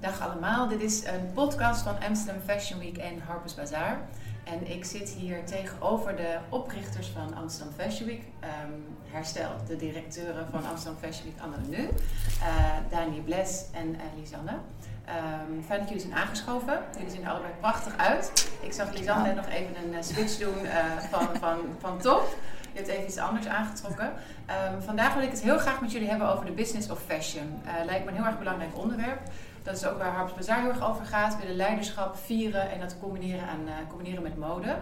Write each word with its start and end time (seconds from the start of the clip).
Dag 0.00 0.20
allemaal, 0.20 0.68
dit 0.68 0.80
is 0.80 1.04
een 1.04 1.32
podcast 1.34 1.82
van 1.82 1.94
Amsterdam 2.08 2.42
Fashion 2.46 2.78
Week 2.78 2.96
en 2.96 3.20
Harper's 3.26 3.54
Bazaar. 3.54 4.00
En 4.44 4.70
ik 4.70 4.84
zit 4.84 5.08
hier 5.08 5.44
tegenover 5.44 6.16
de 6.16 6.38
oprichters 6.48 7.08
van 7.08 7.34
Amsterdam 7.34 7.74
Fashion 7.74 8.06
Week. 8.06 8.22
Um, 8.64 8.96
herstel, 9.10 9.50
de 9.66 9.76
directeuren 9.76 10.46
van 10.50 10.66
Amsterdam 10.66 11.00
Fashion 11.00 11.24
Week 11.24 11.42
anno 11.42 11.56
nu. 11.68 11.78
Uh, 11.78 11.90
Dani 12.90 13.20
Bles 13.20 13.64
en 13.72 13.88
uh, 13.88 14.00
Lisanne. 14.18 14.50
Um, 14.52 15.62
fijn 15.64 15.78
dat 15.78 15.88
jullie 15.88 16.04
zijn 16.04 16.14
aangeschoven. 16.14 16.78
Jullie 16.96 17.10
zien 17.10 17.24
er 17.24 17.30
allebei 17.30 17.52
prachtig 17.60 17.96
uit. 17.96 18.50
Ik 18.60 18.72
zag 18.72 18.92
Lisanne 18.92 19.26
net 19.26 19.36
nog 19.36 19.48
even 19.48 19.76
een 19.84 19.92
uh, 19.92 20.02
switch 20.02 20.38
doen 20.38 20.66
van, 21.10 21.28
van, 21.40 21.58
van 21.78 21.98
top. 21.98 22.36
Je 22.72 22.78
hebt 22.78 22.88
even 22.88 23.04
iets 23.04 23.18
anders 23.18 23.46
aangetrokken. 23.46 24.12
Um, 24.74 24.82
vandaag 24.82 25.14
wil 25.14 25.22
ik 25.22 25.30
het 25.30 25.42
heel 25.42 25.58
graag 25.58 25.80
met 25.80 25.92
jullie 25.92 26.08
hebben 26.08 26.28
over 26.28 26.44
de 26.44 26.52
business 26.52 26.90
of 26.90 27.00
fashion. 27.06 27.62
lijkt 27.84 28.04
me 28.04 28.10
een 28.10 28.16
heel 28.16 28.26
erg 28.26 28.38
belangrijk 28.38 28.76
onderwerp. 28.78 29.20
Dat 29.62 29.76
is 29.76 29.86
ook 29.86 29.98
waar 29.98 30.12
Harps 30.12 30.34
Bazaar 30.34 30.60
heel 30.60 30.68
erg 30.68 30.88
over 30.88 31.04
gaat. 31.04 31.34
We 31.34 31.40
willen 31.40 31.56
leiderschap 31.56 32.16
vieren 32.16 32.70
en 32.70 32.80
dat 32.80 32.96
combineren, 33.00 33.44
uh, 33.64 33.72
combineren 33.88 34.22
met 34.22 34.38
mode. 34.38 34.76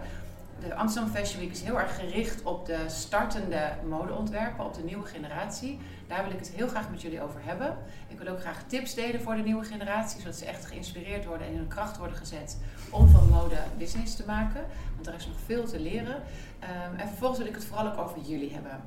De 0.59 0.75
Amsterdam 0.75 1.11
Fashion 1.11 1.39
Week 1.39 1.51
is 1.51 1.61
heel 1.61 1.79
erg 1.79 1.95
gericht 1.95 2.43
op 2.43 2.65
de 2.65 2.77
startende 2.87 3.69
modeontwerpen, 3.89 4.65
op 4.65 4.73
de 4.73 4.83
nieuwe 4.83 5.05
generatie. 5.05 5.79
Daar 6.07 6.23
wil 6.23 6.31
ik 6.31 6.39
het 6.39 6.51
heel 6.55 6.67
graag 6.67 6.89
met 6.89 7.01
jullie 7.01 7.21
over 7.21 7.39
hebben. 7.43 7.77
Ik 8.07 8.19
wil 8.19 8.27
ook 8.27 8.39
graag 8.39 8.63
tips 8.67 8.93
delen 8.93 9.21
voor 9.21 9.35
de 9.35 9.41
nieuwe 9.41 9.63
generatie, 9.63 10.19
zodat 10.19 10.35
ze 10.35 10.45
echt 10.45 10.65
geïnspireerd 10.65 11.25
worden 11.25 11.47
en 11.47 11.53
in 11.53 11.59
hun 11.59 11.67
kracht 11.67 11.97
worden 11.97 12.17
gezet 12.17 12.57
om 12.89 13.07
van 13.07 13.29
mode 13.29 13.57
business 13.77 14.15
te 14.15 14.23
maken. 14.25 14.65
Want 14.95 15.07
er 15.07 15.13
is 15.13 15.27
nog 15.27 15.37
veel 15.45 15.65
te 15.65 15.79
leren. 15.79 16.15
Um, 16.15 16.99
en 16.99 17.07
vervolgens 17.07 17.39
wil 17.39 17.47
ik 17.47 17.55
het 17.55 17.65
vooral 17.65 17.87
ook 17.87 17.97
over 17.97 18.19
jullie 18.19 18.53
hebben. 18.53 18.81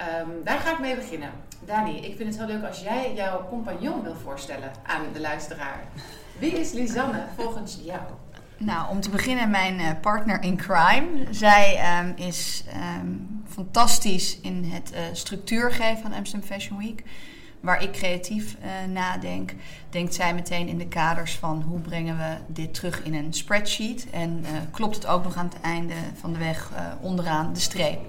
Um, 0.00 0.44
daar 0.44 0.58
ga 0.58 0.72
ik 0.72 0.78
mee 0.80 0.96
beginnen. 0.96 1.30
Dani, 1.64 1.96
ik 1.96 2.16
vind 2.16 2.28
het 2.28 2.38
heel 2.38 2.56
leuk 2.56 2.64
als 2.64 2.80
jij 2.80 3.14
jouw 3.14 3.48
compagnon 3.48 4.02
wil 4.02 4.14
voorstellen 4.14 4.70
aan 4.82 5.02
de 5.12 5.20
luisteraar. 5.20 5.84
Wie 6.38 6.52
is 6.52 6.72
Lisanne 6.72 7.24
volgens 7.36 7.78
jou? 7.82 8.00
Nou, 8.56 8.90
om 8.90 9.00
te 9.00 9.10
beginnen 9.10 9.50
mijn 9.50 9.80
uh, 9.80 9.90
partner 10.00 10.42
in 10.42 10.56
crime. 10.56 11.06
Zij 11.30 11.98
um, 12.00 12.14
is 12.16 12.64
um, 13.00 13.42
fantastisch 13.48 14.40
in 14.40 14.64
het 14.64 14.92
uh, 14.92 14.98
structuur 15.12 15.72
geven 15.72 16.02
van 16.02 16.12
Amsterdam 16.12 16.48
Fashion 16.48 16.78
Week. 16.78 17.02
Waar 17.60 17.82
ik 17.82 17.92
creatief 17.92 18.54
uh, 18.54 18.92
nadenk, 18.92 19.54
denkt 19.90 20.14
zij 20.14 20.34
meteen 20.34 20.68
in 20.68 20.78
de 20.78 20.88
kaders 20.88 21.34
van 21.34 21.62
hoe 21.62 21.80
brengen 21.80 22.16
we 22.16 22.36
dit 22.46 22.74
terug 22.74 23.02
in 23.02 23.14
een 23.14 23.32
spreadsheet. 23.32 24.10
En 24.10 24.44
klopt 24.70 24.94
het 24.94 25.06
ook 25.06 25.24
nog 25.24 25.36
aan 25.36 25.50
het 25.52 25.60
einde 25.60 25.94
van 26.14 26.32
de 26.32 26.38
weg 26.38 26.70
onderaan 27.00 27.52
de 27.52 27.60
streep. 27.60 28.00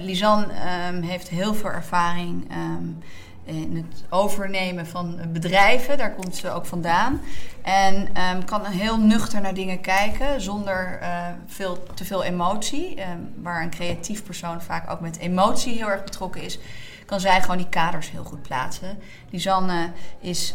Lisanne 0.00 0.46
um, 0.88 1.02
heeft 1.02 1.28
heel 1.28 1.54
veel 1.54 1.70
ervaring 1.70 2.50
um, 2.52 2.98
in 3.44 3.76
het 3.76 4.04
overnemen 4.10 4.86
van 4.86 5.20
bedrijven. 5.32 5.98
Daar 5.98 6.14
komt 6.14 6.36
ze 6.36 6.50
ook 6.50 6.66
vandaan. 6.66 7.20
En 7.62 8.08
um, 8.34 8.44
kan 8.44 8.64
heel 8.64 8.98
nuchter 8.98 9.40
naar 9.40 9.54
dingen 9.54 9.80
kijken 9.80 10.40
zonder 10.40 10.98
uh, 11.02 11.26
veel, 11.46 11.82
te 11.94 12.04
veel 12.04 12.24
emotie. 12.24 12.96
waar 13.42 13.62
een 13.62 13.70
creatief 13.70 14.24
persoon 14.24 14.62
vaak 14.62 14.90
ook 14.90 15.00
met 15.00 15.18
emotie 15.18 15.74
heel 15.74 15.90
erg 15.90 16.04
betrokken 16.04 16.42
is 16.42 16.58
kan 17.06 17.20
zij 17.20 17.40
gewoon 17.40 17.56
die 17.56 17.68
kaders 17.68 18.10
heel 18.10 18.24
goed 18.24 18.42
plaatsen. 18.42 18.98
Lisanne 19.30 19.92
is 20.20 20.54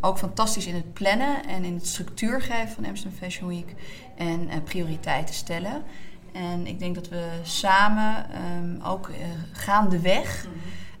ook 0.00 0.18
fantastisch 0.18 0.66
in 0.66 0.74
het 0.74 0.92
plannen 0.92 1.46
en 1.46 1.64
in 1.64 1.74
het 1.74 1.86
structuur 1.86 2.42
geven 2.42 2.68
van 2.68 2.86
Amsterdam 2.86 3.18
Fashion 3.18 3.48
Week 3.48 3.74
en 4.16 4.46
uh, 4.46 4.54
prioriteiten 4.64 5.34
stellen. 5.34 5.82
En 6.34 6.66
ik 6.66 6.78
denk 6.78 6.94
dat 6.94 7.08
we 7.08 7.40
samen 7.42 8.26
um, 8.56 8.80
ook 8.82 9.08
uh, 9.08 9.16
gaandeweg 9.52 10.46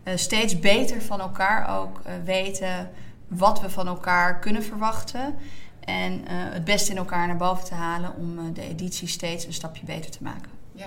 uh, 0.04 0.16
steeds 0.16 0.58
beter 0.58 1.02
van 1.02 1.20
elkaar 1.20 1.80
ook 1.80 2.00
uh, 2.06 2.12
weten 2.24 2.90
wat 3.28 3.60
we 3.60 3.70
van 3.70 3.86
elkaar 3.86 4.38
kunnen 4.38 4.62
verwachten. 4.62 5.34
En 5.80 6.22
het 6.28 6.64
beste 6.64 6.90
in 6.90 6.96
elkaar 6.96 7.26
naar 7.26 7.36
boven 7.36 7.64
te 7.64 7.74
halen 7.74 8.16
om 8.16 8.52
de 8.52 8.62
editie 8.62 9.08
steeds 9.08 9.46
een 9.46 9.52
stapje 9.52 9.84
beter 9.84 10.10
te 10.10 10.22
maken. 10.22 10.50
Ja, 10.72 10.86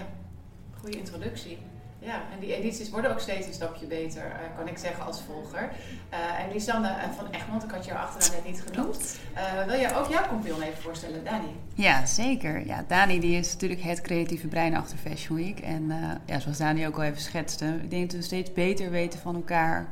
goede 0.80 0.98
introductie. 0.98 1.58
Ja, 2.08 2.22
en 2.34 2.40
die 2.40 2.56
edities 2.56 2.90
worden 2.90 3.12
ook 3.12 3.20
steeds 3.20 3.48
een 3.48 3.54
stapje 3.54 3.86
beter, 3.86 4.26
uh, 4.26 4.58
kan 4.58 4.68
ik 4.68 4.78
zeggen 4.78 5.06
als 5.06 5.22
volger. 5.22 5.70
Uh, 6.14 6.44
en 6.44 6.52
Lisanne 6.52 6.96
van 7.16 7.26
Egmond, 7.32 7.64
ik 7.64 7.72
had 7.72 7.86
jouw 7.86 7.98
achternaam 7.98 8.44
net 8.44 8.52
niet 8.52 8.64
genoemd. 8.70 9.20
Uh, 9.36 9.66
wil 9.66 9.80
je 9.80 9.96
ook 9.96 10.10
jouw 10.10 10.28
compagnon 10.28 10.62
even 10.62 10.82
voorstellen, 10.82 11.24
Dani? 11.24 11.56
Ja, 11.74 12.06
zeker. 12.06 12.66
Ja, 12.66 12.84
Dani 12.88 13.20
die 13.20 13.38
is 13.38 13.54
natuurlijk 13.54 13.82
het 13.82 14.02
creatieve 14.02 14.48
brein 14.48 14.76
achter 14.76 14.98
Fashion 14.98 15.38
Week. 15.38 15.60
En 15.60 15.92
ja, 16.26 16.40
zoals 16.40 16.58
Dani 16.58 16.88
ook 16.88 16.98
al 16.98 17.04
even 17.04 17.22
schetste, 17.22 17.80
ik 17.84 17.90
denk 17.90 18.10
dat 18.12 18.20
we 18.20 18.26
steeds 18.26 18.54
beter 18.54 18.90
weten 18.90 19.20
van 19.20 19.36
elkaar 19.36 19.88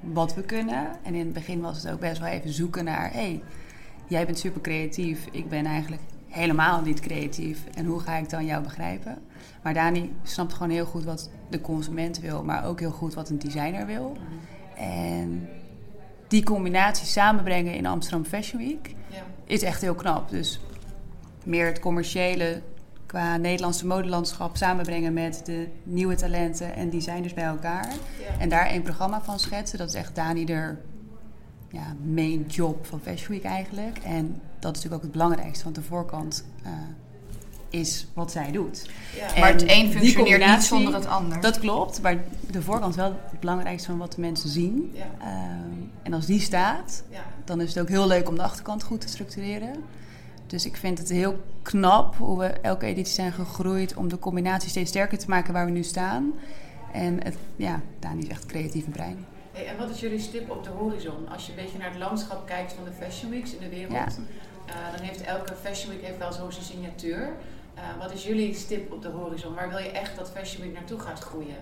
wat 0.00 0.34
we 0.34 0.42
kunnen. 0.42 0.88
En 1.02 1.14
in 1.14 1.24
het 1.24 1.32
begin 1.32 1.60
was 1.60 1.82
het 1.82 1.92
ook 1.92 2.00
best 2.00 2.20
wel 2.20 2.28
even 2.28 2.52
zoeken 2.52 2.84
naar, 2.84 3.12
hé, 3.12 3.18
hey, 3.18 3.42
jij 4.06 4.26
bent 4.26 4.38
super 4.38 4.60
creatief, 4.60 5.26
ik 5.30 5.48
ben 5.48 5.66
eigenlijk 5.66 6.02
helemaal 6.28 6.80
niet 6.80 7.00
creatief. 7.00 7.58
En 7.74 7.84
hoe 7.84 8.00
ga 8.00 8.16
ik 8.16 8.30
dan 8.30 8.44
jou 8.44 8.62
begrijpen? 8.62 9.18
Maar 9.64 9.74
Dani 9.74 10.14
snapt 10.22 10.52
gewoon 10.52 10.70
heel 10.70 10.84
goed 10.84 11.04
wat 11.04 11.30
de 11.50 11.60
consument 11.60 12.20
wil, 12.20 12.44
maar 12.44 12.64
ook 12.64 12.80
heel 12.80 12.90
goed 12.90 13.14
wat 13.14 13.28
een 13.28 13.38
designer 13.38 13.86
wil. 13.86 14.16
En 14.76 15.48
die 16.28 16.44
combinatie 16.44 17.06
samenbrengen 17.06 17.74
in 17.74 17.86
Amsterdam 17.86 18.24
Fashion 18.24 18.62
Week 18.62 18.94
ja. 19.08 19.22
is 19.44 19.62
echt 19.62 19.80
heel 19.80 19.94
knap. 19.94 20.30
Dus 20.30 20.60
meer 21.44 21.66
het 21.66 21.80
commerciële 21.80 22.62
qua 23.06 23.36
Nederlandse 23.36 23.86
modelandschap 23.86 24.56
samenbrengen 24.56 25.12
met 25.12 25.40
de 25.44 25.68
nieuwe 25.82 26.14
talenten 26.14 26.74
en 26.74 26.90
designers 26.90 27.34
bij 27.34 27.44
elkaar. 27.44 27.88
Ja. 27.88 28.38
En 28.38 28.48
daar 28.48 28.72
een 28.72 28.82
programma 28.82 29.22
van 29.22 29.38
schetsen. 29.38 29.78
Dat 29.78 29.88
is 29.88 29.94
echt 29.94 30.14
Dani 30.14 30.44
er 30.44 30.80
ja, 31.68 31.94
main 32.14 32.46
job 32.46 32.86
van 32.86 33.00
Fashion 33.00 33.30
Week 33.30 33.44
eigenlijk. 33.44 33.98
En 33.98 34.40
dat 34.58 34.76
is 34.76 34.82
natuurlijk 34.82 34.94
ook 34.94 35.02
het 35.02 35.12
belangrijkste, 35.12 35.64
want 35.64 35.76
de 35.76 35.82
voorkant 35.82 36.44
uh, 36.66 36.70
is 37.74 38.06
wat 38.12 38.30
zij 38.30 38.52
doet. 38.52 38.90
Ja. 39.16 39.40
Maar 39.40 39.52
het 39.52 39.64
een 39.66 39.90
functioneert 39.90 40.46
niet 40.46 40.62
zonder 40.62 40.94
het 40.94 41.06
ander. 41.06 41.40
Dat 41.40 41.58
klopt, 41.58 42.02
maar 42.02 42.16
de 42.50 42.62
voorkant 42.62 42.94
wel 42.94 43.16
het 43.30 43.40
belangrijkste 43.40 43.88
van 43.88 43.98
wat 43.98 44.12
de 44.12 44.20
mensen 44.20 44.48
zien. 44.48 44.92
Ja. 44.94 45.06
Uh, 45.20 45.26
en 46.02 46.12
als 46.12 46.26
die 46.26 46.40
staat, 46.40 47.02
ja. 47.10 47.24
dan 47.44 47.60
is 47.60 47.68
het 47.68 47.82
ook 47.82 47.88
heel 47.88 48.06
leuk 48.06 48.28
om 48.28 48.34
de 48.34 48.42
achterkant 48.42 48.82
goed 48.82 49.00
te 49.00 49.08
structureren. 49.08 49.84
Dus 50.46 50.66
ik 50.66 50.76
vind 50.76 50.98
het 50.98 51.08
heel 51.08 51.38
knap 51.62 52.16
hoe 52.16 52.38
we 52.38 52.46
elke 52.46 52.86
editie 52.86 53.14
zijn 53.14 53.32
gegroeid 53.32 53.94
om 53.94 54.08
de 54.08 54.18
combinatie 54.18 54.70
steeds 54.70 54.90
sterker 54.90 55.18
te 55.18 55.28
maken 55.28 55.52
waar 55.52 55.64
we 55.64 55.70
nu 55.70 55.82
staan. 55.82 56.32
En 56.92 57.22
het, 57.22 57.36
ja, 57.56 57.80
Dani 57.98 58.22
is 58.22 58.28
echt 58.28 58.46
creatieve 58.46 58.90
brein. 58.90 59.26
Hey, 59.52 59.66
en 59.66 59.76
wat 59.76 59.90
is 59.90 60.00
jullie 60.00 60.20
stip 60.20 60.50
op 60.50 60.64
de 60.64 60.70
horizon? 60.70 61.28
Als 61.28 61.46
je 61.46 61.52
een 61.52 61.62
beetje 61.64 61.78
naar 61.78 61.90
het 61.90 61.98
landschap 61.98 62.46
kijkt 62.46 62.72
van 62.72 62.84
de 62.84 62.90
Fashion 63.04 63.30
Weeks 63.30 63.52
in 63.52 63.60
de 63.60 63.68
wereld, 63.68 63.92
ja. 63.92 64.06
uh, 64.68 64.96
dan 64.96 65.06
heeft 65.06 65.20
elke 65.20 65.54
Fashion 65.62 65.90
Week 65.90 66.04
heeft 66.04 66.18
wel 66.18 66.32
zo 66.32 66.50
zijn 66.50 66.64
signatuur. 66.64 67.32
Uh, 67.76 67.82
wat 67.98 68.12
is 68.12 68.24
jullie 68.24 68.54
stip 68.54 68.92
op 68.92 69.02
de 69.02 69.08
horizon? 69.08 69.54
Waar 69.54 69.68
wil 69.68 69.78
je 69.78 69.90
echt 69.90 70.16
dat 70.16 70.30
Fashion 70.30 70.62
Week 70.62 70.72
naartoe 70.72 70.98
gaat 70.98 71.18
groeien? 71.18 71.56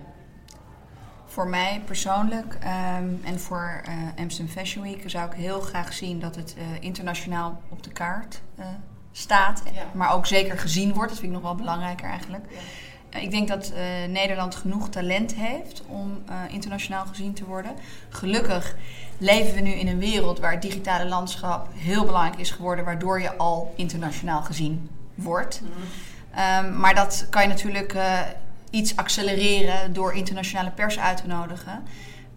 Voor 1.24 1.48
mij 1.48 1.82
persoonlijk 1.84 2.54
um, 2.54 3.20
en 3.24 3.40
voor 3.40 3.82
uh, 3.88 4.22
Amsterdam 4.22 4.54
Fashion 4.54 4.84
Week 4.84 5.10
zou 5.10 5.30
ik 5.30 5.36
heel 5.36 5.60
graag 5.60 5.92
zien 5.92 6.20
dat 6.20 6.36
het 6.36 6.56
internationaal 6.80 7.60
op 7.68 7.82
de 7.82 7.90
kaart 7.90 8.40
staat. 9.12 9.62
Ja. 9.74 9.84
Maar 9.92 10.12
ook 10.12 10.26
zeker 10.26 10.58
gezien 10.58 10.94
wordt. 10.94 11.10
Dat 11.10 11.18
vind 11.18 11.32
ik 11.32 11.38
nog 11.38 11.48
wel 11.48 11.58
belangrijker 11.58 12.08
eigenlijk. 12.08 12.44
Ja. 13.10 13.18
Ik 13.18 13.30
denk 13.30 13.48
dat 13.48 13.72
Nederland 14.08 14.54
genoeg 14.54 14.88
talent 14.88 15.34
heeft 15.34 15.82
om 15.86 16.22
internationaal 16.48 17.06
gezien 17.06 17.32
te 17.32 17.44
worden. 17.44 17.72
Gelukkig 18.08 18.76
leven 19.18 19.54
we 19.54 19.60
nu 19.60 19.70
in 19.70 19.88
een 19.88 19.98
wereld 19.98 20.38
waar 20.38 20.52
het 20.52 20.62
digitale 20.62 21.08
landschap 21.08 21.68
heel 21.74 22.04
belangrijk 22.04 22.40
is 22.40 22.50
geworden, 22.50 22.84
waardoor 22.84 23.20
je 23.20 23.36
al 23.36 23.72
internationaal 23.76 24.42
gezien 24.42 24.90
wordt. 25.22 25.62
Um, 26.62 26.76
maar 26.76 26.94
dat 26.94 27.26
kan 27.30 27.42
je 27.42 27.48
natuurlijk 27.48 27.94
uh, 27.94 28.20
iets 28.70 28.96
accelereren 28.96 29.92
door 29.92 30.14
internationale 30.14 30.70
pers 30.70 30.98
uit 30.98 31.16
te 31.16 31.26
nodigen. 31.26 31.82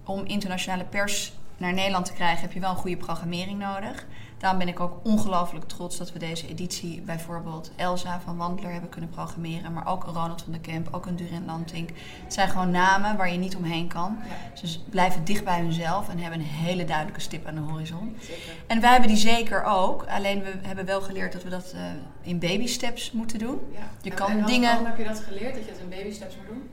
Om 0.03 0.25
internationale 0.25 0.83
pers 0.83 1.33
naar 1.57 1.73
Nederland 1.73 2.05
te 2.05 2.13
krijgen 2.13 2.41
heb 2.41 2.51
je 2.51 2.59
wel 2.59 2.69
een 2.69 2.75
goede 2.75 2.97
programmering 2.97 3.59
nodig. 3.59 4.05
Daarom 4.37 4.59
ben 4.59 4.67
ik 4.67 4.79
ook 4.79 4.99
ongelooflijk 5.03 5.65
trots 5.65 5.97
dat 5.97 6.11
we 6.11 6.19
deze 6.19 6.47
editie 6.47 7.01
bijvoorbeeld 7.01 7.71
Elsa 7.75 8.19
van 8.19 8.37
Wandler 8.37 8.71
hebben 8.71 8.89
kunnen 8.89 9.09
programmeren. 9.09 9.73
Maar 9.73 9.87
ook 9.87 10.03
een 10.03 10.13
Ronald 10.13 10.41
van 10.41 10.51
der 10.51 10.61
Kemp, 10.61 10.87
ook 10.91 11.05
een 11.05 11.15
Durin 11.15 11.45
Lantink. 11.45 11.89
Het 12.23 12.33
zijn 12.33 12.49
gewoon 12.49 12.71
namen 12.71 13.17
waar 13.17 13.31
je 13.31 13.37
niet 13.37 13.55
omheen 13.55 13.87
kan. 13.87 14.17
Ja. 14.27 14.67
Ze 14.67 14.79
blijven 14.89 15.25
dicht 15.25 15.43
bij 15.43 15.59
hunzelf 15.59 16.09
en 16.09 16.19
hebben 16.19 16.39
een 16.39 16.45
hele 16.45 16.85
duidelijke 16.85 17.21
stip 17.21 17.45
aan 17.45 17.55
de 17.55 17.61
horizon. 17.61 18.15
Zeker. 18.19 18.53
En 18.67 18.81
wij 18.81 18.91
hebben 18.91 19.09
die 19.09 19.17
zeker 19.17 19.63
ook. 19.63 20.05
Alleen 20.07 20.43
we 20.43 20.53
hebben 20.61 20.85
wel 20.85 21.01
geleerd 21.01 21.33
dat 21.33 21.43
we 21.43 21.49
dat 21.49 21.73
uh, 21.75 21.81
in 22.21 22.39
baby 22.39 22.67
steps 22.67 23.11
moeten 23.11 23.39
doen. 23.39 23.59
Ja. 23.71 23.79
Je 24.01 24.09
en, 24.09 24.15
kan 24.15 24.29
en 24.29 24.45
dingen. 24.45 24.85
heb 24.85 24.97
je 24.97 25.03
dat 25.03 25.19
geleerd 25.19 25.53
dat 25.55 25.65
je 25.65 25.71
dat 25.71 25.79
in 25.79 25.89
baby 25.89 26.11
steps 26.11 26.35
moet 26.35 26.47
doen? 26.47 26.69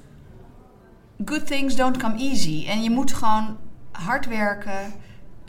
Good 1.25 1.47
things 1.47 1.77
don't 1.77 1.97
come 1.97 2.19
easy. 2.19 2.67
En 2.69 2.83
je 2.83 2.91
moet 2.91 3.13
gewoon 3.13 3.57
hard 3.91 4.27
werken 4.27 4.93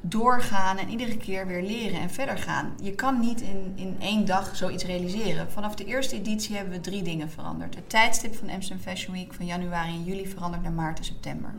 doorgaan 0.05 0.77
en 0.77 0.89
iedere 0.89 1.17
keer 1.17 1.47
weer 1.47 1.61
leren 1.61 1.99
en 1.99 2.09
verder 2.09 2.37
gaan. 2.37 2.73
Je 2.81 2.91
kan 2.91 3.19
niet 3.19 3.41
in, 3.41 3.73
in 3.75 3.95
één 3.99 4.25
dag 4.25 4.55
zoiets 4.55 4.85
realiseren. 4.85 5.51
Vanaf 5.51 5.75
de 5.75 5.85
eerste 5.85 6.15
editie 6.15 6.55
hebben 6.55 6.73
we 6.73 6.79
drie 6.79 7.01
dingen 7.01 7.29
veranderd. 7.29 7.75
Het 7.75 7.89
tijdstip 7.89 8.35
van 8.35 8.49
Amsterdam 8.49 8.83
Fashion 8.83 9.13
Week 9.13 9.33
van 9.33 9.45
januari 9.45 9.89
en 9.89 10.03
juli 10.03 10.27
veranderd 10.27 10.63
naar 10.63 10.71
maart 10.71 10.97
en 10.97 11.05
september. 11.05 11.53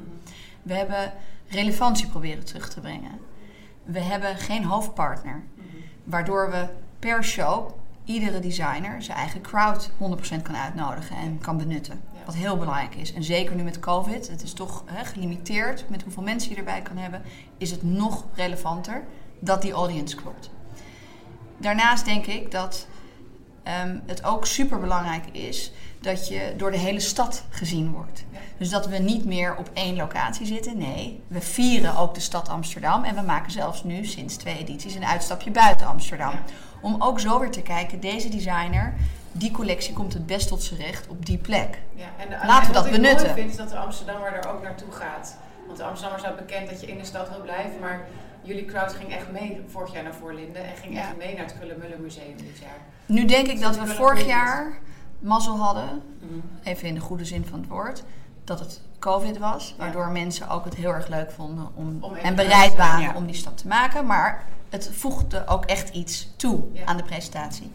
We 0.63 0.75
hebben 0.75 1.13
relevantie 1.49 2.09
proberen 2.09 2.45
terug 2.45 2.69
te 2.69 2.81
brengen. 2.81 3.19
we 3.85 4.01
hebben 4.01 4.37
geen 4.37 4.65
hoofdpartner. 4.65 5.43
Waardoor 6.05 6.51
we 6.51 6.69
per 6.99 7.25
show 7.25 7.71
iedere 8.05 8.41
designer 8.41 9.03
zijn 9.03 9.19
eigen 9.19 9.41
crowd 9.41 9.91
100% 9.91 10.43
kan 10.43 10.57
uitnodigen 10.57 11.17
en 11.17 11.39
kan 11.39 11.57
benutten. 11.57 12.01
Wat 12.25 12.35
heel 12.35 12.57
belangrijk 12.57 12.95
is. 12.95 13.13
En 13.13 13.25
zeker 13.25 13.57
nu 13.57 13.63
met 13.63 13.81
COVID, 13.81 14.29
het 14.29 14.43
is 14.43 14.53
toch 14.53 14.83
hè, 14.87 15.05
gelimiteerd 15.05 15.85
met 15.89 16.03
hoeveel 16.03 16.23
mensen 16.23 16.51
je 16.51 16.57
erbij 16.57 16.83
kan 16.83 16.97
hebben, 16.97 17.23
is 17.59 17.71
het 17.71 17.83
nog 17.83 18.25
relevanter 18.35 19.05
dat 19.39 19.63
die 19.63 19.73
audience 19.73 20.17
klopt. 20.17 20.51
Daarnaast 21.57 22.05
denk 22.05 22.27
ik 22.27 22.51
dat 22.51 22.87
ehm, 23.63 23.99
het 24.07 24.25
ook 24.25 24.47
super 24.47 24.81
belangrijk 24.81 25.25
is 25.33 25.73
dat 26.01 26.29
je 26.29 26.55
door 26.57 26.71
de 26.71 26.79
hele 26.79 27.01
stad 27.01 27.45
gezien 27.49 27.93
wordt. 27.93 28.25
Dus 28.59 28.71
dat 28.71 28.87
we 28.87 28.99
niet 28.99 29.25
meer 29.25 29.57
op 29.57 29.71
één 29.73 29.97
locatie 29.97 30.47
zitten. 30.47 30.79
Nee, 30.79 31.23
we 31.27 31.41
vieren 31.41 31.97
ook 31.97 32.15
de 32.15 32.21
stad 32.21 32.49
Amsterdam. 32.49 33.05
En 33.05 33.15
we 33.15 33.21
maken 33.21 33.53
zelfs 33.53 33.85
nu 33.85 34.05
sinds 34.05 34.37
twee 34.37 34.59
edities 34.59 34.95
een 34.95 35.05
uitstapje 35.05 35.51
buiten 35.51 35.87
Amsterdam. 35.87 36.35
Om 36.81 36.97
ook 36.99 37.21
zo 37.21 37.41
weer 37.41 37.51
te 37.51 37.63
kijken, 37.63 38.01
deze 38.01 38.29
designer, 38.29 38.95
die 39.37 39.51
collectie 39.51 39.95
komt 39.95 40.13
het 40.13 40.27
best 40.27 40.49
tot 40.49 40.63
zijn 40.63 40.81
recht 40.81 41.09
op 41.09 41.27
die 41.27 41.39
plek. 41.39 41.79
Ja, 41.95 42.07
en 42.19 42.29
de, 42.29 42.35
Laten 42.47 42.61
en 42.61 42.67
we 42.67 42.73
dat 42.73 42.85
wat 42.85 42.87
ik 42.87 43.01
benutten. 43.01 43.27
mooi 43.27 43.39
vind 43.41 43.51
is 43.51 43.57
dat 43.57 43.69
de 43.69 43.77
Amsterdammer 43.77 44.33
er 44.33 44.49
ook 44.49 44.63
naartoe 44.63 44.93
gaat. 44.93 45.37
Want 45.67 45.79
de 45.79 45.85
Amsterdammer 45.85 46.21
staat 46.27 46.37
bekend 46.37 46.71
dat 46.71 46.81
je 46.81 46.87
in 46.87 46.99
de 46.99 47.05
stad 47.05 47.29
wil 47.29 47.41
blijven, 47.41 47.81
maar 47.81 48.07
jullie 48.43 48.65
crowd 48.65 48.93
ging 48.93 49.13
echt 49.13 49.31
mee 49.31 49.61
vorig 49.69 49.93
jaar 49.93 50.03
naar 50.03 50.15
Voorlinden 50.15 50.65
en 50.65 50.77
ging 50.77 50.95
Ja. 50.95 51.01
echt 51.01 51.17
mee 51.17 51.35
naar 51.35 51.45
het 51.45 51.55
Krullenmullen 51.59 52.01
Museum 52.01 52.37
dit 52.37 52.59
jaar. 52.61 52.79
Nu 53.07 53.25
denk 53.25 53.47
ik 53.47 53.61
dat 53.61 53.79
we 53.79 53.87
vorig 53.87 54.27
jaar 54.27 54.79
mazzel 55.19 55.57
hadden, 55.57 56.03
even 56.63 56.89
in 56.89 56.95
de 56.95 57.01
goede 57.01 57.25
zin 57.25 57.47
van 57.47 57.59
het 57.61 57.69
woord, 57.69 58.03
dat 58.45 58.59
het 58.61 58.81
COVID 58.99 59.39
was. 59.39 59.69
Ja. 59.69 59.85
Waardoor 59.85 60.09
mensen 60.11 60.49
ook 60.49 60.65
het 60.65 60.75
heel 60.75 60.91
erg 60.93 61.09
leuk 61.09 61.31
vonden 61.31 61.69
om, 61.75 62.05
en 62.23 62.35
bereid 62.35 62.73
zijn, 62.73 62.77
waren 62.89 63.01
ja. 63.03 63.15
om 63.15 63.27
die 63.27 63.35
stap 63.35 63.57
te 63.57 63.67
maken. 63.69 64.07
Maar 64.07 64.45
het 64.71 64.91
voegde 64.93 65.47
ook 65.47 65.65
echt 65.65 65.89
iets 65.89 66.29
toe 66.37 66.65
aan 66.85 66.97
de 66.97 67.03
presentatie. 67.03 67.73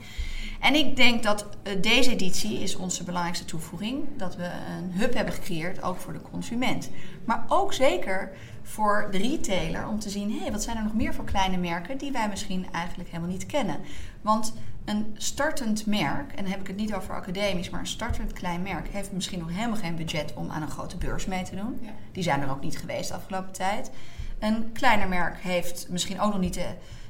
En 0.59 0.75
ik 0.75 0.95
denk 0.95 1.23
dat 1.23 1.45
eh, 1.63 1.81
deze 1.81 2.11
editie 2.11 2.59
is 2.59 2.75
onze 2.75 3.03
belangrijkste 3.03 3.45
toevoeging. 3.45 4.03
Dat 4.17 4.35
we 4.35 4.43
een 4.43 4.91
hub 4.91 5.13
hebben 5.13 5.33
gecreëerd, 5.33 5.83
ook 5.83 5.97
voor 5.97 6.13
de 6.13 6.21
consument. 6.21 6.89
Maar 7.25 7.45
ook 7.47 7.73
zeker 7.73 8.31
voor 8.63 9.07
de 9.11 9.17
retailer 9.17 9.87
om 9.87 9.99
te 9.99 10.09
zien... 10.09 10.31
hé, 10.31 10.39
hey, 10.39 10.51
wat 10.51 10.63
zijn 10.63 10.77
er 10.77 10.83
nog 10.83 10.93
meer 10.93 11.13
voor 11.13 11.25
kleine 11.25 11.57
merken 11.57 11.97
die 11.97 12.11
wij 12.11 12.29
misschien 12.29 12.67
eigenlijk 12.71 13.09
helemaal 13.09 13.31
niet 13.31 13.45
kennen. 13.45 13.79
Want 14.21 14.53
een 14.85 15.15
startend 15.17 15.85
merk, 15.85 16.31
en 16.31 16.43
dan 16.43 16.51
heb 16.51 16.59
ik 16.59 16.67
het 16.67 16.75
niet 16.75 16.93
over 16.93 17.13
academisch... 17.13 17.69
maar 17.69 17.79
een 17.79 17.87
startend 17.87 18.33
klein 18.33 18.61
merk 18.61 18.87
heeft 18.87 19.11
misschien 19.11 19.39
nog 19.39 19.49
helemaal 19.49 19.79
geen 19.79 19.95
budget... 19.95 20.33
om 20.33 20.49
aan 20.49 20.61
een 20.61 20.69
grote 20.69 20.97
beurs 20.97 21.25
mee 21.25 21.43
te 21.43 21.55
doen. 21.55 21.79
Ja. 21.81 21.89
Die 22.11 22.23
zijn 22.23 22.41
er 22.41 22.51
ook 22.51 22.61
niet 22.61 22.77
geweest 22.77 23.09
de 23.09 23.15
afgelopen 23.15 23.53
tijd. 23.53 23.91
Een 24.39 24.71
kleiner 24.71 25.07
merk 25.07 25.37
heeft 25.37 25.87
misschien 25.89 26.19
ook 26.19 26.31
nog 26.31 26.41
niet 26.41 26.53
de 26.53 26.67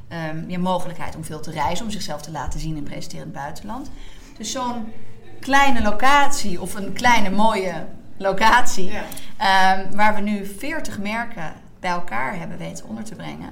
ehm, 0.10 0.44
ja, 0.50 0.60
mogelijkheid 0.60 1.16
om 1.16 1.24
veel 1.24 1.40
te 1.40 1.52
reizen, 1.52 1.86
om 1.86 1.92
zichzelf 1.92 2.22
te 2.22 2.32
laten 2.32 2.60
zien 2.60 2.78
en 2.78 2.84
presenteren 2.84 3.26
in 3.26 3.32
het 3.32 3.42
buitenland. 3.42 3.90
Dus 4.38 4.52
zo'n 4.52 4.92
kleine 5.40 5.82
locatie 5.82 6.62
of 6.62 6.76
een 6.76 6.94
kleine 6.94 7.30
mooie 7.30 7.86
locatie, 8.18 8.92
Ja. 8.92 9.04
ehm, 9.38 9.96
waar 9.96 10.16
we 10.16 10.22
nu 10.22 10.46
40 10.58 11.00
merken 11.00 11.54
bij 11.80 11.92
elkaar 11.92 12.38
hebben 12.40 12.58
weten 12.58 12.86
onder 12.88 13.04
te 13.04 13.16
brengen. 13.16 13.50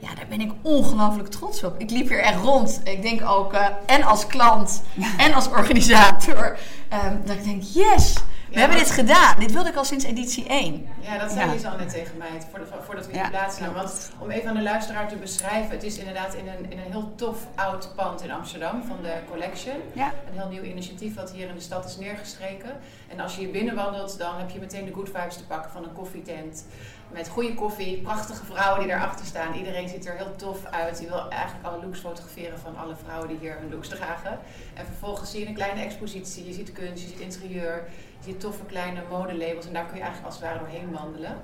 Ja, 0.00 0.14
daar 0.14 0.26
ben 0.28 0.40
ik 0.40 0.52
ongelooflijk 0.62 1.28
trots 1.28 1.64
op. 1.64 1.74
Ik 1.80 1.90
liep 1.90 2.08
hier 2.08 2.20
echt 2.22 2.40
rond. 2.42 2.80
Ik 2.84 3.02
denk 3.02 3.28
ook, 3.28 3.52
eh, 3.52 3.66
en 3.86 4.02
als 4.02 4.26
klant 4.26 4.82
en 5.26 5.32
als 5.34 5.48
organisator, 5.48 6.58
ehm, 6.88 7.16
dat 7.24 7.36
ik 7.36 7.44
denk, 7.44 7.62
yes, 7.62 8.14
we 8.48 8.54
Ja, 8.54 8.60
hebben 8.60 8.78
dit 8.78 8.90
gedaan. 8.90 9.38
Dit 9.38 9.52
wilde 9.52 9.68
ik 9.68 9.76
al 9.76 9.84
sinds 9.84 10.04
editie 10.04 10.46
1. 10.46 10.88
Ja, 11.00 11.18
dat 11.18 11.30
zei 11.30 11.58
Ja. 11.60 11.70
Al 11.70 11.76
net 11.76 11.88
tegen 11.88 12.16
mij, 12.16 12.28
voor 12.50 12.58
de, 12.58 12.64
voordat 12.84 13.06
we 13.06 13.12
in 13.12 13.22
de 13.22 13.28
plaats. 13.28 13.58
Want 13.74 14.10
om 14.18 14.30
even 14.30 14.48
aan 14.48 14.54
de 14.56 14.62
luisteraar 14.62 15.08
te 15.08 15.16
beschrijven, 15.16 15.70
het 15.70 15.82
is 15.82 15.98
inderdaad 15.98 16.34
in 16.34 16.48
een, 16.48 16.70
in 16.70 16.78
een 16.78 16.90
heel 16.90 17.12
tof 17.14 17.46
oud 17.54 17.92
pand 17.96 18.22
in 18.22 18.30
Amsterdam 18.30 18.82
van 18.86 18.96
de 19.02 19.12
Collection. 19.30 19.76
Ja. 19.92 20.12
Een 20.30 20.38
heel 20.38 20.48
nieuw 20.48 20.62
initiatief 20.62 21.14
wat 21.14 21.30
hier 21.30 21.48
in 21.48 21.54
de 21.54 21.60
stad 21.60 21.84
is 21.84 21.96
neergestreken. 21.96 22.70
En 23.08 23.20
als 23.20 23.34
je 23.34 23.40
hier 23.40 23.50
binnen 23.50 23.74
wandelt, 23.74 24.18
dan 24.18 24.38
heb 24.38 24.50
je 24.50 24.58
meteen 24.58 24.84
de 24.84 24.92
good 24.92 25.10
vibes 25.14 25.36
te 25.36 25.44
pakken 25.46 25.70
van 25.70 25.84
een 25.84 25.92
koffietent. 25.92 26.64
Met 27.10 27.28
goede 27.28 27.54
koffie, 27.54 28.00
prachtige 28.00 28.44
vrouwen 28.44 28.78
die 28.78 28.88
daarachter 28.88 29.26
staan. 29.26 29.54
Iedereen 29.54 29.88
ziet 29.88 30.06
er 30.06 30.16
heel 30.16 30.36
tof 30.36 30.64
uit. 30.64 31.00
Je 31.00 31.06
wil 31.06 31.30
eigenlijk 31.30 31.66
alle 31.66 31.82
looks 31.84 32.00
fotograferen 32.00 32.58
van 32.58 32.76
alle 32.76 32.94
vrouwen 33.04 33.28
die 33.28 33.38
hier 33.40 33.56
hun 33.60 33.70
looks 33.70 33.88
dragen. 33.88 34.38
En 34.74 34.86
vervolgens 34.86 35.30
zie 35.30 35.40
je 35.40 35.46
een 35.46 35.54
kleine 35.54 35.80
expositie. 35.82 36.46
Je 36.46 36.52
ziet 36.52 36.72
kunst, 36.72 37.02
je 37.02 37.08
ziet 37.08 37.18
interieur, 37.18 37.88
ziet 38.24 38.40
toffe 38.40 38.64
kleine 38.64 39.02
modelabels. 39.10 39.66
En 39.66 39.72
daar 39.72 39.86
kun 39.86 39.96
je 39.96 40.02
eigenlijk 40.02 40.32
als 40.32 40.34
het 40.34 40.44
ware 40.44 40.58
doorheen 40.58 40.90
wandelen. 40.90 41.36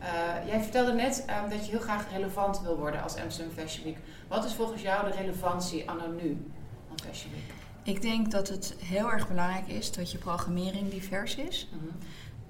Eh, 0.00 0.46
jij 0.46 0.62
vertelde 0.62 0.92
net 0.92 1.24
eh, 1.26 1.50
dat 1.50 1.64
je 1.64 1.70
heel 1.70 1.80
graag 1.80 2.10
relevant 2.10 2.60
wil 2.60 2.76
worden 2.76 3.02
als 3.02 3.16
Amsterdam 3.16 3.54
Fashion 3.56 3.84
Week. 3.84 3.98
Wat 4.28 4.44
is 4.44 4.54
volgens 4.54 4.82
jou 4.82 5.10
de 5.10 5.16
relevantie 5.16 5.90
anno 5.90 6.06
nu 6.06 6.46
van 6.88 6.98
Fashion 6.98 7.32
Week? 7.32 7.54
Ik 7.82 8.02
denk 8.02 8.30
dat 8.30 8.48
het 8.48 8.74
heel 8.78 9.10
erg 9.10 9.28
belangrijk 9.28 9.68
is 9.68 9.92
dat 9.92 10.10
je 10.10 10.18
programmering 10.18 10.90
divers 10.90 11.34
is. 11.34 11.68
Mhm, 11.72 11.84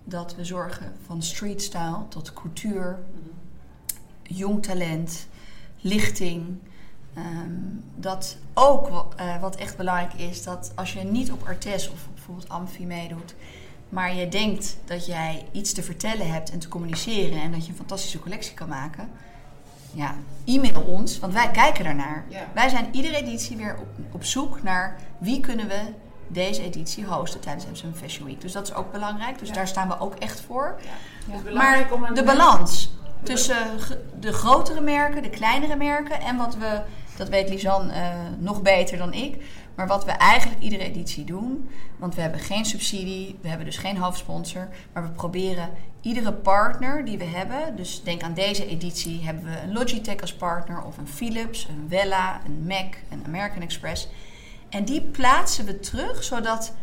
Dat 0.04 0.34
we 0.34 0.44
zorgen 0.44 0.92
van 1.06 1.22
street 1.22 1.62
style 1.62 2.08
tot 2.08 2.32
couture, 2.32 2.90
mhm. 2.90 3.28
jong 4.22 4.62
talent, 4.62 5.28
lichting. 5.80 6.58
Ehm, 7.14 7.50
dat 7.96 8.36
ook 8.54 9.14
eh, 9.16 9.40
wat 9.40 9.56
echt 9.56 9.76
belangrijk 9.76 10.12
is, 10.12 10.42
dat 10.42 10.72
als 10.74 10.92
je 10.92 11.00
niet 11.00 11.32
op 11.32 11.46
Artes 11.46 11.90
of 11.90 12.08
bijvoorbeeld 12.14 12.48
Amfi 12.48 12.86
meedoet, 12.86 13.34
maar 13.90 14.14
je 14.14 14.28
denkt 14.28 14.76
dat 14.84 15.06
jij 15.06 15.46
iets 15.52 15.72
te 15.72 15.82
vertellen 15.82 16.32
hebt 16.32 16.50
en 16.50 16.58
te 16.58 16.68
communiceren 16.68 17.40
en 17.42 17.52
dat 17.52 17.64
je 17.64 17.70
een 17.70 17.76
fantastische 17.78 18.18
collectie 18.18 18.54
kan 18.54 18.68
maken, 18.68 19.10
ja, 19.92 20.14
e-mail 20.44 20.80
ons, 20.82 21.18
want 21.18 21.32
wij 21.32 21.50
kijken 21.50 21.84
daarnaar. 21.84 22.24
Ja. 22.28 22.46
Wij 22.54 22.68
zijn 22.68 22.88
iedere 22.92 23.16
editie 23.16 23.56
weer 23.56 23.76
op, 23.80 23.86
op 24.10 24.24
zoek 24.24 24.62
naar 24.62 24.96
wie 25.18 25.40
kunnen 25.40 25.68
we 25.68 25.80
deze 26.28 26.62
editie 26.62 27.04
hosten 27.04 27.40
tijdens 27.40 27.66
Amsterdam 27.66 27.98
Fashion 28.00 28.26
Week. 28.26 28.40
Dus 28.40 28.52
dat 28.52 28.68
is 28.68 28.74
ook 28.74 28.92
belangrijk. 28.92 29.38
Dus 29.38 29.48
Ja. 29.48 29.54
daar 29.54 29.68
staan 29.68 29.88
we 29.88 30.00
ook 30.00 30.14
echt 30.14 30.40
voor. 30.40 30.80
Ja. 31.26 31.52
Maar 31.54 31.88
de 32.14 32.22
balans 32.22 32.92
tussen 33.22 33.80
ge- 33.80 34.04
de 34.20 34.32
grotere 34.32 34.80
merken, 34.80 35.22
de 35.22 35.30
kleinere 35.30 35.76
merken 35.76 36.20
en 36.20 36.36
wat 36.36 36.56
we, 36.56 36.80
dat 37.16 37.28
weet 37.28 37.48
Lisanne 37.48 37.92
eh, 37.92 38.08
nog 38.38 38.62
beter 38.62 38.98
dan 38.98 39.12
ik, 39.12 39.44
maar 39.80 39.88
wat 39.88 40.04
we 40.04 40.10
eigenlijk 40.10 40.60
iedere 40.62 40.84
editie 40.84 41.24
doen, 41.24 41.70
want 41.96 42.14
we 42.14 42.20
hebben 42.20 42.40
geen 42.40 42.64
subsidie, 42.64 43.38
we 43.40 43.48
hebben 43.48 43.66
dus 43.66 43.76
geen 43.76 43.96
hoofdsponsor, 43.96 44.68
maar 44.92 45.02
we 45.02 45.08
proberen 45.08 45.70
iedere 46.00 46.32
partner 46.32 47.04
die 47.04 47.18
we 47.18 47.24
hebben, 47.24 47.76
dus 47.76 48.02
denk 48.02 48.22
aan 48.22 48.34
deze 48.34 48.66
editie 48.66 49.24
hebben 49.24 49.44
we 49.44 49.60
een 49.60 49.72
Logitech 49.72 50.20
als 50.20 50.34
partner 50.34 50.82
of 50.82 50.98
een 50.98 51.08
Philips, 51.08 51.68
een 51.68 51.88
Wella, 51.88 52.40
een 52.46 52.66
Mac, 52.66 52.94
een 53.10 53.22
American 53.26 53.62
Express. 53.62 54.08
En 54.68 54.84
die 54.84 55.02
plaatsen 55.02 55.64
we 55.64 55.80
terug 55.80 56.24
zodat 56.24 56.74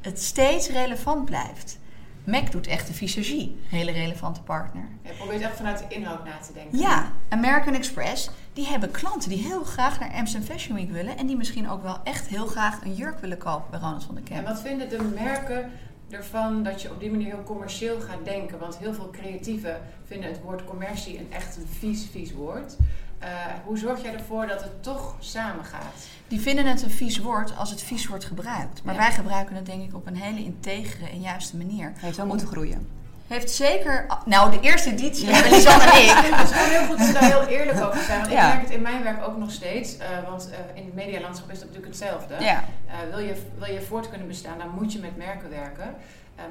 het 0.00 0.22
steeds 0.22 0.68
relevant 0.68 1.24
blijft. 1.24 1.78
Mac 2.24 2.50
doet 2.50 2.66
echt 2.66 2.86
de 2.86 2.94
visagie, 2.94 3.60
hele 3.68 3.92
relevante 3.92 4.42
partner. 4.42 4.88
Je 5.02 5.12
probeert 5.12 5.42
echt 5.42 5.56
vanuit 5.56 5.78
de 5.78 5.94
inhoud 5.94 6.24
na 6.24 6.38
te 6.38 6.52
denken. 6.52 6.78
Ja, 6.78 7.12
American 7.28 7.74
Express, 7.74 8.30
die 8.56 8.66
hebben 8.66 8.90
klanten 8.90 9.28
die 9.28 9.42
heel 9.42 9.64
graag 9.64 10.00
naar 10.00 10.12
Amsterdam 10.12 10.48
Fashion 10.50 10.76
Week 10.76 10.90
willen. 10.90 11.16
En 11.18 11.26
die 11.26 11.36
misschien 11.36 11.68
ook 11.70 11.82
wel 11.82 11.98
echt 12.04 12.26
heel 12.26 12.46
graag 12.46 12.84
een 12.84 12.94
jurk 12.94 13.18
willen 13.18 13.38
kopen 13.38 13.70
bij 13.70 13.78
Ronald 13.80 14.04
van 14.04 14.14
der 14.14 14.24
En 14.24 14.30
Kemp. 14.30 14.46
wat 14.46 14.60
vinden 14.60 14.88
de 14.88 15.02
merken 15.14 15.70
ervan 16.10 16.62
dat 16.62 16.82
je 16.82 16.90
op 16.90 17.00
die 17.00 17.10
manier 17.10 17.26
heel 17.26 17.42
commercieel 17.42 18.00
gaat 18.00 18.24
denken? 18.24 18.58
Want 18.58 18.78
heel 18.78 18.94
veel 18.94 19.10
creatieven 19.10 19.80
vinden 20.04 20.28
het 20.30 20.40
woord 20.42 20.64
commercie 20.64 21.18
een 21.18 21.32
echt 21.32 21.56
een 21.56 21.66
vies, 21.78 22.06
vies 22.10 22.32
woord. 22.32 22.76
Eh, 23.18 23.28
hoe 23.64 23.78
zorg 23.78 24.02
jij 24.02 24.14
ervoor 24.14 24.46
dat 24.46 24.62
het 24.62 24.82
toch 24.82 25.16
samengaat? 25.18 26.06
Die 26.28 26.40
vinden 26.40 26.66
het 26.66 26.82
een 26.82 26.90
vies 26.90 27.18
woord 27.18 27.56
als 27.56 27.70
het 27.70 27.82
vies 27.82 28.06
wordt 28.06 28.24
gebruikt. 28.24 28.82
Maar 28.84 28.94
Ja. 28.94 29.00
wij 29.00 29.12
gebruiken 29.12 29.56
het 29.56 29.66
denk 29.66 29.82
ik 29.82 29.94
op 29.94 30.06
een 30.06 30.16
hele 30.16 30.44
integere 30.44 31.08
en 31.10 31.20
juiste 31.20 31.56
manier. 31.56 31.92
Heeft 31.96 32.16
wel 32.16 32.26
moeten 32.26 32.46
groeien. 32.46 32.88
Heeft 33.26 33.50
zeker... 33.50 34.06
Nou, 34.24 34.50
de 34.50 34.60
eerste 34.60 34.90
editie, 34.90 35.28
ja. 35.28 35.40
Lisanne 35.50 35.84
en 35.84 36.02
ik. 36.02 36.34
Het 36.34 36.50
is 36.50 36.56
gewoon 36.56 36.70
heel 36.70 36.86
goed 36.86 37.06
om 37.06 37.12
daar 37.12 37.24
heel 37.24 37.46
eerlijk 37.46 37.84
over 37.84 38.02
zijn. 38.02 38.20
Want 38.20 38.32
ik 38.32 38.38
merk 38.38 38.60
het 38.60 38.70
in 38.70 38.82
mijn 38.82 39.02
werk 39.02 39.26
ook 39.26 39.36
nog 39.36 39.50
steeds. 39.50 39.96
eh, 39.96 40.08
want 40.28 40.50
eh, 40.50 40.58
in 40.74 40.84
het 40.84 40.94
medialandschap 40.94 41.50
is 41.50 41.58
dat 41.58 41.68
natuurlijk 41.68 41.94
hetzelfde. 41.94 42.34
Ja. 42.38 42.64
Eh, 42.86 42.94
wil, 43.10 43.18
je, 43.18 43.42
wil 43.58 43.72
je 43.72 43.80
voort 43.80 44.08
kunnen 44.08 44.26
bestaan, 44.26 44.58
dan 44.58 44.68
moet 44.68 44.92
je 44.92 44.98
met 44.98 45.16
merken 45.16 45.50
werken. 45.50 45.94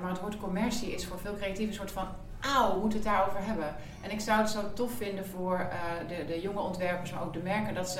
Maar 0.01 0.10
het 0.12 0.22
woord 0.22 0.38
commercie 0.38 0.94
is 0.94 1.05
voor 1.05 1.20
veel 1.20 1.36
creatieven 1.36 1.67
een 1.67 1.74
soort 1.74 1.91
van... 1.91 2.08
Auw, 2.39 2.74
we 2.74 2.79
moeten 2.79 3.00
het 3.00 3.08
daarover 3.08 3.39
hebben. 3.46 3.75
En 4.01 4.12
ik 4.12 4.20
zou 4.20 4.39
het 4.41 4.50
zo 4.50 4.74
tof 4.74 4.91
vinden 4.98 5.25
voor 5.25 5.67
de, 6.08 6.25
de 6.25 6.41
jonge 6.41 6.60
ontwerpers, 6.60 7.12
maar 7.12 7.24
ook 7.24 7.34
de 7.34 7.39
merken... 7.44 7.74
dat 7.74 7.89
ze 7.89 8.00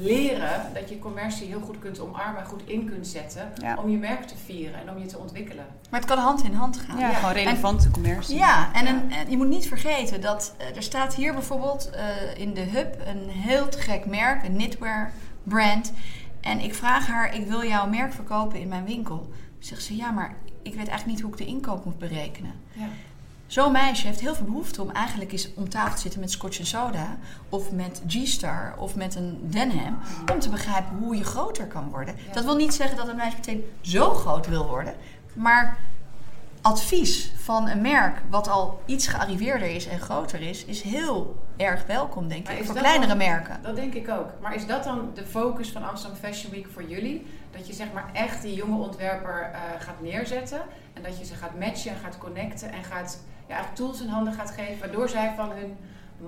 leren 0.00 0.62
dat 0.74 0.88
je 0.88 0.98
commercie 0.98 1.46
heel 1.46 1.60
goed 1.60 1.78
kunt 1.78 2.00
omarmen 2.00 2.40
en 2.40 2.46
goed 2.46 2.62
in 2.64 2.88
kunt 2.90 3.06
zetten... 3.06 3.52
Ja. 3.62 3.76
om 3.76 3.90
je 3.90 3.96
merk 3.96 4.24
te 4.24 4.34
vieren 4.44 4.80
en 4.80 4.90
om 4.90 4.98
je 4.98 5.06
te 5.06 5.18
ontwikkelen. 5.18 5.66
Maar 5.90 6.00
het 6.00 6.08
kan 6.08 6.18
hand 6.18 6.44
in 6.44 6.52
hand 6.52 6.76
gaan. 6.76 6.98
Ja, 6.98 7.08
Ja. 7.08 7.14
gewoon 7.14 7.34
relevante 7.34 7.90
commercie. 7.90 8.36
Ja, 8.36 8.72
en, 8.72 8.84
Ja. 8.84 8.90
Een, 8.90 9.12
en 9.12 9.30
je 9.30 9.36
moet 9.36 9.48
niet 9.48 9.68
vergeten 9.68 10.20
dat 10.20 10.54
eh, 10.56 10.76
er 10.76 10.82
staat 10.82 11.14
hier 11.14 11.32
bijvoorbeeld 11.32 11.90
eh, 11.90 12.04
in 12.36 12.54
de 12.54 12.60
hub 12.60 12.96
een 13.06 13.28
heel 13.28 13.68
te 13.68 13.78
gek 13.78 14.06
merk, 14.06 14.44
een 14.44 14.54
knitwear 14.54 15.12
brand. 15.42 15.92
En 16.40 16.60
ik 16.60 16.74
vraag 16.74 17.06
haar, 17.06 17.34
ik 17.34 17.46
wil 17.46 17.64
jouw 17.64 17.86
merk 17.88 18.12
verkopen 18.12 18.60
in 18.60 18.68
mijn 18.68 18.84
winkel. 18.84 19.30
Zegt 19.58 19.82
ze, 19.82 19.96
ja, 19.96 20.10
maar 20.10 20.34
ik 20.62 20.74
weet 20.74 20.88
eigenlijk 20.88 21.06
niet 21.06 21.20
hoe 21.20 21.30
ik 21.30 21.36
de 21.36 21.46
inkoop 21.46 21.84
moet 21.84 21.98
berekenen. 21.98 22.52
Ja. 22.72 22.88
Zo'n 23.46 23.72
meisje 23.72 24.06
heeft 24.06 24.20
heel 24.20 24.34
veel 24.34 24.44
behoefte 24.46 24.82
om 24.82 24.90
eigenlijk 24.90 25.32
eens 25.32 25.54
om 25.54 25.68
tafel 25.68 25.94
te 25.94 26.00
zitten 26.00 26.20
met 26.20 26.30
Scotch 26.30 26.58
en 26.58 26.66
Soda. 26.66 27.16
Of 27.48 27.72
met 27.72 28.02
G-Star 28.08 28.74
of 28.78 28.94
met 28.94 29.14
een 29.14 29.38
Denham. 29.42 29.98
Om 30.32 30.38
te 30.38 30.48
begrijpen 30.48 30.96
hoe 30.96 31.16
je 31.16 31.24
groter 31.24 31.66
kan 31.66 31.90
worden. 31.90 32.14
Ja. 32.26 32.32
Dat 32.32 32.44
wil 32.44 32.56
niet 32.56 32.74
zeggen 32.74 32.96
dat 32.96 33.08
een 33.08 33.16
meisje 33.16 33.36
meteen 33.36 33.64
zo 33.80 34.10
groot 34.14 34.46
wil 34.46 34.66
worden. 34.66 34.94
Maar 35.32 35.78
advies 36.60 37.32
van 37.36 37.68
een 37.68 37.80
merk 37.80 38.22
wat 38.30 38.48
al 38.48 38.82
iets 38.86 39.06
gearriveerder 39.06 39.68
is 39.68 39.86
en 39.86 40.00
groter 40.00 40.40
is, 40.40 40.64
is 40.64 40.82
heel 40.82 41.42
erg 41.56 41.86
welkom, 41.86 42.28
denk 42.28 42.46
Maar 42.46 42.56
ik. 42.58 42.64
Voor 42.64 42.74
kleinere 42.74 43.06
dan- 43.06 43.16
merken. 43.16 43.58
Dat 43.62 43.76
denk 43.76 43.94
ik 43.94 44.08
ook. 44.08 44.28
Maar 44.42 44.54
is 44.54 44.66
dat 44.66 44.84
dan 44.84 45.10
de 45.14 45.26
focus 45.26 45.70
van 45.72 45.88
Amsterdam 45.88 46.18
Fashion 46.18 46.52
Week 46.52 46.66
voor 46.72 46.84
jullie? 46.88 47.26
Dat 47.50 47.66
je 47.66 47.72
zeg 47.72 47.92
maar 47.92 48.10
echt 48.12 48.42
die 48.42 48.54
jonge 48.54 48.84
ontwerper 48.86 49.50
eh, 49.52 49.60
gaat 49.78 50.00
neerzetten. 50.00 50.60
En 50.92 51.02
dat 51.02 51.18
je 51.18 51.24
ze 51.24 51.34
gaat 51.34 51.58
matchen 51.58 51.90
en 51.90 51.96
gaat 52.02 52.18
connecten. 52.18 52.72
En 52.72 52.84
gaat 52.84 53.18
ja, 53.48 53.54
eigenlijk 53.54 53.74
tools 53.74 54.00
in 54.00 54.08
handen 54.08 54.32
gaat 54.32 54.50
geven. 54.50 54.78
Waardoor 54.78 55.08
zij 55.08 55.32
van 55.36 55.50
hun 55.50 55.76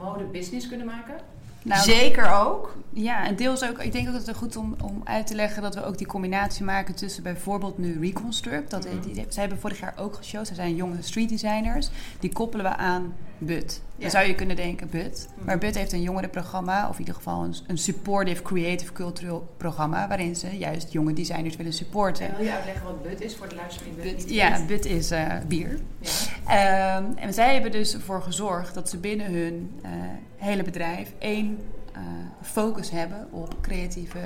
mode 0.00 0.24
business 0.24 0.68
kunnen 0.68 0.86
maken. 0.86 1.14
Nou, 1.62 1.82
Zeker 1.82 2.30
ook. 2.34 2.76
Ja, 2.90 3.26
en 3.26 3.36
deels 3.36 3.68
ook. 3.68 3.78
Ik 3.78 3.92
denk 3.92 4.06
ook 4.06 4.12
dat 4.14 4.26
het 4.26 4.36
goed 4.36 4.56
om, 4.56 4.74
om 4.82 5.00
uit 5.04 5.26
te 5.26 5.34
leggen 5.34 5.62
dat 5.62 5.74
we 5.74 5.84
ook 5.84 5.98
die 5.98 6.06
combinatie 6.06 6.64
maken 6.64 6.94
tussen 6.94 7.22
bijvoorbeeld 7.22 7.78
nu 7.78 8.00
Reconstruct. 8.00 8.70
Dat, 8.70 8.84
Mhm. 8.84 9.00
die, 9.00 9.14
die- 9.14 9.26
zij 9.28 9.40
hebben 9.42 9.60
vorig 9.60 9.80
jaar 9.80 9.94
ook 9.98 10.14
geshowd. 10.16 10.46
Zij 10.46 10.56
zijn 10.56 10.74
jonge 10.74 11.02
street 11.02 11.28
designers. 11.28 11.90
Die 12.20 12.32
koppelen 12.32 12.64
we 12.64 12.76
aan 12.76 13.14
BUT. 13.38 13.80
Ja. 13.96 14.02
Dan 14.02 14.10
zou 14.10 14.26
je 14.26 14.34
kunnen 14.34 14.56
denken 14.56 14.88
BUT. 14.90 15.28
Mhm. 15.34 15.46
Maar 15.46 15.58
BUT 15.58 15.74
heeft 15.74 15.92
een 15.92 16.02
jongerenprogramma, 16.02 16.88
of 16.88 16.94
in 16.94 16.98
ieder 16.98 17.14
geval 17.14 17.44
een, 17.44 17.54
een 17.66 17.78
supportive 17.78 18.42
creative 18.42 18.92
cultural 18.92 19.48
programma, 19.56 20.08
waarin 20.08 20.36
ze 20.36 20.58
juist 20.58 20.92
jonge 20.92 21.12
designers 21.12 21.56
willen 21.56 21.72
supporten. 21.72 22.28
En 22.28 22.36
wil 22.36 22.44
je 22.44 22.52
uitleggen 22.52 22.84
wat 22.84 23.02
BUT 23.02 23.20
is 23.20 23.36
voor 23.36 23.48
de 23.48 23.54
luisteraar 23.54 23.94
die 23.94 24.12
BUT 24.12 24.30
ja? 24.30 24.64
BUT 24.66 24.84
is 24.84 25.10
eh, 25.10 25.34
bier. 25.46 25.78
Ja. 26.00 26.96
Ehm, 26.96 27.04
en 27.16 27.34
zij 27.34 27.52
hebben 27.52 27.72
dus 27.72 27.94
ervoor 27.94 28.22
gezorgd 28.22 28.74
dat 28.74 28.88
ze 28.88 28.98
binnen 28.98 29.32
hun 29.32 29.80
eh, 29.82 29.90
hele 30.36 30.62
bedrijf 30.62 31.12
één 31.18 31.58
eh, 31.92 32.02
focus 32.42 32.90
hebben 32.90 33.28
op 33.30 33.60
creatieve 33.60 34.18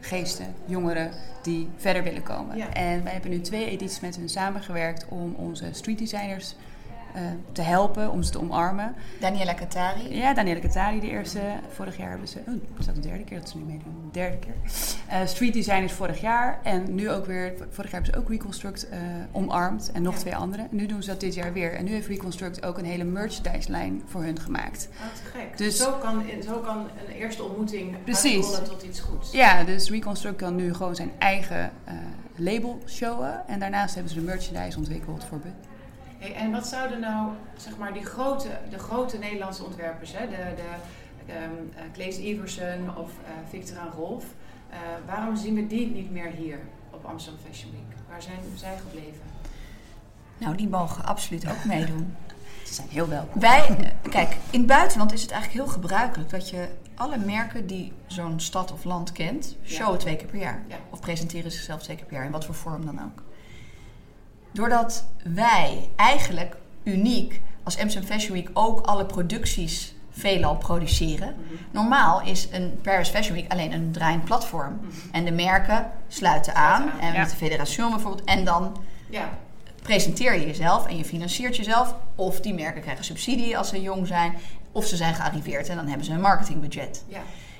geesten, 0.00 0.54
jongeren 0.66 1.10
die 1.42 1.68
verder 1.76 2.02
willen 2.02 2.22
komen. 2.22 2.56
Ja. 2.56 2.72
En 2.72 3.02
wij 3.02 3.12
hebben 3.12 3.30
nu 3.30 3.40
twee 3.40 3.70
edities 3.70 4.00
met 4.00 4.16
hun 4.16 4.28
samengewerkt 4.28 5.06
om 5.08 5.34
onze 5.34 5.68
street 5.72 5.98
designers 5.98 6.54
te 7.52 7.62
helpen, 7.62 8.10
om 8.10 8.22
ze 8.22 8.30
te 8.30 8.40
omarmen. 8.40 8.94
Daniela 9.20 9.52
Katari. 9.54 10.16
Ja, 10.16 10.34
Danielle 10.34 10.60
Katari 10.60 11.00
de 11.00 11.08
eerste. 11.08 11.40
Vorig 11.68 11.96
jaar 11.96 12.10
hebben 12.10 12.28
ze... 12.28 12.38
Oh, 12.48 12.54
is 12.78 12.86
dat 12.86 12.94
de 12.94 13.00
derde 13.00 13.24
keer 13.24 13.38
dat 13.38 13.48
ze 13.48 13.56
nu 13.56 13.64
meedoen? 13.64 13.94
De 14.12 14.18
derde 14.18 14.36
keer. 14.38 14.54
Eh, 15.08 15.26
street 15.26 15.52
designers 15.52 15.92
vorig 15.92 16.20
jaar. 16.20 16.58
En 16.62 16.94
nu 16.94 17.10
ook 17.10 17.26
weer... 17.26 17.52
Vorig 17.70 17.90
jaar 17.90 18.00
hebben 18.02 18.12
ze 18.14 18.18
ook 18.18 18.28
Reconstruct 18.28 18.88
eh, 18.88 18.98
omarmd. 19.32 19.90
En 19.92 20.02
nog 20.02 20.14
Ja. 20.14 20.20
twee 20.20 20.36
andere. 20.36 20.62
En 20.62 20.68
nu 20.76 20.86
doen 20.86 21.02
ze 21.02 21.08
dat 21.10 21.20
dit 21.20 21.34
jaar 21.34 21.52
weer. 21.52 21.74
En 21.74 21.84
nu 21.84 21.92
heeft 21.92 22.06
Reconstruct 22.08 22.64
ook 22.64 22.78
een 22.78 22.84
hele 22.84 23.04
merchandise-lijn 23.04 24.02
voor 24.06 24.22
hun 24.22 24.40
gemaakt. 24.40 24.88
Oh, 24.92 25.14
te 25.14 25.38
gek. 25.38 25.58
Dus- 25.58 25.76
zo 25.76 25.92
kan, 25.92 26.24
zo 26.46 26.58
kan 26.58 26.78
een 27.08 27.14
eerste 27.14 27.42
ontmoeting 27.42 28.02
Precies. 28.04 28.50
tot 28.50 28.82
iets 28.82 29.00
goeds. 29.00 29.32
Ja, 29.32 29.64
dus 29.64 29.90
Reconstruct 29.90 30.36
kan 30.36 30.54
nu 30.56 30.74
gewoon 30.74 30.94
zijn 30.96 31.10
eigen 31.18 31.70
eh, 31.84 31.94
label 32.36 32.78
showen. 32.86 33.42
En 33.48 33.58
daarnaast 33.58 33.94
hebben 33.94 34.12
ze 34.12 34.18
de 34.18 34.24
merchandise 34.24 34.78
ontwikkeld 34.78 35.24
voor. 35.24 35.40
Hey, 36.18 36.34
en 36.34 36.50
wat 36.50 36.66
zouden 36.66 37.00
nou, 37.00 37.30
zeg 37.56 37.76
maar, 37.76 37.92
die 37.92 38.04
grote, 38.04 38.48
de 38.70 38.78
grote 38.78 39.18
Nederlandse 39.18 39.64
ontwerpers, 39.64 40.12
hè, 40.12 40.28
de, 40.28 40.36
de 40.56 40.62
ehm 41.32 41.50
eh, 41.74 41.82
Claes 41.92 42.18
Iversen 42.18 42.96
of 42.96 43.10
eh, 43.10 43.30
Victor 43.48 43.76
en 43.76 43.90
Rolf, 43.96 44.24
eh, 44.70 44.78
waarom 45.06 45.36
zien 45.36 45.54
we 45.54 45.66
die 45.66 45.86
niet 45.86 46.10
meer 46.10 46.30
hier 46.30 46.58
op 46.90 47.04
Amsterdam 47.04 47.40
Fashion 47.48 47.72
Week? 47.72 47.98
Waar 48.10 48.22
zijn 48.22 48.38
zij 48.54 48.76
gebleven? 48.76 49.20
Nou, 50.38 50.56
die 50.56 50.68
mogen 50.68 51.04
absoluut 51.04 51.48
ook 51.48 51.64
meedoen. 51.64 52.14
Ze 52.66 52.74
zijn 52.74 52.88
heel 52.88 53.08
welkom. 53.08 53.40
Wij, 53.40 53.94
kijk, 54.10 54.36
in 54.50 54.58
het 54.58 54.68
buitenland 54.68 55.12
is 55.12 55.22
het 55.22 55.30
eigenlijk 55.30 55.64
heel 55.64 55.72
gebruikelijk 55.72 56.30
dat 56.30 56.50
je 56.50 56.68
alle 56.94 57.18
merken 57.18 57.66
die 57.66 57.92
zo'n 58.06 58.40
stad 58.40 58.72
of 58.72 58.84
land 58.84 59.12
kent, 59.12 59.56
Ja. 59.60 59.68
showen 59.68 59.98
twee 59.98 60.16
keer 60.16 60.26
per 60.26 60.38
jaar. 60.38 60.62
Ja. 60.68 60.76
Of 60.90 61.00
presenteren 61.00 61.50
zichzelf 61.50 61.82
twee 61.82 61.96
keer 61.96 62.06
per 62.06 62.14
jaar, 62.16 62.24
in 62.24 62.30
wat 62.30 62.44
voor 62.44 62.54
vorm 62.54 62.84
dan 62.86 63.02
ook. 63.04 63.22
Doordat 64.56 65.04
wij 65.34 65.90
eigenlijk 65.96 66.56
uniek 66.82 67.40
als 67.62 67.78
Amsterdam 67.78 68.10
Fashion 68.10 68.32
Week 68.32 68.50
ook 68.52 68.80
alle 68.80 69.06
producties 69.06 69.94
veelal 70.10 70.56
produceren. 70.56 71.34
Normaal 71.70 72.22
is 72.22 72.48
een 72.52 72.78
Paris 72.82 73.08
Fashion 73.08 73.34
Week 73.34 73.52
alleen 73.52 73.72
een 73.72 73.92
draaiend 73.92 74.24
platform. 74.24 74.80
En 75.12 75.24
de 75.24 75.30
merken 75.30 75.90
sluiten 76.08 76.54
aan. 76.54 76.90
En 77.00 77.12
met 77.12 77.30
de 77.30 77.36
federation 77.36 77.90
bijvoorbeeld. 77.90 78.24
En 78.24 78.44
dan 78.44 78.76
presenteer 79.82 80.34
je 80.34 80.46
jezelf 80.46 80.86
en 80.86 80.96
je 80.96 81.04
financiert 81.04 81.56
jezelf. 81.56 81.94
Of 82.14 82.40
die 82.40 82.54
merken 82.54 82.82
krijgen 82.82 83.04
subsidie 83.04 83.58
als 83.58 83.68
ze 83.68 83.80
jong 83.82 84.06
zijn. 84.06 84.34
Of 84.72 84.86
ze 84.86 84.96
zijn 84.96 85.14
gearriveerd 85.14 85.68
en 85.68 85.76
dan 85.76 85.86
hebben 85.86 86.06
ze 86.06 86.12
een 86.12 86.20
marketingbudget. 86.20 87.04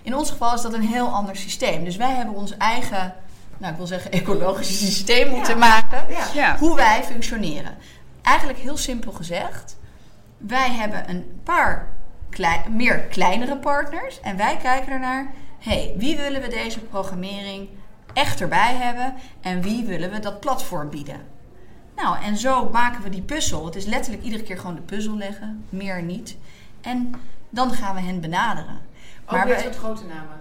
In 0.02 0.16
ons 0.16 0.30
geval 0.30 0.54
is 0.54 0.62
dat 0.62 0.74
een 0.74 0.88
heel 0.88 1.08
ander 1.08 1.36
systeem. 1.36 1.84
Dus 1.84 1.96
wij 1.96 2.14
hebben 2.14 2.34
ons 2.34 2.56
eigen, 2.56 3.14
nou 3.58 3.70
ik 3.72 3.78
wil 3.78 3.86
zeggen 3.86 4.12
ecologische 4.12 4.74
systeem 4.86 5.28
moeten 5.30 5.58
Ja. 5.58 5.58
maken. 5.58 6.04
ja. 6.08 6.26
Ja. 6.34 6.56
Hoe 6.58 6.76
wij 6.76 7.02
functioneren. 7.04 7.76
Eigenlijk 8.22 8.58
heel 8.58 8.76
simpel 8.76 9.12
gezegd. 9.12 9.76
Wij 10.38 10.70
hebben 10.70 11.10
een 11.10 11.40
paar 11.44 11.88
klei- 12.30 12.68
meer 12.70 12.98
kleinere 13.00 13.56
partners. 13.56 14.20
En 14.20 14.36
wij 14.36 14.56
kijken 14.56 14.92
ernaar. 14.92 15.32
hey, 15.58 15.94
wie 15.96 16.16
willen 16.16 16.40
we 16.42 16.48
deze 16.48 16.80
programmering 16.80 17.68
echt 18.12 18.40
erbij 18.40 18.74
hebben? 18.74 19.14
En 19.40 19.62
wie 19.62 19.84
willen 19.84 20.10
we 20.10 20.18
dat 20.18 20.40
platform 20.40 20.90
bieden? 20.90 21.20
Nou, 21.96 22.16
en 22.24 22.36
zo 22.36 22.68
maken 22.70 23.02
we 23.02 23.08
die 23.10 23.22
puzzel. 23.22 23.64
Het 23.64 23.76
is 23.76 23.84
letterlijk 23.84 24.24
iedere 24.24 24.42
keer 24.42 24.58
gewoon 24.58 24.74
de 24.74 24.80
puzzel 24.80 25.16
leggen. 25.16 25.64
Meer 25.68 26.02
niet. 26.02 26.36
En 26.80 27.14
dan 27.50 27.72
gaan 27.72 27.94
we 27.94 28.00
hen 28.00 28.20
benaderen. 28.20 28.80
Ook 29.26 29.30
Maar 29.30 29.60
soort 29.60 29.76
grote 29.76 30.04
namen. 30.04 30.40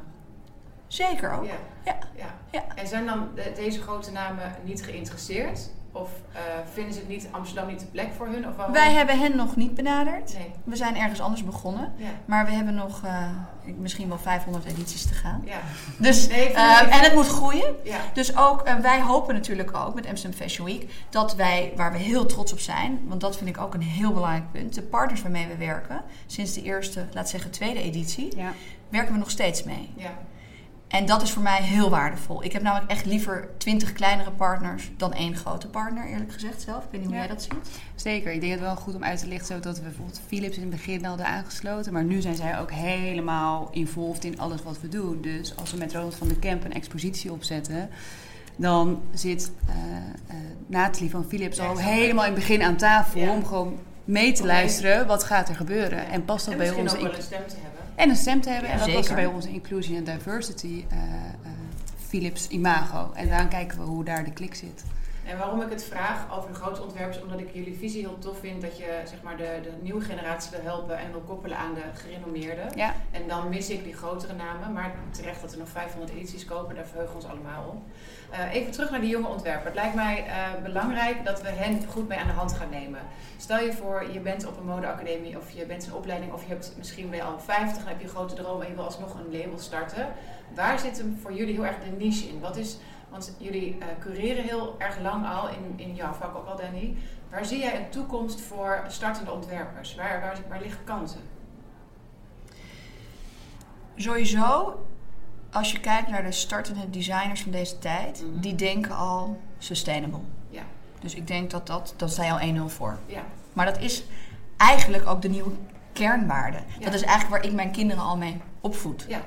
Zeker 0.87 1.31
ook. 1.31 1.45
Ja. 1.45 1.51
Ja. 1.85 1.95
Ja. 2.15 2.33
Ja. 2.51 2.63
En 2.75 2.87
zijn 2.87 3.05
dan 3.05 3.27
de- 3.35 3.51
deze 3.55 3.81
grote 3.81 4.11
namen 4.11 4.51
niet 4.63 4.83
geïnteresseerd? 4.83 5.69
Of 5.91 6.09
eh, 6.33 6.39
vinden 6.73 6.93
ze 6.93 6.99
het 6.99 7.07
niet, 7.07 7.27
Amsterdam 7.31 7.67
niet 7.67 7.79
de 7.79 7.85
plek 7.85 8.07
voor 8.17 8.27
hun? 8.27 8.47
Of 8.47 8.55
waarom? 8.55 8.73
Wij 8.73 8.91
hebben 8.93 9.19
hen 9.19 9.35
nog 9.35 9.55
niet 9.55 9.73
benaderd. 9.75 10.33
Nee. 10.33 10.51
We 10.63 10.75
zijn 10.75 10.97
ergens 10.97 11.19
anders 11.21 11.43
begonnen. 11.43 11.93
Ja. 11.97 12.09
Maar 12.25 12.45
we 12.45 12.51
hebben 12.51 12.75
nog 12.75 13.01
eh, 13.03 13.29
misschien 13.77 14.07
wel 14.07 14.17
500 14.17 14.65
edities 14.65 15.05
te 15.05 15.13
gaan. 15.13 15.41
Ja. 15.45 15.59
Dus, 15.97 16.27
Nee, 16.27 16.53
eh, 16.53 16.81
en 16.81 16.99
het 16.99 17.13
moet 17.13 17.27
groeien. 17.27 17.75
Ja. 17.83 17.97
Dus 18.13 18.37
ook, 18.37 18.63
wij 18.81 19.01
hopen 19.01 19.33
natuurlijk 19.33 19.75
ook 19.77 19.93
met 19.95 20.07
Amsterdam 20.07 20.39
Fashion 20.39 20.65
Week 20.67 20.89
dat 21.09 21.35
wij, 21.35 21.73
waar 21.75 21.91
we 21.91 21.97
heel 21.97 22.25
trots 22.25 22.51
op 22.51 22.59
zijn, 22.59 22.99
want 23.07 23.21
dat 23.21 23.37
vind 23.37 23.49
ik 23.49 23.57
ook 23.57 23.73
een 23.73 23.81
heel 23.81 24.13
belangrijk 24.13 24.51
punt, 24.51 24.73
de 24.75 24.81
partners 24.81 25.21
waarmee 25.21 25.47
we 25.47 25.55
werken, 25.57 26.01
sinds 26.25 26.53
de 26.53 26.61
eerste, 26.61 27.05
laat 27.13 27.29
zeggen 27.29 27.51
tweede 27.51 27.81
editie, 27.81 28.37
Ja. 28.37 28.53
werken 28.89 29.13
we 29.13 29.19
nog 29.19 29.29
steeds 29.31 29.63
mee. 29.63 29.93
Ja. 29.95 30.11
En 30.87 31.05
dat 31.05 31.21
is 31.21 31.31
voor 31.31 31.43
mij 31.43 31.61
heel 31.61 31.89
waardevol. 31.89 32.43
Ik 32.43 32.51
heb 32.53 32.61
namelijk 32.61 32.91
echt 32.91 33.05
liever 33.05 33.47
20 33.57 33.93
kleinere 33.93 34.31
partners 34.31 34.91
dan 34.97 35.13
één 35.13 35.35
grote 35.35 35.67
partner, 35.67 36.05
eerlijk 36.07 36.33
gezegd 36.33 36.61
zelf. 36.61 36.83
Ik 36.83 36.89
weet 36.91 36.99
niet 37.01 37.09
hoe 37.09 37.19
Ja. 37.19 37.25
jij 37.25 37.33
dat 37.35 37.43
ziet. 37.43 37.79
Zeker. 37.95 38.31
Ik 38.31 38.39
denk 38.39 38.51
het 38.51 38.61
wel 38.61 38.75
goed 38.75 38.95
om 38.95 39.03
uit 39.03 39.19
te 39.19 39.27
lichten 39.27 39.61
dat 39.61 39.77
we 39.77 39.83
bijvoorbeeld 39.83 40.21
Philips 40.27 40.55
in 40.55 40.61
het 40.61 40.71
begin 40.71 41.05
hadden 41.05 41.25
aangesloten. 41.25 41.93
Maar 41.93 42.03
nu 42.03 42.21
zijn 42.21 42.35
zij 42.35 42.59
ook 42.59 42.71
helemaal 42.71 43.67
involved 43.71 44.23
in 44.23 44.39
alles 44.39 44.63
wat 44.63 44.81
we 44.81 44.87
doen. 44.87 45.21
Dus 45.21 45.55
als 45.57 45.71
we 45.71 45.77
met 45.77 45.93
Ronald 45.93 46.15
van 46.15 46.27
de 46.27 46.39
Kemp 46.39 46.65
een 46.65 46.73
expositie 46.73 47.31
opzetten... 47.31 47.89
dan 48.55 49.01
zit 49.13 49.51
eh, 49.67 49.75
Nathalie 50.67 51.09
van 51.09 51.25
Philips 51.27 51.59
al 51.59 51.77
helemaal 51.77 52.25
in 52.25 52.31
het 52.31 52.39
begin 52.39 52.63
aan 52.63 52.75
tafel... 52.77 53.19
Ja. 53.21 53.31
om 53.31 53.45
gewoon 53.45 53.79
mee 54.05 54.31
te 54.31 54.45
luisteren 54.45 55.07
wat 55.07 55.23
gaat 55.23 55.49
er 55.49 55.55
gebeuren. 55.55 56.07
En 56.09 56.25
past 56.25 56.45
dat 56.45 56.53
En 56.53 56.59
bij 56.59 56.67
misschien 56.67 56.89
onze... 56.89 57.05
ook 57.05 57.11
wel 57.11 57.19
een 57.19 57.25
stem 57.25 57.47
te 57.47 57.55
hebben. 57.61 57.84
En 57.95 58.09
een 58.09 58.15
stem 58.15 58.41
te 58.41 58.49
hebben. 58.49 58.69
En 58.69 58.77
dat 58.77 58.87
zeker. 58.87 59.15
bij 59.15 59.25
onze 59.25 59.49
inclusion 59.49 59.97
en 59.97 60.03
diversity 60.03 60.85
eh, 60.89 60.97
eh, 60.97 61.51
Philips 62.07 62.47
imago. 62.47 63.11
En 63.13 63.27
daaraan 63.27 63.49
kijken 63.49 63.77
we 63.77 63.83
hoe 63.83 64.03
daar 64.03 64.23
de 64.23 64.31
klik 64.31 64.55
zit. 64.55 64.83
En 65.25 65.37
waarom 65.37 65.61
ik 65.61 65.69
het 65.69 65.83
vraag 65.83 66.37
over 66.37 66.49
de 66.49 66.55
grote 66.55 66.81
ontwerpers, 66.81 67.21
omdat 67.21 67.39
ik 67.39 67.49
jullie 67.53 67.77
visie 67.77 68.01
heel 68.01 68.19
tof 68.19 68.39
vind 68.39 68.61
dat 68.61 68.77
je 68.77 69.01
zeg 69.03 69.21
maar, 69.21 69.37
de, 69.37 69.59
de 69.63 69.71
nieuwe 69.81 70.01
generatie 70.01 70.51
wil 70.51 70.61
helpen 70.61 70.97
en 70.97 71.11
wil 71.11 71.21
koppelen 71.21 71.57
aan 71.57 71.73
de 71.73 71.81
gerenommeerden. 71.93 72.67
Ja. 72.75 72.93
En 73.11 73.27
dan 73.27 73.49
mis 73.49 73.69
ik 73.69 73.83
die 73.83 73.93
grotere 73.93 74.33
namen, 74.33 74.73
maar 74.73 74.95
terecht 75.11 75.41
dat 75.41 75.51
er 75.51 75.57
nog 75.57 75.69
500 75.69 76.11
edities 76.11 76.45
kopen, 76.45 76.75
daar 76.75 76.85
verheugen 76.85 77.17
we 77.17 77.23
ons 77.23 77.31
allemaal 77.31 77.69
op. 77.69 77.81
Eh, 78.29 78.53
even 78.53 78.71
terug 78.71 78.91
naar 78.91 79.01
die 79.01 79.09
jonge 79.09 79.27
ontwerper. 79.27 79.65
Het 79.65 79.75
lijkt 79.75 79.95
mij 79.95 80.25
eh, 80.27 80.63
belangrijk 80.63 81.25
dat 81.25 81.41
we 81.41 81.49
hen 81.49 81.79
goed 81.87 82.07
mee 82.07 82.19
aan 82.19 82.27
de 82.27 82.33
hand 82.33 82.53
gaan 82.53 82.69
nemen. 82.69 82.99
Stel 83.37 83.59
je 83.59 83.73
voor, 83.73 84.11
je 84.11 84.19
bent 84.19 84.47
op 84.47 84.57
een 84.57 84.65
modeacademie 84.65 85.37
of 85.37 85.51
je 85.51 85.65
bent 85.65 85.87
een 85.87 85.93
opleiding 85.93 86.33
of 86.33 86.41
je 86.41 86.49
hebt 86.49 86.73
misschien 86.77 87.09
ben 87.09 87.17
je 87.17 87.23
al 87.23 87.39
50 87.39 87.81
en 87.81 87.87
heb 87.87 87.99
je 87.99 88.03
een 88.03 88.09
grote 88.09 88.35
droom 88.35 88.61
en 88.61 88.67
je 88.67 88.75
wil 88.75 88.83
alsnog 88.83 89.13
een 89.13 89.39
label 89.39 89.59
starten. 89.59 90.07
Waar 90.55 90.79
zit 90.79 90.97
hem 90.97 91.17
voor 91.21 91.33
jullie 91.33 91.53
heel 91.53 91.65
erg 91.65 91.77
de 91.83 92.05
niche 92.05 92.27
in? 92.27 92.39
Wat 92.39 92.57
is, 92.57 92.77
want 93.15 93.35
jullie 93.37 93.77
eh, 93.79 93.87
cureren 93.99 94.43
heel 94.43 94.75
erg 94.77 94.99
lang 94.99 95.27
al 95.27 95.49
in, 95.49 95.73
in 95.75 95.95
jouw 95.95 96.13
vak 96.13 96.35
ook 96.35 96.47
al, 96.47 96.55
Danny. 96.55 96.95
Waar 97.29 97.45
zie 97.45 97.59
jij 97.59 97.77
een 97.79 97.89
toekomst 97.89 98.41
voor 98.41 98.83
startende 98.87 99.31
ontwerpers? 99.31 99.95
Waar, 99.95 100.21
waar, 100.21 100.37
waar 100.49 100.61
liggen 100.61 100.83
kansen? 100.83 101.19
Sowieso, 103.95 104.79
als 105.51 105.71
je 105.71 105.79
kijkt 105.79 106.09
naar 106.09 106.23
de 106.23 106.31
startende 106.31 106.89
designers 106.89 107.41
van 107.41 107.51
deze 107.51 107.79
tijd, 107.79 108.23
Mhm. 108.23 108.39
die 108.39 108.55
denken 108.55 108.95
al 108.95 109.41
sustainable. 109.57 110.19
Ja. 110.49 110.61
Dus 110.99 111.15
ik 111.15 111.27
denk 111.27 111.51
dat 111.51 111.67
dat, 111.67 111.93
dat 111.97 112.15
je 112.15 112.31
al 112.31 112.39
1-0 112.39 112.69
voor. 112.69 112.97
Ja, 113.05 113.23
Maar 113.53 113.65
dat 113.65 113.79
is 113.79 114.03
eigenlijk 114.57 115.07
ook 115.07 115.21
de 115.21 115.29
nieuwe 115.29 115.51
kernwaarde. 115.93 116.57
Ja. 116.79 116.85
Dat 116.85 116.93
is 116.93 117.01
eigenlijk 117.01 117.29
waar 117.41 117.51
ik 117.51 117.55
mijn 117.55 117.71
kinderen 117.71 118.03
al 118.03 118.17
mee 118.17 118.41
opvoed. 118.61 119.05
Ja, 119.07 119.21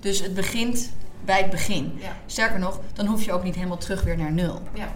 Dus 0.00 0.20
het 0.20 0.34
begint 0.34 0.92
bij 1.24 1.38
het 1.38 1.50
begin. 1.50 1.98
ja, 2.00 2.12
Sterker 2.26 2.58
nog, 2.58 2.80
dan 2.92 3.06
hoef 3.06 3.24
je 3.24 3.32
ook 3.32 3.42
niet 3.42 3.54
helemaal 3.54 3.76
terug 3.78 4.02
weer 4.02 4.16
naar 4.16 4.32
nul. 4.32 4.62
ja. 4.74 4.88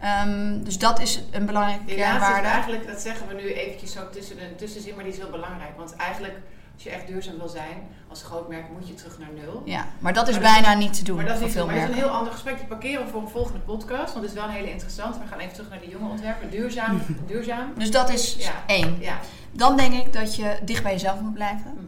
Ehm, 0.00 0.62
dus 0.64 0.78
dat 0.78 1.00
is 1.00 1.22
een 1.30 1.46
belangrijke 1.46 1.84
Die 1.84 1.94
is 1.94 2.02
kernwaarde. 2.02 2.46
eigenlijk, 2.48 2.86
dat 2.86 3.00
zeggen 3.00 3.28
we 3.28 3.34
nu 3.34 3.52
eventjes 3.52 3.92
zo 3.92 4.10
tussen 4.10 4.36
de 4.36 4.54
tussenzin, 4.56 4.94
maar 4.94 5.04
die 5.04 5.12
is 5.12 5.18
heel 5.18 5.30
belangrijk. 5.30 5.76
Want 5.76 5.96
eigenlijk, 5.96 6.34
als 6.74 6.82
je 6.82 6.90
echt 6.90 7.06
duurzaam 7.06 7.38
wil 7.38 7.48
zijn, 7.48 7.76
als 8.08 8.22
groot 8.22 8.48
merk 8.48 8.64
moet 8.78 8.88
je 8.88 8.94
terug 8.94 9.18
naar 9.18 9.28
nul. 9.44 9.62
Ja, 9.64 9.86
maar 9.98 10.12
dat 10.12 10.28
is 10.28 10.34
Maar 10.34 10.42
dat 10.42 10.52
bijna 10.52 10.74
niet 10.74 10.92
te 10.94 11.04
doen 11.04 11.16
Maar 11.16 11.24
dat 11.24 11.34
is, 11.34 11.40
voor 11.40 11.50
veel 11.50 11.66
maar 11.66 11.74
dat 11.74 11.84
is 11.84 11.90
een 11.90 11.94
heel 12.02 12.08
ander 12.10 12.32
gesprek. 12.32 12.56
Die 12.56 12.66
parkeren 12.66 13.04
we 13.04 13.10
voor 13.10 13.20
een 13.22 13.28
volgende 13.28 13.58
podcast, 13.60 14.12
want 14.12 14.24
het 14.24 14.24
is 14.24 14.32
wel 14.40 14.44
een 14.44 14.50
hele 14.54 14.70
interessant. 14.70 15.18
We 15.18 15.26
gaan 15.30 15.38
even 15.38 15.52
terug 15.52 15.70
naar 15.70 15.80
de 15.80 15.88
jonge 15.88 16.10
ontwerper. 16.10 16.50
Duurzaam, 16.50 17.02
duurzaam. 17.26 17.72
Dus 17.78 17.90
dat 17.90 18.10
is 18.12 18.34
Ja. 18.38 18.52
één. 18.66 18.96
Ja. 19.00 19.18
Dan 19.52 19.76
denk 19.76 19.92
ik 19.94 20.12
dat 20.12 20.36
je 20.36 20.58
dicht 20.64 20.82
bij 20.82 20.92
jezelf 20.92 21.20
moet 21.20 21.34
blijven. 21.34 21.72
Mhm. 21.74 21.84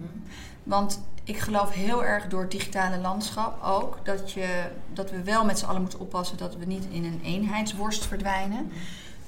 Want 0.62 1.00
ik 1.24 1.38
geloof 1.38 1.72
heel 1.72 2.04
erg 2.04 2.26
door 2.26 2.40
het 2.40 2.50
digitale 2.50 2.98
landschap 2.98 3.62
ook 3.62 3.98
dat, 4.02 4.32
je, 4.32 4.64
dat 4.92 5.10
we 5.10 5.22
wel 5.22 5.44
met 5.44 5.58
z'n 5.58 5.64
allen 5.64 5.80
moeten 5.80 6.00
oppassen 6.00 6.36
dat 6.36 6.56
we 6.56 6.64
niet 6.64 6.86
in 6.90 7.04
een 7.04 7.20
eenheidsworst 7.24 8.06
verdwijnen. 8.06 8.72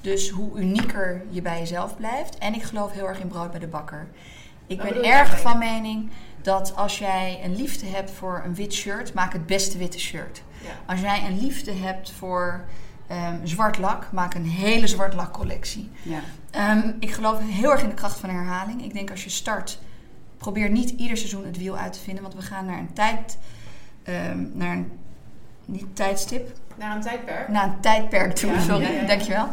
Dus 0.01 0.29
hoe 0.29 0.59
unieker 0.59 1.21
je 1.29 1.41
bij 1.41 1.59
jezelf 1.59 1.97
blijft. 1.97 2.37
En 2.37 2.53
ik 2.53 2.63
geloof 2.63 2.91
heel 2.91 3.07
erg 3.07 3.19
in 3.19 3.27
brood 3.27 3.51
bij 3.51 3.59
de 3.59 3.67
bakker. 3.67 4.07
Ik 4.67 4.81
ben 4.81 5.03
erg 5.03 5.39
van 5.39 5.57
mening 5.57 6.09
dat 6.41 6.75
als 6.75 6.99
jij 6.99 7.39
een 7.43 7.55
liefde 7.55 7.85
hebt 7.85 8.11
voor 8.11 8.41
een 8.45 8.55
wit 8.55 8.73
shirt, 8.73 9.13
maak 9.13 9.33
het 9.33 9.45
beste 9.45 9.77
witte 9.77 9.99
shirt. 9.99 10.41
Ja. 10.63 10.69
Als 10.85 10.99
jij 10.99 11.25
een 11.25 11.39
liefde 11.39 11.71
hebt 11.71 12.11
voor 12.11 12.65
ehm, 13.07 13.45
zwart 13.45 13.77
lak, 13.77 14.11
maak 14.11 14.33
een 14.33 14.45
hele 14.45 14.87
zwart 14.87 15.13
lak 15.13 15.33
collectie. 15.33 15.91
Ja. 16.01 16.19
Ehm, 16.51 16.91
ik 16.99 17.11
geloof 17.11 17.39
heel 17.39 17.71
erg 17.71 17.81
in 17.81 17.89
de 17.89 17.95
kracht 17.95 18.19
van 18.19 18.29
herhaling. 18.29 18.83
Ik 18.83 18.93
denk 18.93 19.11
als 19.11 19.23
je 19.23 19.29
start, 19.29 19.79
probeer 20.37 20.69
niet 20.69 20.89
ieder 20.89 21.17
seizoen 21.17 21.45
het 21.45 21.57
wiel 21.57 21.77
uit 21.77 21.93
te 21.93 21.99
vinden. 21.99 22.23
Want 22.23 22.35
we 22.35 22.41
gaan 22.41 22.65
naar 22.65 22.79
een 22.79 22.93
tijd, 22.93 23.37
ehm, 24.03 24.45
naar 24.53 24.71
een 24.75 24.91
niet 25.65 25.95
tijdstip, 25.95 26.51
Naar 26.75 26.95
een 26.95 27.01
tijdperk. 27.01 27.47
naar 27.47 27.63
een 27.63 27.79
tijdperk 27.79 28.35
toe, 28.35 28.51
Ja, 28.51 28.59
sorry, 28.59 28.81
ja, 28.83 28.89
ja, 28.89 29.05
dankjewel. 29.07 29.47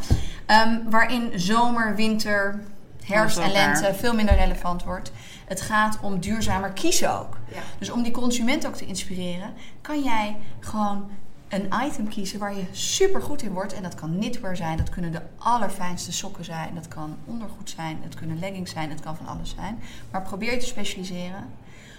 Ehm, 0.46 0.78
waarin 0.90 1.30
zomer, 1.34 1.94
winter, 1.96 2.60
herfst 3.04 3.38
en 3.38 3.52
lente 3.52 3.94
veel 3.94 4.14
minder 4.14 4.34
relevant 4.34 4.84
wordt. 4.84 5.12
Het 5.46 5.60
gaat 5.60 5.98
om 6.02 6.20
duurzamer 6.20 6.70
kiezen 6.70 7.18
ook. 7.18 7.38
Ja. 7.48 7.60
Dus 7.78 7.90
om 7.90 8.02
die 8.02 8.12
consument 8.12 8.66
ook 8.66 8.74
te 8.76 8.86
inspireren, 8.86 9.52
kan 9.80 10.02
jij 10.02 10.36
gewoon 10.60 11.10
een 11.54 11.86
item 11.86 12.08
kiezen 12.08 12.38
waar 12.38 12.54
je 12.54 12.64
super 12.72 13.22
goed 13.22 13.42
in 13.42 13.52
wordt. 13.52 13.72
En 13.72 13.82
dat 13.82 13.94
kan 13.94 14.10
knitwear 14.18 14.56
zijn, 14.56 14.76
dat 14.76 14.88
kunnen 14.88 15.12
de 15.12 15.22
allerfijnste 15.36 16.12
sokken 16.12 16.44
zijn, 16.44 16.74
dat 16.74 16.88
kan 16.88 17.16
ondergoed 17.24 17.70
zijn, 17.70 17.98
het 18.02 18.14
kunnen 18.14 18.38
leggings 18.38 18.72
zijn, 18.72 18.90
het 18.90 19.00
kan 19.00 19.16
van 19.16 19.26
alles 19.26 19.54
zijn. 19.54 19.82
Maar 20.10 20.22
probeer 20.22 20.52
je 20.52 20.58
te 20.58 20.66
specialiseren. 20.66 21.52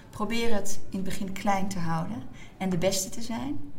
Probeer 0.10 0.54
het 0.54 0.80
in 0.90 0.96
het 0.96 1.04
begin 1.04 1.32
klein 1.32 1.68
te 1.68 1.80
houden 1.80 2.24
en 2.58 2.70
de 2.70 2.78
beste 2.78 3.10
te 3.10 3.22
zijn. 3.22 3.74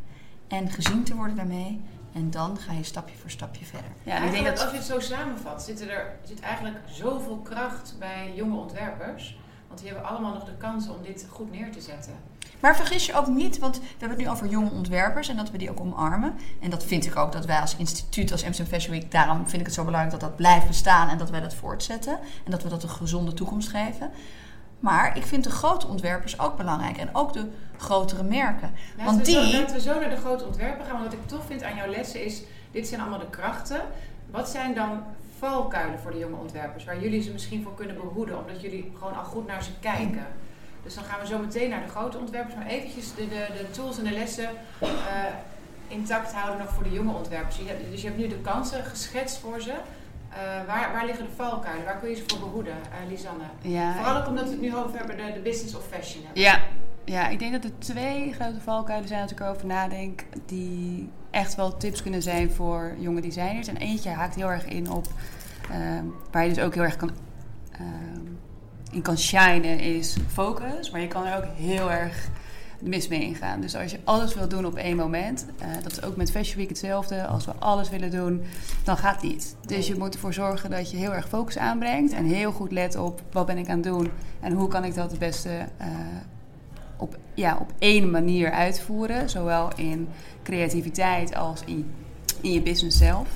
En 0.48 0.70
gezien 0.70 1.04
te 1.04 1.14
worden 1.14 1.36
daarmee. 1.36 1.80
En 2.12 2.30
dan 2.30 2.58
ga 2.58 2.72
je 2.72 2.82
stapje 2.82 3.16
voor 3.16 3.30
stapje 3.30 3.64
verder. 3.64 3.90
Ja, 4.02 4.24
ik 4.24 4.30
denk 4.30 4.44
dat... 4.44 4.60
als 4.60 4.70
je 4.70 4.76
het 4.76 4.86
zo 4.86 5.00
samenvat, 5.00 5.62
zit 5.62 5.80
er 5.80 6.18
zit 6.24 6.40
eigenlijk 6.40 6.76
zoveel 6.86 7.36
kracht 7.36 7.94
bij 7.98 8.32
jonge 8.34 8.56
ontwerpers. 8.56 9.38
Want 9.66 9.80
die 9.80 9.88
hebben 9.88 10.08
allemaal 10.08 10.32
nog 10.32 10.44
de 10.44 10.56
kans 10.56 10.88
om 10.88 11.02
dit 11.02 11.26
goed 11.30 11.50
neer 11.50 11.72
te 11.72 11.80
zetten. 11.80 12.14
Maar 12.60 12.76
vergis 12.76 13.06
je 13.06 13.14
ook 13.14 13.26
niet, 13.26 13.58
want 13.58 13.76
we 13.78 13.84
hebben 13.88 14.08
het 14.08 14.18
nu 14.26 14.28
over 14.32 14.46
jonge 14.46 14.70
ontwerpers 14.70 15.28
en 15.28 15.36
dat 15.36 15.50
we 15.50 15.58
die 15.58 15.70
ook 15.70 15.80
omarmen. 15.80 16.34
En 16.60 16.70
dat 16.70 16.84
vind 16.84 17.06
ik 17.06 17.16
ook 17.16 17.32
dat 17.32 17.44
wij 17.46 17.60
als 17.60 17.76
instituut, 17.76 18.32
als 18.32 18.44
Amsterdam 18.44 18.74
Fashion 18.74 18.98
Week, 18.98 19.10
daarom 19.12 19.36
vind 19.48 19.60
ik 19.60 19.66
het 19.66 19.74
zo 19.74 19.84
belangrijk 19.84 20.20
dat 20.20 20.28
dat 20.28 20.36
blijft 20.36 20.66
bestaan 20.66 21.08
en 21.08 21.18
dat 21.18 21.30
wij 21.30 21.40
dat 21.40 21.54
voortzetten. 21.54 22.18
En 22.44 22.50
dat 22.50 22.62
we 22.62 22.68
dat 22.68 22.82
een 22.82 22.88
gezonde 22.88 23.34
toekomst 23.34 23.68
geven. 23.68 24.10
Maar 24.80 25.16
ik 25.16 25.26
vind 25.26 25.44
de 25.44 25.50
grote 25.50 25.86
ontwerpers 25.86 26.38
ook 26.38 26.56
belangrijk 26.56 26.96
en 26.96 27.08
ook 27.12 27.32
de 27.32 27.48
grotere 27.76 28.22
merken. 28.22 28.70
Laten, 28.96 29.04
Want 29.04 29.16
we 29.18 29.24
die- 29.24 29.50
zo, 29.52 29.58
laten 29.60 29.74
we 29.74 29.80
zo 29.80 30.00
naar 30.00 30.10
de 30.10 30.16
grote 30.16 30.44
ontwerper 30.44 30.84
gaan. 30.84 30.92
Want 30.98 31.04
wat 31.04 31.12
ik 31.12 31.26
tof 31.26 31.46
vind 31.46 31.62
aan 31.62 31.76
jouw 31.76 31.90
lessen 31.90 32.24
is, 32.24 32.42
dit 32.70 32.88
zijn 32.88 33.00
allemaal 33.00 33.18
de 33.18 33.30
krachten. 33.30 33.80
Wat 34.30 34.48
zijn 34.48 34.74
dan 34.74 35.02
valkuilen 35.38 35.98
voor 36.00 36.10
de 36.10 36.18
jonge 36.18 36.36
ontwerpers? 36.36 36.84
Waar 36.84 37.00
jullie 37.00 37.22
ze 37.22 37.30
misschien 37.30 37.62
voor 37.62 37.74
kunnen 37.74 37.96
behoeden, 37.96 38.38
omdat 38.38 38.60
jullie 38.60 38.92
gewoon 38.98 39.16
al 39.16 39.24
goed 39.24 39.46
naar 39.46 39.62
ze 39.62 39.70
kijken. 39.80 40.26
Dus 40.86 40.94
dan 40.94 41.04
gaan 41.04 41.20
we 41.20 41.26
zo 41.26 41.38
meteen 41.38 41.70
naar 41.70 41.82
de 41.82 41.88
grote 41.88 42.18
ontwerpers. 42.18 42.54
Maar 42.54 42.66
eventjes 42.66 43.14
de, 43.14 43.28
de, 43.28 43.46
de 43.58 43.70
tools 43.70 43.98
en 43.98 44.04
de 44.04 44.10
lessen 44.10 44.48
eh, 44.80 44.88
intact 45.88 46.32
houden 46.32 46.58
nog 46.64 46.74
voor 46.74 46.82
de 46.84 46.92
jonge 46.92 47.12
ontwerpers. 47.14 47.56
Je 47.56 47.64
hebt- 47.66 47.90
dus 47.90 48.00
je 48.00 48.06
hebt 48.06 48.18
nu 48.20 48.28
de 48.28 48.40
kansen 48.40 48.84
geschetst 48.84 49.38
voor 49.38 49.60
ze. 49.60 49.70
Eh, 49.70 50.38
waar, 50.66 50.92
waar 50.92 51.06
liggen 51.06 51.24
de 51.24 51.30
valkuilen? 51.36 51.84
Waar 51.84 51.98
kun 51.98 52.08
je 52.08 52.14
ze 52.14 52.22
voor 52.26 52.38
behoeden, 52.38 52.72
eh, 52.72 53.08
Lisanne? 53.08 53.44
Ja, 53.60 53.94
Vooral 53.94 54.16
ook 54.16 54.26
omdat 54.26 54.44
we 54.44 54.50
het 54.50 54.60
nu 54.60 54.76
over 54.76 54.98
hebben, 54.98 55.16
de, 55.16 55.32
de 55.34 55.40
business 55.40 55.74
of 55.76 55.82
fashion 55.90 56.24
hebben. 56.24 56.42
Ja, 56.42 56.60
ja, 57.04 57.28
ik 57.28 57.38
denk 57.38 57.52
dat 57.52 57.64
er 57.64 57.78
twee 57.78 58.32
grote 58.32 58.60
valkuilen 58.60 59.08
zijn 59.08 59.22
als 59.22 59.30
ik 59.32 59.40
erover 59.40 59.66
nadenk. 59.66 60.24
Die 60.46 61.10
echt 61.30 61.54
wel 61.54 61.76
tips 61.76 62.02
kunnen 62.02 62.22
zijn 62.22 62.50
voor 62.50 62.94
jonge 62.98 63.20
designers. 63.20 63.68
En 63.68 63.76
eentje 63.76 64.10
haakt 64.10 64.34
heel 64.34 64.50
erg 64.50 64.64
in 64.66 64.90
op 64.90 65.06
waar 66.30 66.42
je 66.46 66.54
dus 66.54 66.64
ook 66.64 66.74
heel 66.74 66.82
erg 66.82 66.96
kan, 66.96 67.10
ehm, 67.72 68.20
in 68.96 69.02
kan 69.02 69.18
shinen 69.18 69.78
is 69.80 70.16
focus. 70.32 70.90
Maar 70.90 71.00
je 71.00 71.08
kan 71.08 71.26
er 71.26 71.36
ook 71.36 71.44
heel 71.56 71.90
erg 71.90 72.28
mis 72.80 73.08
mee 73.08 73.20
ingaan. 73.20 73.60
Dus 73.60 73.76
als 73.76 73.90
je 73.90 73.98
alles 74.04 74.34
wil 74.34 74.48
doen 74.48 74.66
op 74.66 74.76
één 74.76 74.96
moment, 74.96 75.46
eh, 75.58 75.68
dat 75.82 75.92
is 75.92 76.02
ook 76.02 76.16
met 76.16 76.30
Fashion 76.30 76.58
Week 76.58 76.68
hetzelfde. 76.68 77.26
Als 77.26 77.44
we 77.44 77.52
alles 77.58 77.88
willen 77.88 78.10
doen, 78.10 78.42
dan 78.84 78.96
gaat 78.96 79.14
het 79.22 79.30
niet. 79.30 79.56
Dus 79.66 79.86
je 79.86 79.94
moet 79.98 80.14
ervoor 80.14 80.34
zorgen 80.34 80.70
dat 80.70 80.90
je 80.90 80.96
heel 80.96 81.14
erg 81.14 81.28
focus 81.28 81.58
aanbrengt. 81.58 82.12
En 82.12 82.24
heel 82.24 82.52
goed 82.52 82.72
let 82.72 82.96
op 82.96 83.22
wat 83.32 83.46
ben 83.46 83.58
ik 83.58 83.68
aan 83.68 83.74
het 83.74 83.84
doen 83.84 84.10
en 84.40 84.52
hoe 84.52 84.68
kan 84.68 84.84
ik 84.84 84.94
dat 84.94 85.10
het 85.10 85.18
beste 85.18 85.50
eh, 85.76 85.88
op, 86.96 87.16
ja, 87.34 87.56
op 87.60 87.72
één 87.78 88.10
manier 88.10 88.50
uitvoeren. 88.50 89.30
Zowel 89.30 89.68
in 89.76 90.08
creativiteit 90.42 91.34
als 91.34 91.62
in, 91.66 91.90
in 92.40 92.52
je 92.52 92.62
business 92.62 92.98
zelf. 92.98 93.28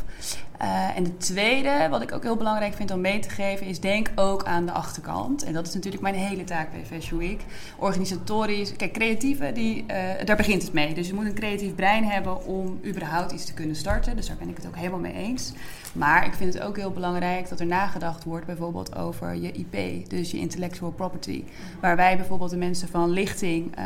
Eh, 0.60 0.96
en 0.96 1.02
de 1.02 1.16
tweede, 1.16 1.86
wat 1.90 2.02
ik 2.02 2.12
ook 2.12 2.22
heel 2.22 2.36
belangrijk 2.36 2.74
vind 2.74 2.90
om 2.90 3.00
mee 3.00 3.18
te 3.18 3.28
geven, 3.28 3.66
is 3.66 3.80
denk 3.80 4.10
ook 4.14 4.44
aan 4.44 4.66
de 4.66 4.72
achterkant. 4.72 5.42
En 5.42 5.52
dat 5.52 5.66
is 5.66 5.74
natuurlijk 5.74 6.02
mijn 6.02 6.14
hele 6.14 6.44
taak 6.44 6.70
bij 6.70 6.84
Fashion 6.84 7.18
Week. 7.18 7.40
Organisatorisch, 7.76 8.76
kijk, 8.76 8.92
creatieven, 8.92 9.54
die, 9.54 9.84
eh, 9.86 10.24
daar 10.24 10.36
begint 10.36 10.62
het 10.62 10.72
mee. 10.72 10.94
Dus 10.94 11.06
je 11.06 11.14
moet 11.14 11.24
een 11.24 11.34
creatief 11.34 11.74
brein 11.74 12.04
hebben 12.04 12.46
om 12.46 12.80
überhaupt 12.84 13.32
iets 13.32 13.44
te 13.44 13.54
kunnen 13.54 13.76
starten. 13.76 14.16
Dus 14.16 14.26
daar 14.26 14.36
ben 14.36 14.48
ik 14.48 14.56
het 14.56 14.66
ook 14.66 14.76
helemaal 14.76 14.98
mee 14.98 15.12
eens. 15.14 15.52
Maar 15.92 16.26
ik 16.26 16.34
vind 16.34 16.54
het 16.54 16.62
ook 16.62 16.76
heel 16.76 16.90
belangrijk 16.90 17.48
dat 17.48 17.60
er 17.60 17.66
nagedacht 17.66 18.24
wordt 18.24 18.46
bijvoorbeeld 18.46 18.96
over 18.96 19.34
je 19.34 19.52
IP, 19.52 20.08
dus 20.10 20.30
je 20.30 20.38
intellectual 20.38 20.90
property. 20.90 21.44
Waar 21.80 21.96
wij 21.96 22.16
bijvoorbeeld 22.16 22.50
de 22.50 22.56
mensen 22.56 22.88
van 22.88 23.10
lichting 23.10 23.76
eh, 23.76 23.84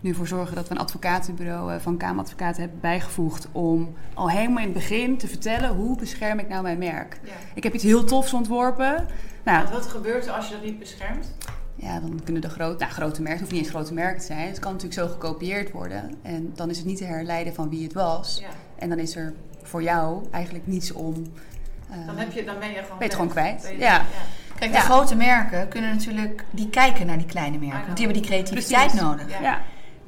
nu 0.00 0.14
voor 0.14 0.26
zorgen 0.26 0.54
dat 0.54 0.68
we 0.68 0.74
een 0.74 0.80
advocatenbureau 0.80 1.72
eh, 1.72 1.80
van 1.80 1.96
Kameradvocaten 1.96 2.60
hebben 2.60 2.80
bijgevoegd 2.80 3.48
om 3.52 3.94
al 4.14 4.30
helemaal 4.30 4.58
in 4.58 4.64
het 4.64 4.72
begin 4.72 5.16
te 5.16 5.28
vertellen 5.28 5.74
hoe 5.74 5.96
bescherm 5.96 6.38
ik 6.38 6.48
nou 6.48 6.62
mijn 6.62 6.78
merk. 6.78 7.20
Ja. 7.24 7.32
Ik 7.54 7.62
heb 7.62 7.74
iets 7.74 7.84
heel 7.84 8.04
tofs 8.04 8.32
ontworpen. 8.32 9.06
Nou, 9.44 9.58
Want 9.58 9.70
wat 9.70 9.86
gebeurt 9.86 10.26
er 10.26 10.32
als 10.32 10.48
je 10.48 10.54
dat 10.54 10.64
niet 10.64 10.78
beschermt? 10.78 11.34
ja, 11.76 12.00
dan 12.00 12.20
kunnen 12.24 12.42
de 12.42 12.48
grote, 12.48 12.84
nou, 12.84 12.90
grote 12.90 13.22
merken, 13.22 13.30
het 13.30 13.40
hoeft 13.40 13.52
niet 13.52 13.60
eens 13.60 13.70
grote 13.70 13.94
merken 13.94 14.20
te 14.20 14.26
zijn. 14.26 14.48
Het 14.48 14.58
kan 14.58 14.72
natuurlijk 14.72 15.00
zo 15.00 15.08
gekopieerd 15.08 15.70
worden. 15.72 16.14
En 16.22 16.52
dan 16.54 16.70
is 16.70 16.76
het 16.76 16.86
niet 16.86 16.98
te 16.98 17.04
herleiden 17.04 17.54
van 17.54 17.68
wie 17.68 17.82
het 17.82 17.92
was. 17.92 18.38
Ja. 18.40 18.48
En 18.78 18.88
dan 18.88 18.98
is 18.98 19.16
er 19.16 19.34
voor 19.66 19.82
jou 19.82 20.26
eigenlijk 20.30 20.66
niets 20.66 20.92
om. 20.92 21.32
eh, 21.90 22.06
Dan, 22.06 22.16
heb 22.18 22.32
je, 22.32 22.44
dan 22.44 22.58
ben 22.58 22.68
je 22.68 22.82
gewoon, 22.82 22.98
Ben 22.98 23.06
je 23.08 23.12
gewoon 23.14 23.28
kwijt. 23.28 23.68
Je- 23.72 23.78
Ja. 23.78 24.02
Kijk, 24.58 24.72
Ja. 24.72 24.78
de 24.80 24.84
grote 24.84 25.14
merken 25.16 25.68
kunnen 25.68 25.90
natuurlijk, 25.90 26.44
die 26.50 26.68
kijken 26.70 27.06
naar 27.06 27.16
die 27.18 27.26
kleine 27.26 27.58
merken. 27.58 27.84
Want 27.86 27.96
die 27.96 28.04
hebben 28.06 28.22
die 28.22 28.30
creativiteit 28.30 28.80
Precies. 28.90 29.00
nodig. 29.06 29.30
Ja. 29.30 29.40
ja. 29.40 29.60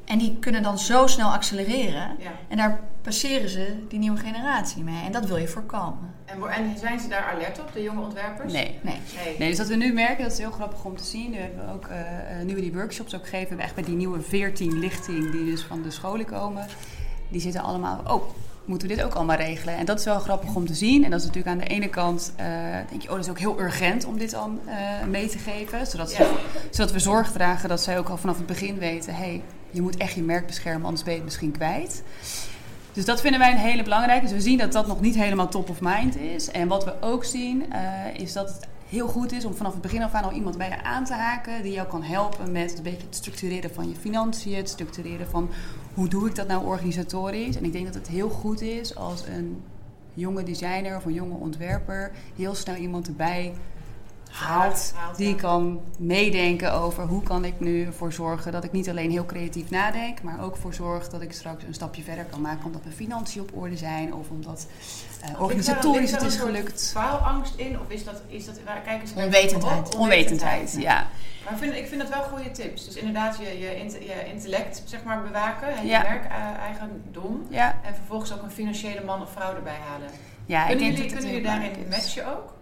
En 0.05 0.19
die 0.19 0.37
kunnen 0.41 0.63
dan 0.63 0.79
zo 0.79 1.07
snel 1.07 1.33
accelereren. 1.33 2.17
Ja. 2.19 2.31
En 2.49 2.57
daar 2.57 2.81
passeren 3.03 3.49
ze 3.49 3.85
die 3.89 3.99
nieuwe 3.99 4.17
generatie 4.19 4.83
mee. 4.83 5.05
En 5.05 5.13
dat 5.13 5.27
wil 5.27 5.37
je 5.37 5.49
voorkomen. 5.49 6.15
En, 6.25 6.49
en 6.51 6.79
zijn 6.79 7.01
ze 7.01 7.09
daar 7.09 7.25
alert 7.35 7.61
op, 7.61 7.71
de 7.73 7.83
jonge 7.83 8.01
ontwerpers? 8.01 8.53
Nee. 8.53 8.79
Nee. 8.83 8.97
Nee. 9.25 9.37
Nee, 9.39 9.49
dus 9.49 9.57
dat 9.59 9.67
we 9.67 9.75
nu 9.77 9.93
merken, 9.93 10.23
dat 10.23 10.33
is 10.33 10.39
heel 10.39 10.51
grappig 10.51 10.85
om 10.85 10.97
te 10.97 11.05
zien. 11.05 11.31
Nu 11.31 11.37
hebben 11.37 11.67
we 11.67 11.73
ook 11.73 11.87
eh, 11.87 12.01
eh, 12.41 12.47
nu 12.47 12.55
we 12.55 12.61
die 12.61 12.73
workshops 12.73 13.15
ook 13.15 13.23
geven, 13.25 13.39
we 13.41 13.47
hebben 13.47 13.65
echt 13.65 13.75
bij 13.75 13.85
die 13.85 13.95
nieuwe 13.97 14.21
14 14.23 14.79
lichting 14.79 15.31
die 15.31 15.45
dus 15.45 15.63
van 15.63 15.83
de 15.83 15.91
scholen 15.91 16.27
komen. 16.27 16.67
Die 17.29 17.41
zitten 17.41 17.63
allemaal, 17.63 18.01
oh, 18.07 18.23
moeten 18.69 18.89
we 18.89 18.95
dit 18.95 19.05
ook 19.05 19.15
allemaal 19.15 19.37
regelen? 19.37 19.77
En 19.77 19.85
dat 19.85 19.99
is 19.99 20.05
wel 20.05 20.19
grappig 20.19 20.55
om 20.55 20.67
te 20.67 20.75
zien. 20.75 21.05
En 21.05 21.11
dat 21.11 21.21
is 21.21 21.27
natuurlijk 21.27 21.55
aan 21.55 21.61
de 21.69 21.75
ene 21.75 21.89
kant, 21.89 22.33
eh, 22.37 22.47
denk 22.91 23.03
je, 23.03 23.09
oh, 23.09 23.15
dat 23.15 23.25
is 23.25 23.31
ook 23.31 23.39
heel 23.39 23.61
urgent 23.61 24.05
om 24.05 24.19
dit 24.19 24.31
dan 24.31 24.59
eh, 24.65 24.77
mee 25.09 25.29
te 25.29 25.39
geven. 25.39 25.87
Zodat, 25.87 26.11
ze- 26.11 26.23
Ja. 26.23 26.29
zodat 26.71 26.93
we 26.93 26.99
zorg 26.99 27.33
dragen 27.33 27.69
dat 27.69 27.83
zij 27.83 27.99
ook 27.99 28.09
al 28.09 28.17
vanaf 28.17 28.37
het 28.37 28.47
begin 28.47 28.79
weten, 28.79 29.15
hé, 29.15 29.23
hey, 29.23 29.43
je 29.71 29.81
moet 29.83 29.97
echt 29.97 30.13
je 30.13 30.23
merk 30.23 30.47
beschermen, 30.47 30.83
anders 30.85 31.03
ben 31.03 31.13
je 31.13 31.19
het 31.19 31.29
misschien 31.29 31.53
kwijt. 31.53 32.03
Dus 32.93 33.05
dat 33.05 33.21
vinden 33.21 33.41
wij 33.41 33.51
een 33.51 33.57
hele 33.57 33.83
belangrijke. 33.83 34.23
Dus 34.25 34.33
we 34.33 34.41
zien 34.41 34.59
dat 34.59 34.73
dat 34.73 34.87
nog 34.87 35.01
niet 35.01 35.15
helemaal 35.15 35.49
top 35.49 35.71
of 35.71 35.81
mind 35.81 36.17
is. 36.17 36.51
En 36.51 36.69
wat 36.69 36.85
we 36.85 36.95
ook 37.01 37.25
zien, 37.25 37.73
eh, 37.73 37.81
is 38.21 38.33
dat 38.33 38.49
het 38.49 38.67
heel 38.89 39.09
goed 39.09 39.33
is 39.33 39.45
om 39.45 39.55
vanaf 39.55 39.73
het 39.73 39.83
begin 39.83 40.03
af 40.03 40.13
aan 40.13 40.25
al 40.25 40.33
iemand 40.33 40.59
bij 40.59 40.69
je 40.69 40.83
aan 40.83 41.05
te 41.05 41.15
haken 41.15 41.63
die 41.63 41.73
jou 41.73 41.89
kan 41.89 42.03
helpen 42.03 42.53
met 42.53 42.77
een 42.77 42.83
beetje 42.83 43.07
het 43.07 43.17
structureren 43.17 43.75
van 43.75 43.89
je 43.89 43.95
financiën, 43.95 44.57
het 44.57 44.69
structureren 44.69 45.29
van 45.29 45.51
hoe 45.95 46.09
doe 46.09 46.29
ik 46.29 46.35
dat 46.35 46.49
nou 46.49 46.67
organisatorisch. 46.67 47.57
En 47.57 47.65
ik 47.65 47.73
denk 47.73 47.85
dat 47.85 47.95
het 47.95 48.09
heel 48.09 48.29
goed 48.29 48.61
is 48.61 48.97
als 48.97 49.27
een 49.27 49.63
jonge 50.15 50.43
designer 50.43 50.97
of 50.97 51.05
een 51.05 51.13
jonge 51.13 51.35
ontwerper 51.35 52.11
heel 52.37 52.55
snel 52.55 52.77
iemand 52.77 53.07
erbij 53.07 53.55
haalt 54.31 54.95
die 55.17 55.35
kan 55.35 55.81
meedenken 55.99 56.73
over 56.73 57.05
hoe 57.07 57.23
kan 57.23 57.45
ik 57.45 57.61
nu 57.61 57.85
ervoor 57.87 58.13
zorgen 58.13 58.53
dat 58.53 58.65
ik 58.65 58.73
niet 58.73 58.89
alleen 58.89 59.11
heel 59.11 59.27
creatief 59.27 59.71
nadenk, 59.71 60.23
maar 60.23 60.41
ook 60.43 60.57
voor 60.57 60.75
zorg 60.75 61.09
dat 61.09 61.21
ik 61.23 61.33
straks 61.33 61.65
een 61.65 61.75
stapje 61.75 62.03
verder 62.03 62.25
kan 62.25 62.41
maken 62.41 62.65
omdat 62.65 62.85
mijn 62.85 62.97
financiën 62.97 63.43
op 63.43 63.51
orde 63.55 63.77
zijn 63.77 64.15
of 64.15 64.29
omdat 64.31 64.67
eh, 65.23 65.41
organisatorisch 65.43 66.11
het 66.11 66.23
is 66.23 66.37
gelukt. 66.37 66.91
Faalangst 66.93 67.55
in? 67.57 67.81
Of 67.81 67.89
is 67.89 68.05
dat, 68.05 68.23
is 68.29 68.45
dat 68.47 68.61
waar 68.65 68.81
kijken 68.81 69.09
ze 69.09 69.15
naar- 69.15 69.25
Onwetendheid. 69.25 69.95
Onwetendheid, 69.97 70.75
ja. 70.79 71.07
Maar 71.45 71.53
ik 71.53 71.59
vind, 71.59 71.75
ik 71.75 71.87
vind 71.87 72.01
dat 72.01 72.11
wel 72.11 72.23
goede 72.23 72.51
tips. 72.51 72.85
Dus 72.85 72.95
inderdaad 72.95 73.39
je, 73.39 73.59
je, 73.59 73.77
int- 73.77 73.93
je 73.93 74.31
intellect 74.33 74.83
zeg 74.85 75.03
maar, 75.05 75.23
bewaken 75.23 75.69
en 75.77 75.87
Ja. 75.87 75.99
je 76.03 76.09
werk 76.09 76.25
eh, 76.25 76.31
eigendom. 76.63 77.47
Ja, 77.51 77.79
En 77.85 77.95
vervolgens 77.95 78.33
ook 78.33 78.43
een 78.43 78.51
financiële 78.51 79.05
man 79.05 79.23
of 79.23 79.33
vrouw 79.33 79.55
erbij 79.55 79.77
halen. 79.89 80.09
ja 80.47 80.61
ik 80.63 80.67
kunnen 80.69 80.85
denk 80.85 80.97
jullie, 80.97 81.11
dat 81.11 81.19
kunnen 81.23 81.37
jullie 81.43 81.47
daarin 81.61 81.87
matchen 81.91 82.27
ook? 82.37 82.57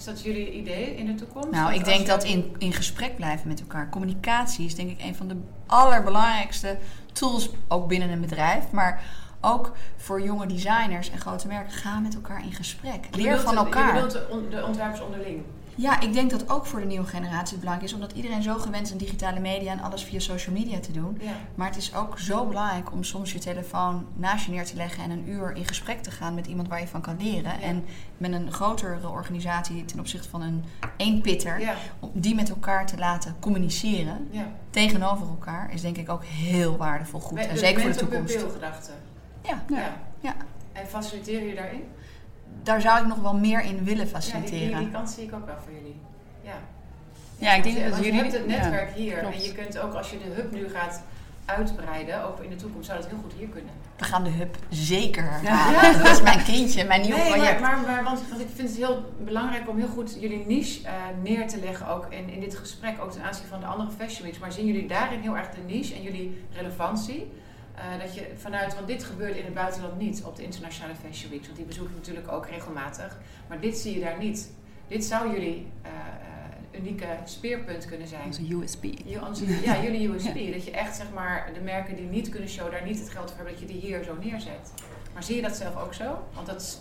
Is 0.00 0.06
dat 0.06 0.22
jullie 0.22 0.52
idee 0.52 0.94
in 0.96 1.06
de 1.06 1.14
toekomst? 1.14 1.50
Nou, 1.50 1.74
ik 1.74 1.84
denk 1.84 2.06
dat 2.06 2.24
in, 2.24 2.54
in 2.58 2.72
gesprek 2.72 3.16
blijven 3.16 3.48
met 3.48 3.60
elkaar. 3.60 3.88
Communicatie 3.88 4.64
is 4.66 4.74
denk 4.74 4.90
ik 4.90 5.02
een 5.02 5.14
van 5.14 5.28
de 5.28 5.36
allerbelangrijkste 5.66 6.76
tools, 7.12 7.50
ook 7.68 7.88
binnen 7.88 8.10
een 8.10 8.20
bedrijf. 8.20 8.70
Maar 8.70 9.02
ook 9.40 9.72
voor 9.96 10.22
jonge 10.22 10.46
designers 10.46 11.10
en 11.10 11.18
grote 11.18 11.46
merken. 11.46 11.72
Ga 11.72 11.98
met 11.98 12.14
elkaar 12.14 12.44
in 12.44 12.52
gesprek. 12.52 13.06
Leer 13.16 13.38
van 13.40 13.56
elkaar. 13.56 13.86
Je 13.86 13.92
bedoelt 13.92 14.12
de, 14.12 14.26
on- 14.30 14.50
de 14.50 14.64
ontwerpers 14.66 15.00
onderling. 15.00 15.42
Ja, 15.80 16.00
ik 16.00 16.12
denk 16.12 16.30
dat 16.30 16.50
ook 16.50 16.66
voor 16.66 16.80
de 16.80 16.86
nieuwe 16.86 17.06
generatie 17.06 17.50
het 17.50 17.58
belangrijk 17.60 17.88
is. 17.90 17.94
Omdat 17.94 18.12
iedereen 18.12 18.42
zo 18.42 18.54
gewend 18.58 18.86
is 18.86 18.92
aan 18.92 18.98
digitale 18.98 19.40
media 19.40 19.72
en 19.72 19.80
alles 19.80 20.04
via 20.04 20.18
social 20.18 20.54
media 20.54 20.78
te 20.80 20.92
doen. 20.92 21.18
Ja. 21.20 21.32
Maar 21.54 21.66
het 21.66 21.76
is 21.76 21.94
ook 21.94 22.18
zo 22.18 22.46
belangrijk 22.46 22.92
om 22.92 23.04
soms 23.04 23.32
je 23.32 23.38
telefoon 23.38 24.06
naast 24.14 24.44
je 24.44 24.50
neer 24.52 24.64
te 24.64 24.76
leggen 24.76 25.02
en 25.04 25.10
een 25.10 25.28
uur 25.28 25.56
in 25.56 25.66
gesprek 25.66 26.02
te 26.02 26.10
gaan 26.10 26.34
met 26.34 26.46
iemand 26.46 26.68
waar 26.68 26.80
je 26.80 26.86
van 26.88 27.00
kan 27.00 27.16
leren. 27.18 27.42
Ja. 27.60 27.60
En 27.60 27.84
met 28.16 28.32
een 28.32 28.52
grotere 28.52 29.08
organisatie 29.08 29.84
ten 29.84 29.98
opzichte 29.98 30.28
van 30.28 30.42
een 30.42 30.64
eenpitter, 30.96 31.60
Ja. 31.60 31.74
om 32.00 32.10
die 32.14 32.34
met 32.34 32.48
elkaar 32.48 32.86
te 32.86 32.98
laten 32.98 33.34
communiceren 33.40 34.28
tegenover 34.70 35.26
elkaar, 35.26 35.72
is 35.72 35.80
denk 35.80 35.96
ik 35.96 36.08
ook 36.10 36.24
heel 36.24 36.76
waardevol 36.76 37.20
goed. 37.20 37.34
Met- 37.38 37.46
En 37.46 37.58
zeker 37.58 37.80
voor 37.82 37.90
de 37.90 37.96
toekomst. 37.96 38.34
pupilgedachte. 38.36 38.90
Ja, 39.42 39.62
Ja. 39.68 39.76
Ja. 39.78 39.96
ja, 40.20 40.34
En 40.72 40.86
faciliteren 40.86 41.40
jullie 41.40 41.56
daarin? 41.56 41.82
Daar 42.62 42.80
zou 42.80 43.00
ik 43.00 43.06
nog 43.06 43.18
wel 43.20 43.34
meer 43.36 43.60
in 43.62 43.84
willen 43.84 43.96
Ja, 43.96 44.02
die, 44.04 44.12
faciliteren. 44.12 44.68
die, 44.68 44.78
die 44.78 44.90
kant 44.90 45.10
zie 45.10 45.24
ik 45.24 45.34
ook 45.34 45.46
wel 45.46 45.56
voor 45.64 45.72
jullie. 45.72 45.96
Ja, 46.42 46.52
Ja, 47.38 47.52
ik 47.54 47.62
denk 47.62 47.76
dat 47.80 47.84
want 47.90 47.96
je 47.96 48.04
jullie- 48.04 48.20
hebt 48.20 48.32
het 48.32 48.42
ja, 48.50 48.56
netwerk 48.56 48.94
hier. 48.94 49.18
klopt. 49.18 49.34
En 49.34 49.42
je 49.42 49.52
kunt 49.52 49.78
ook 49.78 49.94
als 49.94 50.10
je 50.10 50.18
de 50.18 50.30
hub 50.34 50.52
nu 50.52 50.68
gaat 50.68 51.02
uitbreiden, 51.44 52.24
ook 52.24 52.40
in 52.40 52.50
de 52.50 52.56
toekomst 52.56 52.86
zou 52.86 53.00
dat 53.00 53.08
heel 53.08 53.18
goed 53.22 53.32
hier 53.38 53.48
kunnen. 53.48 53.70
We 53.96 54.04
gaan 54.04 54.24
de 54.24 54.30
hub 54.30 54.56
zeker 54.68 55.40
Ja. 55.42 55.92
Dat 56.02 56.06
is 56.10 56.22
mijn 56.22 56.42
kindje, 56.44 56.84
mijn 56.84 57.00
nieuw 57.00 57.16
Nee, 57.16 57.28
maar, 57.28 57.38
project. 57.38 57.60
maar, 57.60 57.80
maar 57.86 58.02
want, 58.04 58.20
want 58.28 58.40
ik 58.40 58.46
vind 58.54 58.68
het 58.68 58.76
heel 58.76 59.12
belangrijk 59.24 59.68
om 59.68 59.78
heel 59.78 59.88
goed 59.88 60.16
jullie 60.20 60.46
niche 60.46 60.86
eh, 60.86 60.92
neer 61.22 61.48
te 61.48 61.58
leggen, 61.60 61.86
ook 61.88 62.06
in, 62.12 62.28
in 62.28 62.40
dit 62.40 62.54
gesprek, 62.56 62.94
ook 63.02 63.12
ten 63.12 63.22
aanzien 63.22 63.46
van 63.46 63.60
de 63.60 63.66
andere 63.66 63.90
fashion 63.90 64.22
weeks. 64.26 64.38
Maar 64.38 64.52
zien 64.52 64.66
jullie 64.66 64.86
daarin 64.86 65.20
heel 65.20 65.36
erg 65.36 65.48
de 65.50 65.60
niche 65.66 65.94
en 65.94 66.02
jullie 66.02 66.44
relevantie? 66.52 67.30
Eh, 67.80 68.00
dat 68.00 68.14
je 68.14 68.26
vanuit, 68.36 68.74
want 68.74 68.86
dit 68.86 69.04
gebeurt 69.04 69.36
in 69.36 69.44
het 69.44 69.54
buitenland 69.54 69.98
niet 69.98 70.22
op 70.24 70.36
de 70.36 70.42
internationale 70.42 70.94
fashion 70.94 71.30
weeks, 71.30 71.44
want 71.44 71.56
die 71.56 71.66
bezoek 71.66 71.88
ik 71.88 71.94
natuurlijk 71.94 72.32
ook 72.32 72.46
regelmatig. 72.48 73.18
Maar 73.48 73.60
dit 73.60 73.78
zie 73.78 73.94
je 73.94 74.00
daar 74.00 74.18
niet. 74.18 74.50
Dit 74.88 75.04
zou 75.04 75.32
jullie 75.32 75.66
eh, 75.82 75.90
eh, 75.90 76.80
unieke 76.80 77.06
speerpunt 77.24 77.84
kunnen 77.86 78.08
zijn. 78.08 78.24
Onze 78.26 78.54
USP. 78.54 78.84
Onze- 79.28 79.44
Ja, 79.64 79.82
jullie 79.84 80.08
USP. 80.08 80.34
Dat 80.52 80.64
je 80.64 80.70
echt 80.70 80.96
zeg 80.96 81.06
maar 81.14 81.50
de 81.54 81.60
merken 81.60 81.96
die 81.96 82.06
niet 82.06 82.28
kunnen 82.28 82.48
showen, 82.48 82.70
daar 82.72 82.84
niet 82.84 82.98
het 82.98 83.10
geld 83.10 83.26
voor 83.28 83.36
hebben, 83.36 83.52
dat 83.54 83.62
je 83.62 83.68
die 83.78 83.80
hier 83.80 84.02
zo 84.04 84.16
neerzet. 84.22 84.72
Maar 85.14 85.22
zie 85.22 85.36
je 85.36 85.42
dat 85.42 85.56
zelf 85.56 85.76
ook 85.76 85.94
zo? 85.94 86.18
Want 86.34 86.46
dat 86.46 86.60
is 86.60 86.78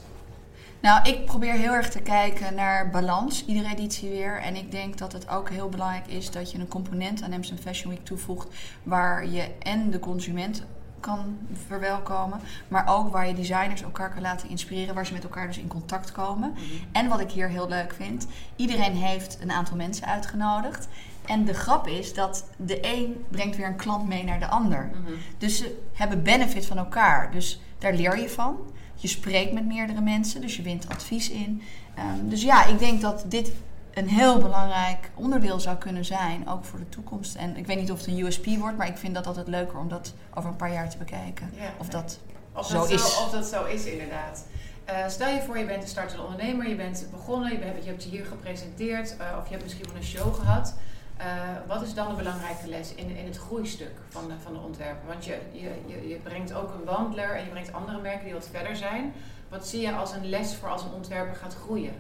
Nou, 0.80 1.10
ik 1.10 1.26
probeer 1.26 1.54
heel 1.54 1.72
erg 1.74 1.90
te 1.90 2.02
kijken 2.02 2.56
naar 2.56 2.90
balans, 2.90 3.46
iedere 3.46 3.70
editie 3.70 4.10
weer. 4.10 4.42
En 4.42 4.56
ik 4.56 4.72
denk 4.72 4.98
dat 4.98 5.14
het 5.14 5.30
ook 5.30 5.50
heel 5.50 5.70
belangrijk 5.70 6.08
is 6.08 6.32
dat 6.32 6.52
je 6.52 6.58
een 6.60 6.68
component 6.68 7.22
aan 7.22 7.34
Amsterdam 7.34 7.64
Fashion 7.66 7.94
Week 7.94 8.06
toevoegt 8.06 8.48
waar 8.84 9.28
je 9.28 9.48
en 9.60 9.90
de 9.90 10.00
consument 10.00 10.66
kan 11.00 11.38
verwelkomen, 11.68 12.40
maar 12.68 12.88
ook 12.88 13.12
waar 13.12 13.28
je 13.28 13.34
designers 13.34 13.82
elkaar 13.82 14.14
kan 14.14 14.22
laten 14.22 14.50
inspireren, 14.50 14.96
waar 14.96 15.06
ze 15.06 15.14
met 15.14 15.24
elkaar 15.24 15.48
dus 15.48 15.58
in 15.58 15.68
contact 15.68 16.12
komen. 16.12 16.54
En 16.92 17.08
wat 17.08 17.20
ik 17.20 17.32
hier 17.32 17.50
heel 17.50 17.68
leuk 17.68 17.94
vind, 17.94 18.28
iedereen 18.56 18.96
heeft 18.96 19.38
een 19.42 19.52
aantal 19.52 19.76
mensen 19.76 20.08
uitgenodigd. 20.08 20.88
En 21.26 21.46
de 21.46 21.54
grap 21.54 21.88
is 21.88 22.14
dat 22.14 22.46
de 22.58 22.80
een 22.82 23.26
brengt 23.30 23.56
weer 23.56 23.68
een 23.68 23.76
klant 23.76 24.08
mee 24.08 24.24
naar 24.24 24.40
de 24.40 24.48
ander. 24.48 24.90
Mhm. 24.94 25.14
Dus 25.38 25.58
ze 25.58 25.82
hebben 25.94 26.24
benefit 26.24 26.66
van 26.66 26.78
elkaar. 26.78 27.32
Dus 27.32 27.62
daar 27.78 27.94
leer 27.94 28.20
je 28.20 28.30
van. 28.30 28.58
Je 28.96 29.08
spreekt 29.08 29.54
met 29.54 29.66
meerdere 29.66 30.02
mensen, 30.02 30.42
dus 30.42 30.56
je 30.56 30.62
wint 30.62 30.90
advies 30.90 31.30
in. 31.30 31.62
Ehm, 31.96 32.30
dus 32.30 32.42
ja, 32.42 32.66
ik 32.66 32.80
denk 32.80 33.02
dat 33.02 33.26
dit 33.28 33.52
een 34.00 34.10
heel 34.10 34.38
belangrijk 34.38 35.10
onderdeel 35.16 35.60
zou 35.60 35.78
kunnen 35.78 36.06
zijn, 36.06 36.50
ook 36.50 36.64
voor 36.64 36.80
de 36.80 36.90
toekomst. 36.90 37.36
En 37.36 37.58
ik 37.58 37.66
weet 37.68 37.78
niet 37.78 37.92
of 37.92 37.98
het 37.98 38.08
een 38.08 38.20
USP 38.20 38.46
wordt, 38.46 38.78
maar 38.78 38.88
ik 38.88 38.98
vind 38.98 39.16
dat 39.16 39.28
altijd 39.28 39.48
leuker 39.48 39.78
om 39.80 39.90
dat 39.90 40.14
over 40.34 40.50
een 40.50 40.56
paar 40.56 40.72
jaar 40.72 40.90
te 40.90 40.98
bekijken. 40.98 41.52
Ja. 41.56 41.72
Of 41.78 41.88
dat 41.88 42.20
Of 42.54 42.68
Zo 42.68 42.74
dat 42.74 42.90
is. 42.90 43.16
Zo, 43.16 43.24
of 43.24 43.32
dat 43.32 43.46
zo 43.46 43.66
is, 43.66 43.86
inderdaad. 43.86 44.46
Eh, 44.86 45.08
stel 45.08 45.30
je 45.30 45.42
voor, 45.42 45.58
je 45.58 45.66
bent 45.66 45.82
een 45.82 45.90
startende 45.90 46.24
ondernemer, 46.24 46.70
je 46.70 46.76
bent 46.76 47.08
begonnen, 47.12 47.52
je, 47.52 47.58
bent, 47.58 47.84
je 47.84 47.90
hebt 47.90 48.04
je 48.04 48.10
hier 48.10 48.26
gepresenteerd, 48.26 49.18
eh, 49.18 49.38
of 49.40 49.44
je 49.44 49.52
hebt 49.52 49.64
misschien 49.64 49.86
wel 49.86 49.96
een 49.96 50.04
show 50.04 50.36
gehad. 50.36 50.74
Eh, 51.18 51.26
wat 51.68 51.82
is 51.82 51.94
dan 51.94 52.08
de 52.08 52.16
belangrijke 52.16 52.68
les 52.68 52.94
in, 52.96 53.18
in 53.18 53.26
het 53.26 53.38
groeistuk 53.38 53.92
van 54.10 54.28
de, 54.28 54.34
van 54.44 54.54
de 54.54 54.60
ontwerper? 54.60 55.08
Want 55.08 55.26
je, 55.26 55.38
je, 55.52 55.72
je, 55.86 56.08
je 56.08 56.16
brengt 56.16 56.54
ook 56.54 56.74
een 56.74 56.84
wandler 56.86 57.36
en 57.36 57.44
je 57.44 57.50
brengt 57.50 57.74
andere 57.74 58.02
merken 58.02 58.24
die 58.24 58.34
wat 58.34 58.50
verder 58.52 58.76
zijn. 58.76 59.14
Wat 59.50 59.68
zie 59.68 59.82
je 59.82 59.92
als 59.92 60.14
een 60.14 60.30
les 60.30 60.56
voor 60.56 60.70
als 60.70 60.84
een 60.84 60.94
ontwerper 60.94 61.36
gaat 61.36 61.56
groeien? 61.56 61.94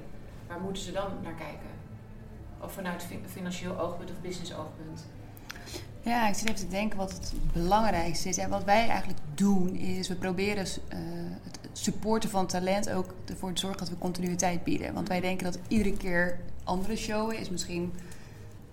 Waar 0.48 0.60
moeten 0.60 0.84
ze 0.84 0.92
dan 0.92 1.12
naar 1.24 1.34
kijken? 1.34 1.79
Of 2.62 2.74
vanuit 2.74 3.04
fi- 3.04 3.20
financieel 3.32 3.80
oogpunt 3.80 4.10
of 4.12 4.22
business 4.22 4.54
oogpunt? 4.54 5.06
Ja, 6.02 6.28
ik 6.28 6.36
zit 6.36 6.48
even 6.48 6.60
te 6.60 6.68
denken 6.68 6.98
wat 6.98 7.12
het 7.12 7.34
belangrijkste 7.54 8.30
is. 8.30 8.38
En 8.38 8.50
wat 8.50 8.64
wij 8.64 8.88
eigenlijk 8.88 9.20
doen 9.34 9.76
is, 9.76 10.08
we 10.08 10.16
proberen 10.16 10.66
eh, 10.88 11.00
het 11.44 11.60
supporten 11.72 12.30
van 12.30 12.48
talent 12.48 12.90
ook 12.90 13.14
ervoor 13.26 13.54
te 13.54 13.60
zorgen 13.60 13.80
dat 13.80 13.90
we 13.90 13.98
continuïteit 13.98 14.64
bieden. 14.64 14.94
Want 14.94 15.08
wij 15.08 15.20
denken 15.20 15.46
dat 15.46 15.60
iedere 15.68 15.98
keer 15.98 16.40
andere 16.64 16.96
showen 16.96 17.38
is 17.38 17.50
misschien 17.50 17.94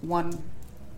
one, 0.09 0.33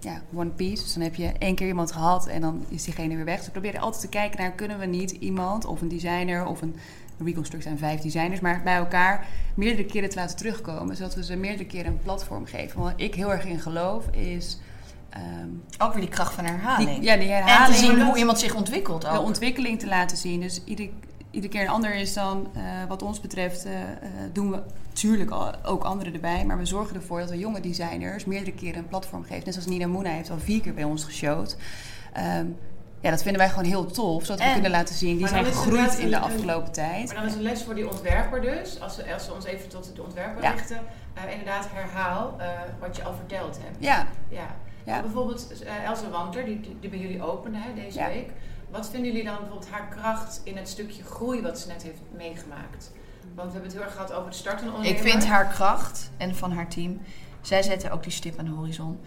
ja, 0.00 0.22
one 0.34 0.50
piece. 0.50 0.82
Dus 0.82 0.92
dan 0.92 1.02
heb 1.02 1.14
je 1.14 1.32
één 1.38 1.54
keer 1.54 1.66
iemand 1.66 1.92
gehad 1.92 2.26
en 2.26 2.40
dan 2.40 2.64
is 2.68 2.84
diegene 2.84 3.16
weer 3.16 3.24
weg. 3.24 3.36
Dus 3.36 3.46
we 3.46 3.52
proberen 3.52 3.80
altijd 3.80 4.02
te 4.02 4.08
kijken 4.08 4.40
naar, 4.40 4.52
kunnen 4.52 4.78
we 4.78 4.86
niet 4.86 5.10
iemand 5.10 5.64
of 5.64 5.80
een 5.80 5.88
designer 5.88 6.46
of 6.46 6.62
een 6.62 6.76
Reconstruct 7.24 7.62
zijn 7.62 7.78
vijf 7.78 8.00
designers, 8.00 8.40
maar 8.40 8.62
bij 8.62 8.76
elkaar 8.76 9.26
meerdere 9.54 9.84
keren 9.84 10.08
te 10.08 10.16
laten 10.16 10.36
terugkomen. 10.36 10.96
Zodat 10.96 11.14
we 11.14 11.24
ze 11.24 11.36
meerdere 11.36 11.66
keren 11.66 11.92
een 11.92 11.98
platform 11.98 12.46
geven. 12.46 12.80
Wat 12.80 12.92
ik 12.96 13.14
heel 13.14 13.32
erg 13.32 13.44
in 13.44 13.60
geloof 13.60 14.06
is... 14.10 14.58
ehm, 15.10 15.48
ook 15.78 15.92
weer 15.92 16.00
die 16.00 16.10
kracht 16.10 16.34
van 16.34 16.44
herhaling. 16.44 16.90
die, 16.90 17.02
ja, 17.02 17.16
die 17.16 17.28
en 17.28 17.42
herhaling. 17.42 17.76
te 17.76 17.84
zien 17.84 18.02
hoe 18.02 18.18
iemand 18.18 18.38
zich 18.38 18.54
ontwikkelt 18.54 19.06
ook. 19.06 19.12
de 19.12 19.20
ontwikkeling 19.20 19.78
te 19.78 19.86
laten 19.86 20.16
zien. 20.16 20.40
Dus 20.40 20.64
iedere, 20.64 20.90
iedere 21.30 21.52
keer 21.52 21.62
een 21.62 21.68
ander 21.68 21.94
is 21.94 22.14
dan, 22.14 22.48
eh, 22.54 22.62
wat 22.88 23.02
ons 23.02 23.20
betreft, 23.20 23.64
eh, 23.64 23.82
eh, 23.82 23.88
doen 24.32 24.50
we 24.50 24.62
natuurlijk 24.88 25.32
ook 25.62 25.84
anderen 25.84 26.14
erbij. 26.14 26.44
Maar 26.44 26.58
we 26.58 26.66
zorgen 26.66 26.96
ervoor 26.96 27.20
dat 27.20 27.30
we 27.30 27.38
jonge 27.38 27.60
designers 27.60 28.24
meerdere 28.24 28.52
keren 28.52 28.78
een 28.78 28.88
platform 28.88 29.22
geven. 29.22 29.44
Net 29.44 29.54
zoals 29.54 29.68
Nina 29.68 29.86
Moena 29.86 30.10
heeft 30.10 30.30
al 30.30 30.38
vier 30.38 30.60
keer 30.60 30.74
bij 30.74 30.84
ons 30.84 31.04
geshowd. 31.04 31.56
Ehm, 32.12 32.46
ja, 33.00 33.10
dat 33.10 33.22
vinden 33.22 33.40
wij 33.40 33.50
gewoon 33.50 33.64
heel 33.64 33.86
tof. 33.86 34.24
Zodat 34.24 34.38
we 34.38 34.44
En- 34.44 34.52
kunnen 34.52 34.70
laten 34.70 34.94
zien, 34.94 35.16
die 35.16 35.28
zijn 35.28 35.44
gegroeid 35.44 35.98
in 35.98 36.08
de 36.10 36.16
een- 36.16 36.22
afgelopen 36.22 36.72
tijd. 36.72 37.06
Maar 37.06 37.16
dan 37.16 37.26
is 37.26 37.34
een 37.34 37.42
les 37.42 37.62
voor 37.64 37.74
die 37.74 37.88
ontwerper 37.90 38.40
dus, 38.40 38.80
als 38.80 38.96
we, 38.96 39.12
als 39.14 39.26
we 39.26 39.32
ons 39.34 39.44
even 39.44 39.68
tot 39.68 39.90
de 39.96 40.02
ontwerper 40.02 40.42
Ja. 40.42 40.50
richten, 40.50 40.80
eh, 41.14 41.30
inderdaad 41.32 41.66
herhaal 41.72 42.34
eh, 42.38 42.48
wat 42.80 42.96
je 42.96 43.02
al 43.04 43.14
verteld 43.14 43.58
hebt. 43.62 43.76
Ja, 43.78 44.06
Ja. 44.28 44.46
Ja. 44.84 45.00
Bijvoorbeeld 45.00 45.52
uh, 45.62 45.84
Elsa 45.84 46.08
Wandler, 46.10 46.44
die, 46.44 46.60
die, 46.60 46.76
die 46.80 46.90
bij 46.90 46.98
jullie 46.98 47.22
opende 47.22 47.58
hè, 47.58 47.74
deze 47.74 47.98
Ja. 47.98 48.06
week. 48.08 48.30
Wat 48.70 48.88
vinden 48.90 49.10
jullie 49.10 49.24
dan 49.26 49.36
bijvoorbeeld 49.38 49.70
haar 49.70 49.88
kracht 49.88 50.40
in 50.44 50.56
het 50.56 50.68
stukje 50.68 51.02
groei 51.04 51.42
wat 51.42 51.58
ze 51.58 51.68
net 51.68 51.82
heeft 51.82 52.00
meegemaakt? 52.16 52.90
Want 53.34 53.46
we 53.46 53.52
hebben 53.52 53.62
het 53.62 53.72
heel 53.72 53.82
erg 53.82 53.92
gehad 53.92 54.12
over 54.12 54.26
het 54.26 54.34
starten 54.36 54.66
Ik 54.66 54.74
ondernemer. 54.74 55.10
vind 55.10 55.26
haar 55.26 55.46
kracht 55.46 56.10
en 56.16 56.34
van 56.34 56.52
haar 56.52 56.68
team, 56.68 57.00
zij 57.40 57.62
zetten 57.62 57.90
ook 57.90 58.02
die 58.02 58.12
stip 58.12 58.38
aan 58.38 58.44
de 58.44 58.50
horizon 58.50 59.00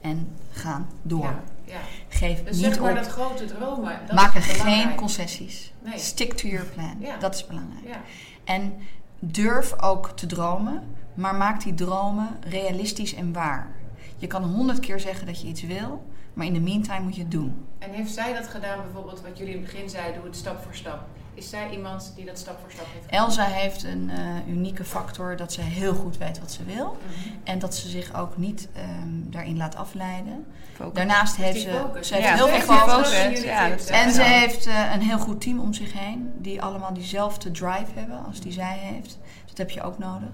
en 0.00 0.36
gaan 0.50 0.88
door. 1.02 1.22
Ja, 1.24 1.40
ja. 1.66 1.80
Geef 2.08 2.42
Dus 2.42 2.56
niet 2.56 2.64
zeg 2.64 2.80
maar 2.80 2.90
op. 2.90 2.96
dat 2.96 3.06
grote 3.06 3.44
dromen. 3.44 4.00
Dat 4.06 4.16
Maak 4.16 4.34
er 4.34 4.42
geen 4.42 4.94
concessies. 4.94 5.72
Nee. 5.84 5.98
Stick 5.98 6.32
to 6.32 6.48
your 6.48 6.66
plan. 6.66 6.96
Ja. 7.00 7.16
Dat 7.16 7.34
is 7.34 7.46
belangrijk. 7.46 7.86
Ja. 7.86 8.00
En 8.44 8.74
durf 9.18 9.82
ook 9.82 10.10
te 10.10 10.26
dromen, 10.26 10.82
maar 11.14 11.34
maak 11.34 11.62
die 11.62 11.74
dromen 11.74 12.36
realistisch 12.40 13.14
en 13.14 13.32
waar. 13.32 13.70
Je 14.16 14.26
kan 14.26 14.42
honderd 14.42 14.80
keer 14.80 15.00
zeggen 15.00 15.26
dat 15.26 15.40
je 15.40 15.48
iets 15.48 15.62
wil, 15.62 16.04
maar 16.34 16.46
in 16.46 16.52
de 16.52 16.60
meantime 16.60 17.00
moet 17.00 17.14
je 17.16 17.22
het 17.22 17.30
doen. 17.30 17.66
En 17.78 17.90
heeft 17.90 18.12
zij 18.14 18.32
dat 18.32 18.48
gedaan 18.48 18.82
bijvoorbeeld 18.82 19.20
wat 19.20 19.38
jullie 19.38 19.54
in 19.54 19.62
het 19.62 19.72
begin 19.72 19.90
zeiden, 19.90 20.14
doe 20.14 20.24
het 20.24 20.36
stap 20.36 20.62
voor 20.62 20.74
stap. 20.74 21.06
Is 21.36 21.48
zij 21.48 21.70
iemand 21.70 22.12
die 22.16 22.24
dat 22.24 22.38
stap 22.38 22.58
voor 22.60 22.70
stap 22.70 22.86
heeft 22.92 23.06
Elsa 23.10 23.44
heeft 23.44 23.84
een 23.84 24.10
uh, 24.10 24.54
unieke 24.54 24.84
factor 24.84 25.36
dat 25.36 25.52
ze 25.52 25.60
heel 25.60 25.94
goed 25.94 26.18
weet 26.18 26.38
wat 26.38 26.52
ze 26.52 26.64
wil. 26.64 26.96
Mhm. 27.06 27.34
En 27.44 27.58
dat 27.58 27.74
ze 27.74 27.88
zich 27.88 28.14
ook 28.14 28.36
niet 28.36 28.68
um, 28.76 29.26
daarin 29.30 29.56
laat 29.56 29.76
afleiden. 29.76 30.46
Focus. 30.74 30.94
Daarnaast 30.94 31.36
heeft 31.36 31.60
ze, 31.60 31.70
focus. 31.70 32.08
ze 32.08 32.14
heeft 32.14 32.26
Ja, 32.26 32.34
heel 32.34 32.48
veel 32.48 32.60
focus. 32.60 33.08
focus. 33.08 33.42
Ja, 33.42 33.68
dat 33.68 33.80
is 33.80 33.86
En 33.86 34.12
ze 34.12 34.22
heeft 34.22 34.66
eh, 34.66 34.92
een 34.94 35.00
heel 35.00 35.18
goed 35.18 35.40
team 35.40 35.60
om 35.60 35.72
zich 35.72 35.92
heen. 35.92 36.32
Die 36.38 36.62
allemaal 36.62 36.92
diezelfde 36.92 37.50
drive 37.50 37.90
hebben 37.94 38.24
als 38.26 38.40
die 38.40 38.52
zij 38.52 38.78
heeft. 38.78 39.18
Dat 39.46 39.58
heb 39.58 39.70
je 39.70 39.82
ook 39.82 39.98
nodig. 39.98 40.30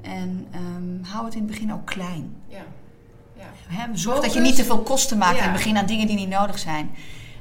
En 0.00 0.46
ehm, 0.50 1.10
hou 1.12 1.24
het 1.24 1.34
in 1.34 1.42
het 1.42 1.50
begin 1.50 1.72
ook 1.72 1.86
klein. 1.86 2.36
Ja. 2.48 2.64
zorg 3.92 4.20
dat 4.20 4.34
je 4.34 4.40
niet 4.40 4.56
te 4.56 4.64
veel 4.64 4.82
kosten 4.82 5.18
maakt 5.18 5.36
in 5.36 5.42
het 5.42 5.52
begin 5.52 5.76
aan 5.78 5.86
dingen 5.86 6.06
die 6.06 6.16
niet 6.16 6.28
nodig 6.28 6.58
zijn. 6.58 6.90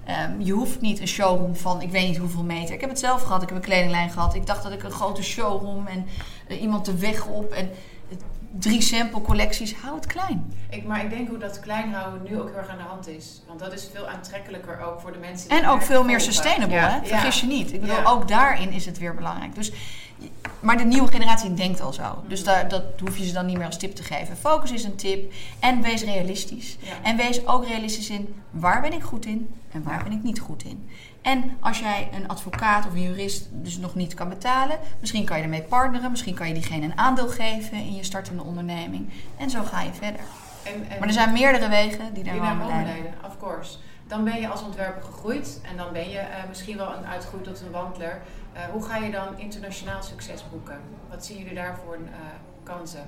Ehm, 0.05 0.31
je 0.41 0.51
hoeft 0.51 0.81
niet 0.81 0.99
een 0.99 1.07
showroom 1.07 1.55
van 1.55 1.81
ik 1.81 1.91
weet 1.91 2.07
niet 2.07 2.17
hoeveel 2.17 2.43
meter. 2.43 2.73
Ik 2.75 2.81
heb 2.81 2.89
het 2.89 2.99
zelf 2.99 3.21
gehad, 3.21 3.41
ik 3.41 3.47
heb 3.47 3.57
een 3.57 3.63
kledinglijn 3.63 4.09
gehad. 4.09 4.35
Ik 4.35 4.45
dacht 4.45 4.63
dat 4.63 4.71
ik 4.71 4.83
een 4.83 4.91
grote 4.91 5.23
showroom 5.23 5.87
en 5.87 6.05
eh, 6.47 6.61
iemand 6.61 6.85
de 6.85 6.97
weg 6.97 7.25
op 7.25 7.51
en 7.51 7.69
eh, 8.09 8.17
drie 8.59 8.81
sample 8.81 9.21
collecties. 9.21 9.75
Hou 9.75 9.95
het 9.95 10.05
klein. 10.05 10.53
Ik, 10.69 10.83
maar 10.85 11.03
ik 11.03 11.09
denk 11.09 11.27
hoe 11.29 11.37
dat 11.37 11.59
klein 11.59 11.93
houden 11.93 12.21
nu 12.29 12.39
ook 12.39 12.47
heel 12.47 12.57
erg 12.57 12.69
aan 12.69 12.77
de 12.77 12.83
hand 12.83 13.07
is. 13.07 13.41
Want 13.47 13.59
dat 13.59 13.73
is 13.73 13.89
veel 13.93 14.07
aantrekkelijker 14.07 14.79
ook 14.85 14.99
voor 15.01 15.11
de 15.11 15.17
mensen 15.19 15.49
die 15.49 15.59
En 15.59 15.67
ook 15.69 15.81
veel 15.81 16.03
meer 16.03 16.19
sustainable, 16.21 16.75
Ja. 16.75 16.89
hè? 16.89 17.07
vergis 17.07 17.39
je 17.41 17.47
niet. 17.47 17.73
Ik 17.73 17.81
bedoel, 17.81 17.95
Ja. 17.95 18.09
ook 18.09 18.27
daarin 18.27 18.71
is 18.71 18.85
het 18.85 18.97
weer 18.97 19.15
belangrijk. 19.15 19.55
Dus, 19.55 19.71
maar 20.59 20.77
de 20.77 20.83
nieuwe 20.83 21.11
generatie 21.11 21.53
denkt 21.53 21.81
al 21.81 21.93
zo. 21.93 22.23
Dus 22.27 22.43
daar, 22.43 22.67
dat 22.67 22.83
hoef 22.99 23.17
je 23.17 23.25
ze 23.25 23.33
dan 23.33 23.45
niet 23.45 23.57
meer 23.57 23.65
als 23.65 23.77
tip 23.77 23.95
te 23.95 24.03
geven. 24.03 24.37
Focus 24.37 24.71
is 24.71 24.83
een 24.83 24.95
tip 24.95 25.33
en 25.59 25.81
wees 25.81 26.03
realistisch. 26.03 26.77
Ja. 26.79 26.93
En 27.03 27.17
wees 27.17 27.47
ook 27.47 27.65
realistisch 27.67 28.09
in 28.09 28.35
waar 28.49 28.81
ben 28.81 28.93
ik 28.93 29.03
goed 29.03 29.25
in 29.25 29.53
en 29.71 29.83
waar 29.83 30.03
ben 30.03 30.11
ik 30.11 30.23
niet 30.23 30.39
goed 30.39 30.63
in. 30.63 30.89
En 31.21 31.57
als 31.59 31.79
jij 31.79 32.09
een 32.13 32.27
advocaat 32.27 32.85
of 32.85 32.93
een 32.93 33.01
jurist 33.01 33.47
dus 33.51 33.77
nog 33.77 33.95
niet 33.95 34.13
kan 34.13 34.29
betalen, 34.29 34.77
misschien 34.99 35.25
kan 35.25 35.37
je 35.37 35.43
ermee 35.43 35.61
partneren, 35.61 36.11
misschien 36.11 36.35
kan 36.35 36.47
je 36.47 36.53
diegene 36.53 36.85
een 36.85 36.97
aandeel 36.97 37.27
geven 37.27 37.77
in 37.77 37.95
je 37.95 38.03
startende 38.03 38.43
onderneming. 38.43 39.09
En 39.37 39.49
zo 39.49 39.63
ga 39.63 39.81
je 39.81 39.93
verder. 39.93 40.21
En, 40.63 40.73
en 40.89 40.99
Maar 40.99 41.07
er 41.07 41.13
zijn 41.13 41.33
meerdere 41.33 41.69
wegen 41.69 42.13
die 42.13 42.23
daar 42.23 42.33
die 42.33 42.41
naar 42.41 42.57
leiden. 42.57 42.83
leiden, 42.85 43.13
of 43.25 43.37
course. 43.39 43.77
Dan 44.07 44.23
ben 44.23 44.39
je 44.41 44.47
als 44.47 44.63
ontwerper 44.63 45.03
gegroeid 45.03 45.59
en 45.71 45.77
dan 45.77 45.93
ben 45.93 46.09
je 46.09 46.17
eh, 46.17 46.47
misschien 46.47 46.77
wel 46.77 46.93
een 46.93 47.05
uitgegroeid 47.05 47.43
tot 47.43 47.61
een 47.61 47.71
wandler. 47.71 48.21
Eh, 48.61 48.67
hoe 48.71 48.83
ga 48.83 48.97
je 48.97 49.11
dan 49.11 49.39
internationaal 49.39 50.03
succes 50.03 50.43
boeken? 50.51 50.79
Wat 51.09 51.25
zien 51.25 51.37
jullie 51.37 51.53
daar 51.53 51.79
voor 51.85 51.93
eh, 51.93 52.19
kansen? 52.63 53.05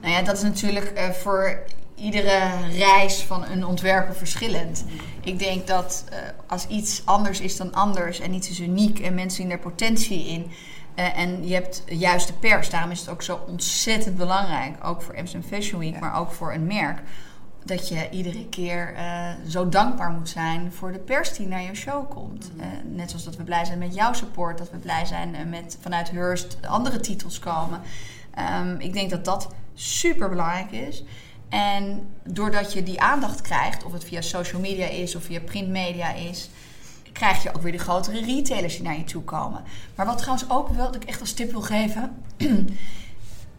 Nou 0.00 0.12
ja, 0.12 0.22
dat 0.22 0.36
is 0.36 0.42
natuurlijk 0.42 0.84
eh, 0.84 1.10
voor 1.10 1.62
iedere 1.94 2.68
reis 2.70 3.22
van 3.22 3.44
een 3.44 3.66
ontwerper 3.66 4.14
verschillend. 4.14 4.84
Ik 5.20 5.38
denk 5.38 5.66
dat 5.66 6.04
als 6.46 6.66
iets 6.66 7.02
anders 7.04 7.40
is 7.40 7.56
dan 7.56 7.72
anders 7.74 8.20
en 8.20 8.32
iets 8.34 8.50
is 8.50 8.60
uniek 8.60 8.98
en 8.98 9.14
mensen 9.14 9.42
zien 9.42 9.50
er 9.50 9.58
potentie 9.58 10.26
in. 10.26 10.50
en 10.94 11.48
je 11.48 11.54
hebt 11.54 11.82
juist 11.86 12.26
de 12.26 12.32
pers, 12.32 12.70
daarom 12.70 12.90
is 12.90 13.00
het 13.00 13.08
ook 13.08 13.22
zo 13.22 13.40
ontzettend 13.46 14.16
belangrijk, 14.16 14.84
ook 14.84 15.02
voor 15.02 15.16
Amsterdam 15.16 15.50
Fashion 15.50 15.80
Week, 15.80 15.92
Ja. 15.92 15.98
maar 16.00 16.18
ook 16.18 16.32
voor 16.32 16.52
een 16.52 16.66
merk, 16.66 16.98
dat 17.64 17.88
je 17.88 18.08
iedere 18.10 18.48
keer 18.48 18.94
eh, 18.94 19.30
zo 19.48 19.68
dankbaar 19.68 20.10
moet 20.10 20.28
zijn 20.28 20.72
voor 20.72 20.92
de 20.92 20.98
pers 20.98 21.32
die 21.32 21.46
naar 21.46 21.62
je 21.62 21.74
show 21.74 22.10
komt. 22.10 22.50
Mhm. 22.52 22.60
Eh, 22.60 22.68
net 22.84 23.08
zoals 23.08 23.24
dat 23.24 23.36
we 23.36 23.42
blij 23.42 23.64
zijn 23.64 23.78
met 23.78 23.94
jouw 23.94 24.12
support, 24.12 24.58
dat 24.58 24.70
we 24.70 24.76
blij 24.76 25.04
zijn 25.04 25.34
eh, 25.34 25.44
met 25.44 25.78
vanuit 25.80 26.10
Hearst 26.10 26.58
andere 26.68 27.00
titels 27.00 27.38
komen. 27.38 27.80
Ehm, 28.34 28.76
ik 28.78 28.92
denk 28.92 29.10
dat 29.10 29.24
dat 29.24 29.48
super 29.74 30.28
belangrijk 30.28 30.70
is. 30.70 31.04
En 31.48 32.06
doordat 32.24 32.72
je 32.72 32.82
die 32.82 33.00
aandacht 33.00 33.40
krijgt, 33.40 33.84
of 33.84 33.92
het 33.92 34.04
via 34.04 34.20
social 34.20 34.60
media 34.60 34.86
is 34.86 35.16
of 35.16 35.22
via 35.22 35.40
printmedia 35.40 36.12
is, 36.12 36.50
krijg 37.12 37.42
je 37.42 37.54
ook 37.54 37.62
weer 37.62 37.72
de 37.72 37.78
grotere 37.78 38.24
retailers 38.24 38.74
die 38.74 38.82
naar 38.82 38.98
je 38.98 39.04
toe 39.04 39.22
komen. 39.22 39.62
Maar 39.94 40.06
wat 40.06 40.18
trouwens 40.18 40.50
ook 40.50 40.68
wel, 40.68 40.86
dat 40.86 41.02
ik 41.02 41.08
echt 41.08 41.20
als 41.20 41.32
tip 41.32 41.50
wil 41.50 41.62
geven. 41.62 42.12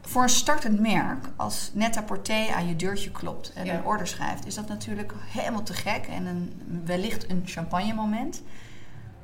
voor 0.08 0.24
een 0.24 0.30
startend 0.30 0.80
merk, 0.80 1.26
als 1.36 1.72
Netta 1.74 2.02
Porté 2.02 2.48
aan 2.56 2.68
je 2.68 2.76
deurtje 2.76 3.12
klopt 3.12 3.54
en 3.54 3.66
Ja. 3.66 3.74
een 3.74 3.84
order 3.86 4.08
schrijft, 4.08 4.46
is 4.46 4.56
dat 4.56 4.68
natuurlijk 4.68 5.14
helemaal 5.26 5.64
te 5.64 5.74
gek 5.74 6.06
en 6.08 6.26
een, 6.26 6.54
wellicht 6.86 7.30
een 7.30 7.42
champagne 7.46 7.94
moment. 7.94 8.42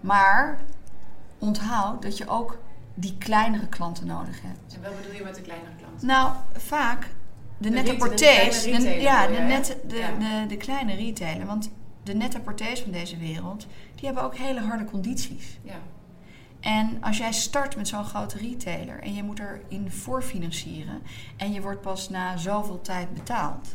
Maar 0.01 0.59
onthoud 1.39 2.01
dat 2.01 2.17
je 2.17 2.27
ook 2.27 2.59
die 2.93 3.15
kleinere 3.17 3.67
klanten 3.67 4.07
nodig 4.07 4.41
hebt. 4.41 4.75
En 4.75 4.81
wat 4.81 4.95
bedoel 5.01 5.13
je 5.15 5.23
met 5.23 5.35
de 5.35 5.41
kleinere 5.41 5.71
klant? 5.77 6.01
Nou, 6.01 6.31
vaak 6.57 7.01
de, 7.57 7.69
De 7.69 7.75
nette 7.75 7.91
de 7.91 7.97
portées. 7.97 8.63
de- 8.63 8.89
ja, 9.01 9.27
de, 9.27 9.33
nette, 9.39 9.77
de, 9.87 9.95
Ja. 9.97 10.09
de, 10.19 10.47
de 10.47 10.57
kleine 10.57 10.93
retailer. 10.95 11.45
Want 11.45 11.69
de 12.03 12.13
nette 12.13 12.39
portées 12.39 12.79
van 12.81 12.91
deze 12.91 13.17
wereld, 13.17 13.67
die 13.95 14.05
hebben 14.05 14.23
ook 14.23 14.35
hele 14.35 14.59
harde 14.61 14.85
condities. 14.85 15.59
Ja. 15.63 15.75
En 16.61 16.97
als 17.03 17.17
jij 17.17 17.31
start 17.31 17.75
met 17.75 17.87
zo'n 17.87 18.03
grote 18.05 18.37
retailer 18.37 18.99
en 19.03 19.13
je 19.13 19.23
moet 19.23 19.39
erin 19.39 19.91
voorfinancieren 19.91 21.01
en 21.37 21.53
je 21.53 21.61
wordt 21.61 21.81
pas 21.81 22.09
na 22.09 22.37
zoveel 22.37 22.81
tijd 22.81 23.13
betaald, 23.13 23.67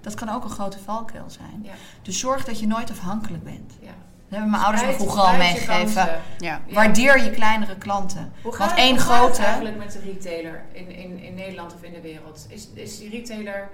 dat 0.00 0.14
kan 0.14 0.28
ook 0.28 0.44
een 0.44 0.50
grote 0.50 0.78
valkuil 0.78 1.30
zijn. 1.30 1.60
Ja. 1.62 1.72
Dus 2.02 2.18
zorg 2.18 2.44
dat 2.44 2.60
je 2.60 2.66
nooit 2.66 2.90
afhankelijk 2.90 3.44
bent. 3.44 3.72
ja. 3.80 3.92
Dat 4.28 4.42
hebben 4.42 4.50
mijn 4.50 4.62
ouders 4.62 4.86
me 4.86 4.92
vroeger 5.04 5.22
al 5.22 5.36
meegegeven. 5.36 6.20
Ja. 6.38 6.60
Waardeer 6.70 7.24
je 7.24 7.30
kleinere 7.30 7.76
klanten. 7.78 8.32
Hoe 8.42 8.52
gaat, 8.52 8.58
Want 8.58 8.70
het- 8.70 8.80
één 8.80 8.90
hoe 8.96 9.00
gaat 9.00 9.18
het 9.26 9.26
grote. 9.34 9.42
eigenlijk 9.44 9.76
met 9.76 9.92
de 9.92 10.00
retailer 10.00 10.64
in, 10.72 10.90
in, 10.90 11.18
in 11.18 11.34
Nederland 11.34 11.74
of 11.74 11.82
in 11.82 11.92
de 11.92 12.00
wereld? 12.00 12.46
Is, 12.48 12.68
is 12.74 12.98
die 12.98 13.10
retailer, 13.10 13.70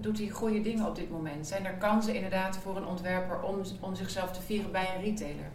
doet 0.00 0.18
hij 0.18 0.28
goede 0.28 0.60
dingen 0.60 0.86
op 0.86 0.94
dit 0.96 1.10
moment? 1.10 1.46
Zijn 1.46 1.66
er 1.66 1.72
kansen 1.72 2.14
inderdaad 2.14 2.58
voor 2.62 2.76
een 2.76 2.86
ontwerper 2.86 3.42
om, 3.42 3.56
om 3.80 3.94
zichzelf 3.94 4.30
te 4.32 4.40
vieren 4.42 4.72
bij 4.72 4.88
een 4.96 5.02
retailer? 5.02 5.50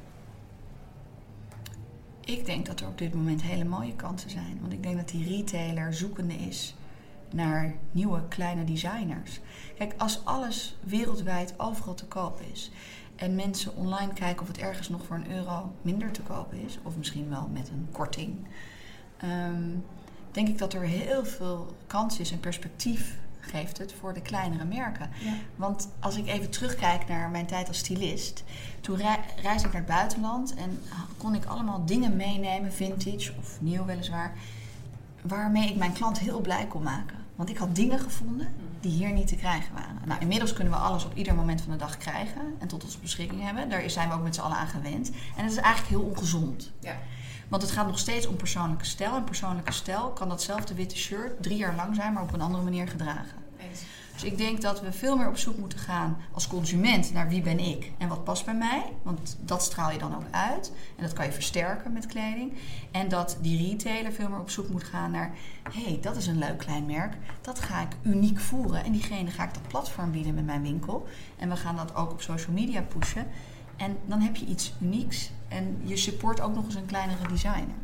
Ik 2.25 2.45
denk 2.45 2.65
dat 2.65 2.79
er 2.79 2.87
op 2.87 2.97
dit 2.97 3.13
moment 3.13 3.41
hele 3.41 3.63
mooie 3.63 3.95
kansen 3.95 4.29
zijn. 4.29 4.57
Want 4.61 4.73
ik 4.73 4.83
denk 4.83 4.97
dat 4.97 5.09
die 5.09 5.27
retailer 5.27 5.93
zoekende 5.93 6.33
is 6.33 6.75
naar 7.31 7.75
nieuwe 7.91 8.27
kleine 8.27 8.63
designers. 8.63 9.39
Kijk, 9.77 9.93
als 9.97 10.25
alles 10.25 10.75
wereldwijd 10.83 11.53
overal 11.57 11.93
te 11.93 12.05
koop 12.05 12.41
is 12.51 12.71
en 13.15 13.35
mensen 13.35 13.75
online 13.75 14.13
kijken 14.13 14.41
of 14.41 14.47
het 14.47 14.57
ergens 14.57 14.89
nog 14.89 15.05
voor 15.05 15.15
een 15.15 15.31
euro 15.31 15.71
minder 15.81 16.11
te 16.11 16.21
koop 16.21 16.53
is, 16.53 16.79
of 16.83 16.97
misschien 16.97 17.29
wel 17.29 17.49
met 17.53 17.69
een 17.69 17.87
korting, 17.91 18.47
ehm, 19.17 19.69
denk 20.31 20.47
ik 20.47 20.57
dat 20.57 20.73
er 20.73 20.81
heel 20.81 21.25
veel 21.25 21.75
kans 21.87 22.19
is 22.19 22.31
en 22.31 22.39
perspectief 22.39 23.17
geeft 23.51 23.77
het 23.77 23.93
voor 23.99 24.13
de 24.13 24.21
kleinere 24.21 24.65
merken. 24.65 25.09
Ja. 25.19 25.33
Want 25.55 25.89
als 25.99 26.17
ik 26.17 26.27
even 26.27 26.49
terugkijk 26.49 27.07
naar 27.07 27.29
mijn 27.29 27.45
tijd 27.45 27.67
als 27.67 27.77
stylist, 27.77 28.43
toen 28.81 28.97
rei- 28.97 29.19
reisde 29.41 29.67
ik 29.67 29.73
naar 29.73 29.81
het 29.81 29.91
buitenland 29.91 30.53
en 30.53 30.81
kon 31.17 31.35
ik 31.35 31.45
allemaal 31.45 31.85
dingen 31.85 32.15
meenemen, 32.15 32.73
vintage 32.73 33.33
of 33.39 33.57
nieuw 33.61 33.85
weliswaar, 33.85 34.33
waarmee 35.21 35.69
ik 35.69 35.75
mijn 35.75 35.93
klant 35.93 36.19
heel 36.19 36.41
blij 36.41 36.65
kon 36.67 36.83
maken. 36.83 37.17
Want 37.35 37.49
ik 37.49 37.57
had 37.57 37.75
dingen 37.75 37.99
gevonden 37.99 38.47
die 38.79 38.91
hier 38.91 39.11
niet 39.11 39.27
te 39.27 39.35
krijgen 39.35 39.73
waren. 39.73 40.01
Nou, 40.05 40.21
inmiddels 40.21 40.53
kunnen 40.53 40.73
we 40.73 40.79
alles 40.79 41.05
op 41.05 41.15
ieder 41.15 41.35
moment 41.35 41.61
van 41.61 41.71
de 41.71 41.77
dag 41.77 41.97
krijgen 41.97 42.41
en 42.59 42.67
tot 42.67 42.83
onze 42.83 42.99
beschikking 42.99 43.41
hebben. 43.41 43.69
Daar 43.69 43.89
zijn 43.89 44.09
we 44.09 44.15
ook 44.15 44.23
met 44.23 44.35
z'n 44.35 44.41
allen 44.41 44.57
aan 44.57 44.67
gewend. 44.67 45.11
En 45.35 45.43
dat 45.43 45.51
is 45.51 45.57
eigenlijk 45.57 45.87
heel 45.87 46.09
ongezond. 46.09 46.71
Ja. 46.79 46.97
Want 47.47 47.61
het 47.61 47.71
gaat 47.71 47.87
nog 47.87 47.99
steeds 47.99 48.27
om 48.27 48.35
persoonlijke 48.35 48.85
stijl. 48.85 49.15
En 49.15 49.23
persoonlijke 49.23 49.71
stijl 49.71 50.09
kan 50.09 50.29
datzelfde 50.29 50.73
witte 50.73 50.97
shirt 50.97 51.43
drie 51.43 51.57
jaar 51.57 51.75
lang 51.75 51.95
zijn, 51.95 52.13
maar 52.13 52.23
op 52.23 52.33
een 52.33 52.41
andere 52.41 52.63
manier 52.63 52.87
gedragen. 52.87 53.43
Dus 54.13 54.23
ik 54.23 54.37
denk 54.37 54.61
dat 54.61 54.81
we 54.81 54.91
veel 54.91 55.17
meer 55.17 55.27
op 55.27 55.37
zoek 55.37 55.57
moeten 55.57 55.79
gaan 55.79 56.17
als 56.31 56.47
consument 56.47 57.13
naar 57.13 57.29
wie 57.29 57.41
ben 57.41 57.59
ik 57.59 57.91
en 57.97 58.07
wat 58.07 58.23
past 58.23 58.45
bij 58.45 58.55
mij. 58.55 58.83
Want 59.01 59.37
dat 59.39 59.63
straal 59.63 59.91
je 59.91 59.97
dan 59.97 60.15
ook 60.15 60.25
uit. 60.31 60.71
En 60.95 61.03
dat 61.03 61.13
kan 61.13 61.25
je 61.25 61.31
versterken 61.31 61.93
met 61.93 62.05
kleding. 62.05 62.53
En 62.91 63.09
dat 63.09 63.37
die 63.41 63.69
retailer 63.69 64.11
veel 64.11 64.29
meer 64.29 64.39
op 64.39 64.49
zoek 64.49 64.69
moet 64.69 64.83
gaan 64.83 65.11
naar... 65.11 65.31
hé, 65.71 65.83
hey, 65.83 65.99
dat 66.01 66.15
is 66.15 66.27
een 66.27 66.37
leuk 66.37 66.57
klein 66.57 66.85
merk. 66.85 67.13
Dat 67.41 67.59
ga 67.59 67.81
ik 67.81 67.95
uniek 68.03 68.39
voeren. 68.39 68.83
En 68.83 68.91
diegene 68.91 69.31
ga 69.31 69.43
ik 69.43 69.53
dat 69.53 69.67
platform 69.67 70.11
bieden 70.11 70.33
met 70.33 70.45
mijn 70.45 70.61
winkel. 70.61 71.07
En 71.37 71.49
we 71.49 71.55
gaan 71.55 71.75
dat 71.75 71.95
ook 71.95 72.11
op 72.11 72.21
social 72.21 72.53
media 72.53 72.81
pushen. 72.81 73.27
En 73.83 73.97
dan 74.05 74.19
heb 74.19 74.35
je 74.35 74.45
iets 74.45 74.73
unieks. 74.81 75.31
En 75.47 75.81
je 75.83 75.97
support 75.97 76.41
ook 76.41 76.55
nog 76.55 76.65
eens 76.65 76.75
een 76.75 76.85
kleinere 76.85 77.27
designer. 77.27 77.75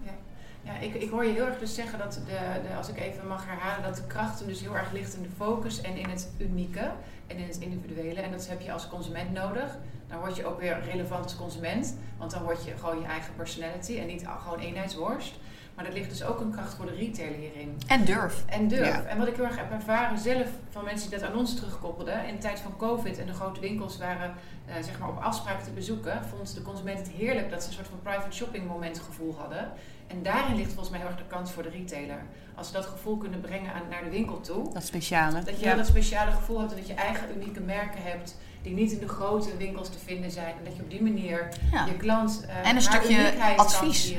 Ja, 0.62 0.78
ik, 0.78 0.94
ik 0.94 1.10
hoor 1.10 1.26
je 1.26 1.34
heel 1.34 1.46
erg 1.46 1.60
dus 1.60 1.76
zeggen 1.76 2.00
dat, 2.00 2.14
de, 2.14 2.62
de, 2.68 2.76
als 2.76 2.90
ik 2.90 3.00
even 3.00 3.28
mag 3.28 3.46
herhalen, 3.46 3.84
dat 3.84 3.96
de 3.96 4.08
kracht 4.08 4.40
hem 4.40 4.48
dus 4.48 4.62
heel 4.62 4.78
erg 4.78 4.92
ligt 4.92 5.16
in 5.16 5.22
de 5.22 5.30
focus 5.38 5.82
en 5.82 5.98
in 5.98 6.10
het 6.10 6.32
unieke 6.38 6.92
en 7.28 7.38
in 7.38 7.48
het 7.48 7.58
individuele. 7.58 8.22
En 8.22 8.32
dat 8.32 8.48
heb 8.48 8.62
je 8.62 8.72
als 8.72 8.88
consument 8.88 9.34
nodig. 9.34 9.78
Dan 10.08 10.20
word 10.20 10.36
je 10.36 10.46
ook 10.46 10.60
weer 10.60 10.84
relevant 10.84 11.24
als 11.24 11.36
consument, 11.36 11.98
want 12.18 12.32
dan 12.32 12.44
word 12.44 12.66
je 12.66 12.74
gewoon 12.80 13.00
je 13.00 13.06
eigen 13.06 13.36
personality 13.36 13.98
en 13.98 14.08
niet 14.08 14.26
gewoon 14.40 14.60
eenheidsworst. 14.60 15.34
Maar 15.80 15.88
er 15.88 15.94
ligt 15.94 16.10
dus 16.10 16.24
ook 16.24 16.40
een 16.40 16.52
kracht 16.52 16.74
voor 16.74 16.86
de 16.86 16.96
retailer 16.96 17.40
hierin. 17.40 17.78
En 17.88 18.06
durf. 18.06 18.44
En 18.46 18.68
durf. 18.68 18.88
Ja. 18.88 19.04
En 19.04 19.18
wat 19.18 19.28
ik 19.28 19.36
heel 19.36 19.46
erg 19.46 19.58
heb 19.58 19.72
ervaren 19.72 20.20
zelf 20.20 20.48
van 20.70 20.84
mensen 20.84 21.10
die 21.10 21.20
dat 21.20 21.30
aan 21.30 21.38
ons 21.38 21.56
terugkoppelden. 21.56 22.28
In 22.28 22.34
de 22.34 22.42
tijd 22.42 22.60
van 22.60 22.78
COVID 22.78 23.18
en 23.18 23.26
de 23.26 23.34
grote 23.34 23.60
winkels 23.60 23.98
waren 23.98 24.34
eh, 24.66 24.76
zeg 24.84 25.00
maar 25.00 25.10
op 25.10 25.22
afspraak 25.22 25.62
te 25.62 25.72
bezoeken. 25.72 26.26
Vond 26.26 26.56
de 26.56 26.62
consument 26.62 26.98
het 26.98 27.08
heerlijk 27.08 27.50
dat 27.50 27.62
ze 27.62 27.68
een 27.68 27.74
soort 27.74 27.88
van 27.88 28.00
private 28.02 28.36
shopping 28.36 28.68
moment 28.68 29.00
gevoel 29.00 29.36
hadden. 29.40 29.72
En 30.08 30.24
daarin 30.24 30.56
ligt 30.56 30.68
volgens 30.68 30.90
mij 30.90 31.00
heel 31.00 31.10
erg 31.10 31.18
de 31.18 31.28
kans 31.28 31.52
voor 31.52 31.64
de 31.64 31.70
retailer. 31.70 32.22
Als 32.56 32.68
ze 32.68 32.74
dat 32.74 32.86
gevoel 32.86 33.18
kunnen 33.18 33.42
brengen 33.42 33.74
aan, 33.74 33.82
naar 33.90 34.04
de 34.04 34.10
winkel 34.10 34.42
toe. 34.42 34.74
Dat 34.74 34.86
speciale. 34.86 35.44
Dat 35.44 35.60
je 35.60 35.66
ja. 35.66 35.76
dat 35.76 35.88
speciale 35.88 36.32
gevoel 36.32 36.60
hebt 36.60 36.72
en 36.72 36.78
dat 36.78 36.88
je 36.88 36.94
eigen 36.94 37.28
unieke 37.36 37.62
merken 37.62 38.04
hebt. 38.04 38.38
die 38.62 38.74
niet 38.74 38.92
in 38.92 39.00
de 39.00 39.08
grote 39.08 39.58
winkels 39.58 39.90
te 39.90 40.00
vinden 40.00 40.32
zijn. 40.32 40.54
En 40.58 40.64
dat 40.64 40.76
je 40.76 40.82
op 40.82 40.90
die 40.90 41.04
manier 41.04 41.50
Ja. 41.72 41.86
je 41.86 41.98
klant 41.98 42.46
uh, 42.46 42.70
En 42.70 42.76
een 42.76 42.82
stukje 42.82 43.34
advies. 43.58 44.16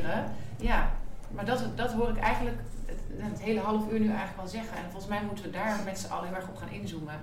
Ja, 0.57 0.91
maar 1.31 1.45
dat, 1.45 1.65
dat 1.75 1.93
hoor 1.93 2.09
ik 2.09 2.19
eigenlijk 2.19 2.59
het, 3.17 3.41
hele 3.41 3.61
half 3.61 3.91
uur 3.91 4.01
nu 4.01 4.09
eigenlijk 4.09 4.37
wel 4.37 4.49
zeggen. 4.49 4.77
En 4.77 4.83
volgens 4.83 5.07
mij 5.07 5.23
moeten 5.25 5.45
we 5.45 5.51
daar 5.51 5.79
met 5.85 5.99
z'n 5.99 6.13
allen 6.13 6.27
heel 6.27 6.37
erg 6.37 6.49
op 6.49 6.57
gaan 6.57 6.71
inzoomen. 6.71 7.15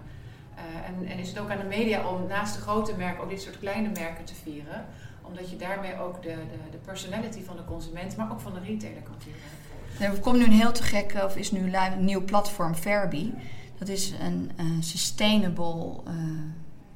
Uh, 0.56 0.88
en, 0.88 1.08
en 1.08 1.20
is 1.20 1.28
het 1.30 1.40
ook 1.40 1.50
aan 1.50 1.58
de 1.58 1.64
media 1.64 2.10
om 2.10 2.28
naast 2.28 2.56
de 2.56 2.62
grote 2.62 2.94
merken 2.98 3.24
ook 3.24 3.30
dit 3.30 3.42
soort 3.42 3.60
kleine 3.60 3.90
merken 3.90 4.26
te 4.26 4.36
vieren. 4.36 4.86
Omdat 5.22 5.50
je 5.50 5.56
daarmee 5.56 6.00
ook 6.00 6.22
de, 6.22 6.30
de, 6.30 6.70
de 6.72 6.78
personality 6.78 7.44
van 7.44 7.56
de 7.56 7.66
consument, 7.66 8.18
maar 8.18 8.32
ook 8.32 8.40
van 8.40 8.54
de 8.54 8.60
retailer 8.60 9.02
kan 9.02 9.16
vieren. 9.18 10.14
Er 10.14 10.20
komt 10.20 10.38
nu 10.38 10.44
een 10.44 10.52
heel 10.52 10.72
te 10.72 10.84
gek, 10.84 11.14
of 11.24 11.36
is 11.36 11.52
nu 11.52 11.74
een 11.76 12.06
nieuw 12.06 12.24
platform, 12.24 12.76
Fairby. 12.76 13.32
Dat 13.78 13.88
is 13.88 14.14
een 14.20 14.52
sustainable 14.84 16.02
uh, 16.08 16.14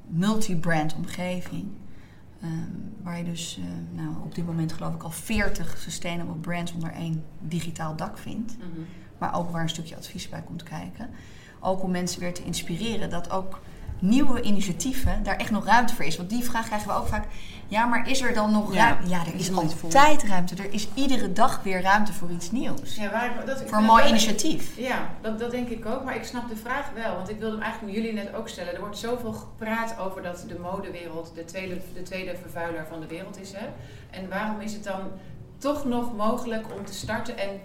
multi-brand 0.07 0.95
omgeving. 0.95 1.67
Um, 2.43 2.93
waar 3.03 3.17
je 3.17 3.23
dus 3.23 3.59
uh, 3.59 3.65
nou, 3.91 4.15
op 4.23 4.35
dit 4.35 4.45
moment 4.45 4.73
geloof 4.73 4.93
ik 4.93 5.03
al 5.03 5.11
40 5.11 5.77
sustainable 5.77 6.35
brands 6.35 6.73
onder 6.73 6.91
één 6.91 7.23
digitaal 7.39 7.95
dak 7.95 8.17
vindt. 8.17 8.57
Mm 8.57 8.61
-hmm. 8.73 8.85
Maar 9.17 9.35
ook 9.35 9.51
waar 9.51 9.61
een 9.61 9.69
stukje 9.69 9.95
advies 9.95 10.29
bij 10.29 10.41
komt 10.41 10.63
kijken. 10.63 11.09
Ook 11.59 11.83
om 11.83 11.91
mensen 11.91 12.19
weer 12.19 12.33
te 12.33 12.43
inspireren 12.43 13.09
dat 13.09 13.29
ook 13.29 13.59
nieuwe 13.99 14.41
initiatieven 14.41 15.23
daar 15.23 15.35
echt 15.35 15.51
nog 15.51 15.65
ruimte 15.65 15.95
voor 15.95 16.05
is. 16.05 16.17
Want 16.17 16.29
die 16.29 16.43
vraag 16.43 16.65
krijgen 16.65 16.87
we 16.87 16.93
ook 16.93 17.07
vaak. 17.07 17.27
Ja, 17.71 17.85
maar 17.85 18.09
is 18.09 18.21
er 18.21 18.33
dan 18.33 18.51
nog 18.51 18.73
Ja, 18.73 18.87
ruimte? 18.87 19.09
Ja, 19.09 19.25
er 19.25 19.35
is 19.35 19.53
altijd 19.53 20.23
ruimte. 20.23 20.55
Er 20.55 20.73
is 20.73 20.87
iedere 20.93 21.33
dag 21.33 21.63
weer 21.63 21.81
ruimte 21.81 22.13
voor 22.13 22.29
iets 22.29 22.51
nieuws. 22.51 22.95
Ja, 22.95 23.11
waar 23.11 23.45
dat, 23.45 23.63
voor 23.67 23.77
een 23.77 23.83
mooi 23.83 24.07
initiatief. 24.07 24.77
Ja, 24.77 25.09
dat, 25.21 25.39
dat 25.39 25.51
denk 25.51 25.69
ik 25.69 25.85
ook. 25.85 26.03
Maar 26.03 26.15
ik 26.15 26.23
snap 26.23 26.49
de 26.49 26.55
vraag 26.55 26.91
wel. 26.95 27.15
Want 27.15 27.29
ik 27.29 27.39
wilde 27.39 27.55
hem 27.55 27.63
eigenlijk 27.63 27.95
jullie 27.95 28.13
net 28.13 28.33
ook 28.33 28.49
stellen. 28.49 28.73
Er 28.73 28.79
wordt 28.79 28.97
zoveel 28.97 29.33
gepraat 29.33 29.95
over 29.99 30.21
dat 30.21 30.45
de 30.47 30.59
modewereld 30.59 31.31
de 31.35 31.45
tweede, 31.45 31.81
de 31.93 32.01
tweede 32.01 32.35
vervuiler 32.41 32.85
van 32.89 32.99
de 32.99 33.07
wereld 33.07 33.39
is. 33.39 33.51
Hè? 33.53 33.65
En 34.09 34.29
waarom 34.29 34.61
is 34.61 34.73
het 34.73 34.83
dan 34.83 35.01
toch 35.57 35.85
nog 35.85 36.15
mogelijk 36.15 36.65
om 36.77 36.85
te 36.85 36.93
starten? 36.93 37.37
En 37.37 37.61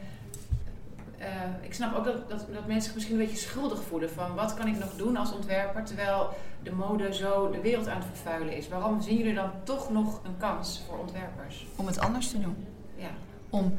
eh, 1.26 1.32
ik 1.60 1.74
snap 1.74 1.94
ook 1.94 2.04
dat, 2.04 2.28
dat, 2.28 2.46
dat 2.52 2.66
mensen 2.66 2.82
zich 2.82 2.94
misschien 2.94 3.20
een 3.20 3.26
beetje 3.26 3.46
schuldig 3.46 3.82
voelen. 3.82 4.10
Van 4.10 4.34
wat 4.34 4.54
kan 4.54 4.66
ik 4.66 4.78
nog 4.78 4.96
doen 4.96 5.16
als 5.16 5.32
ontwerper 5.32 5.84
terwijl 5.84 6.28
de 6.62 6.72
mode 6.72 7.14
zo 7.14 7.50
de 7.50 7.60
wereld 7.60 7.88
aan 7.88 7.96
het 7.96 8.06
vervuilen 8.06 8.56
is. 8.56 8.68
Waarom 8.68 9.00
zien 9.00 9.16
jullie 9.16 9.34
dan 9.34 9.50
toch 9.62 9.90
nog 9.90 10.20
een 10.24 10.36
kans 10.38 10.82
voor 10.86 10.98
ontwerpers? 10.98 11.66
Om 11.76 11.86
het 11.86 11.98
anders 11.98 12.30
te 12.30 12.40
doen. 12.40 12.66
Ja. 12.96 13.08
Om 13.50 13.78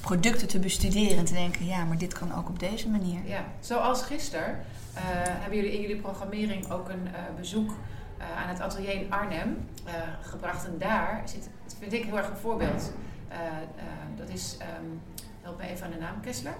producten 0.00 0.48
te 0.48 0.58
bestuderen 0.58 1.18
en 1.18 1.24
te 1.24 1.32
denken, 1.32 1.66
ja, 1.66 1.84
maar 1.84 1.98
dit 1.98 2.18
kan 2.18 2.34
ook 2.34 2.48
op 2.48 2.58
deze 2.58 2.88
manier. 2.88 3.20
Ja, 3.24 3.44
zoals 3.60 4.02
gisteren 4.02 4.58
eh, 4.94 5.02
hebben 5.04 5.58
jullie 5.58 5.72
in 5.72 5.80
jullie 5.80 6.00
programmering 6.00 6.70
ook 6.70 6.88
een 6.88 7.06
eh, 7.06 7.20
bezoek 7.36 7.70
aan 8.36 8.48
het 8.48 8.60
atelier 8.60 8.92
in 8.92 9.12
Arnhem 9.12 9.68
gebracht. 10.22 10.66
En 10.66 10.78
daar 10.78 11.22
zit, 11.24 11.50
dat 11.64 11.76
vind 11.78 11.92
ik 11.92 12.04
heel 12.04 12.16
erg 12.16 12.28
een 12.28 12.36
voorbeeld. 12.36 12.92
Dat 14.16 14.28
is, 14.28 14.56
ehm, 14.58 14.84
help 15.42 15.58
me 15.58 15.68
even 15.68 15.84
aan 15.86 15.92
de 15.92 15.98
naam, 15.98 16.20
Kessler? 16.20 16.54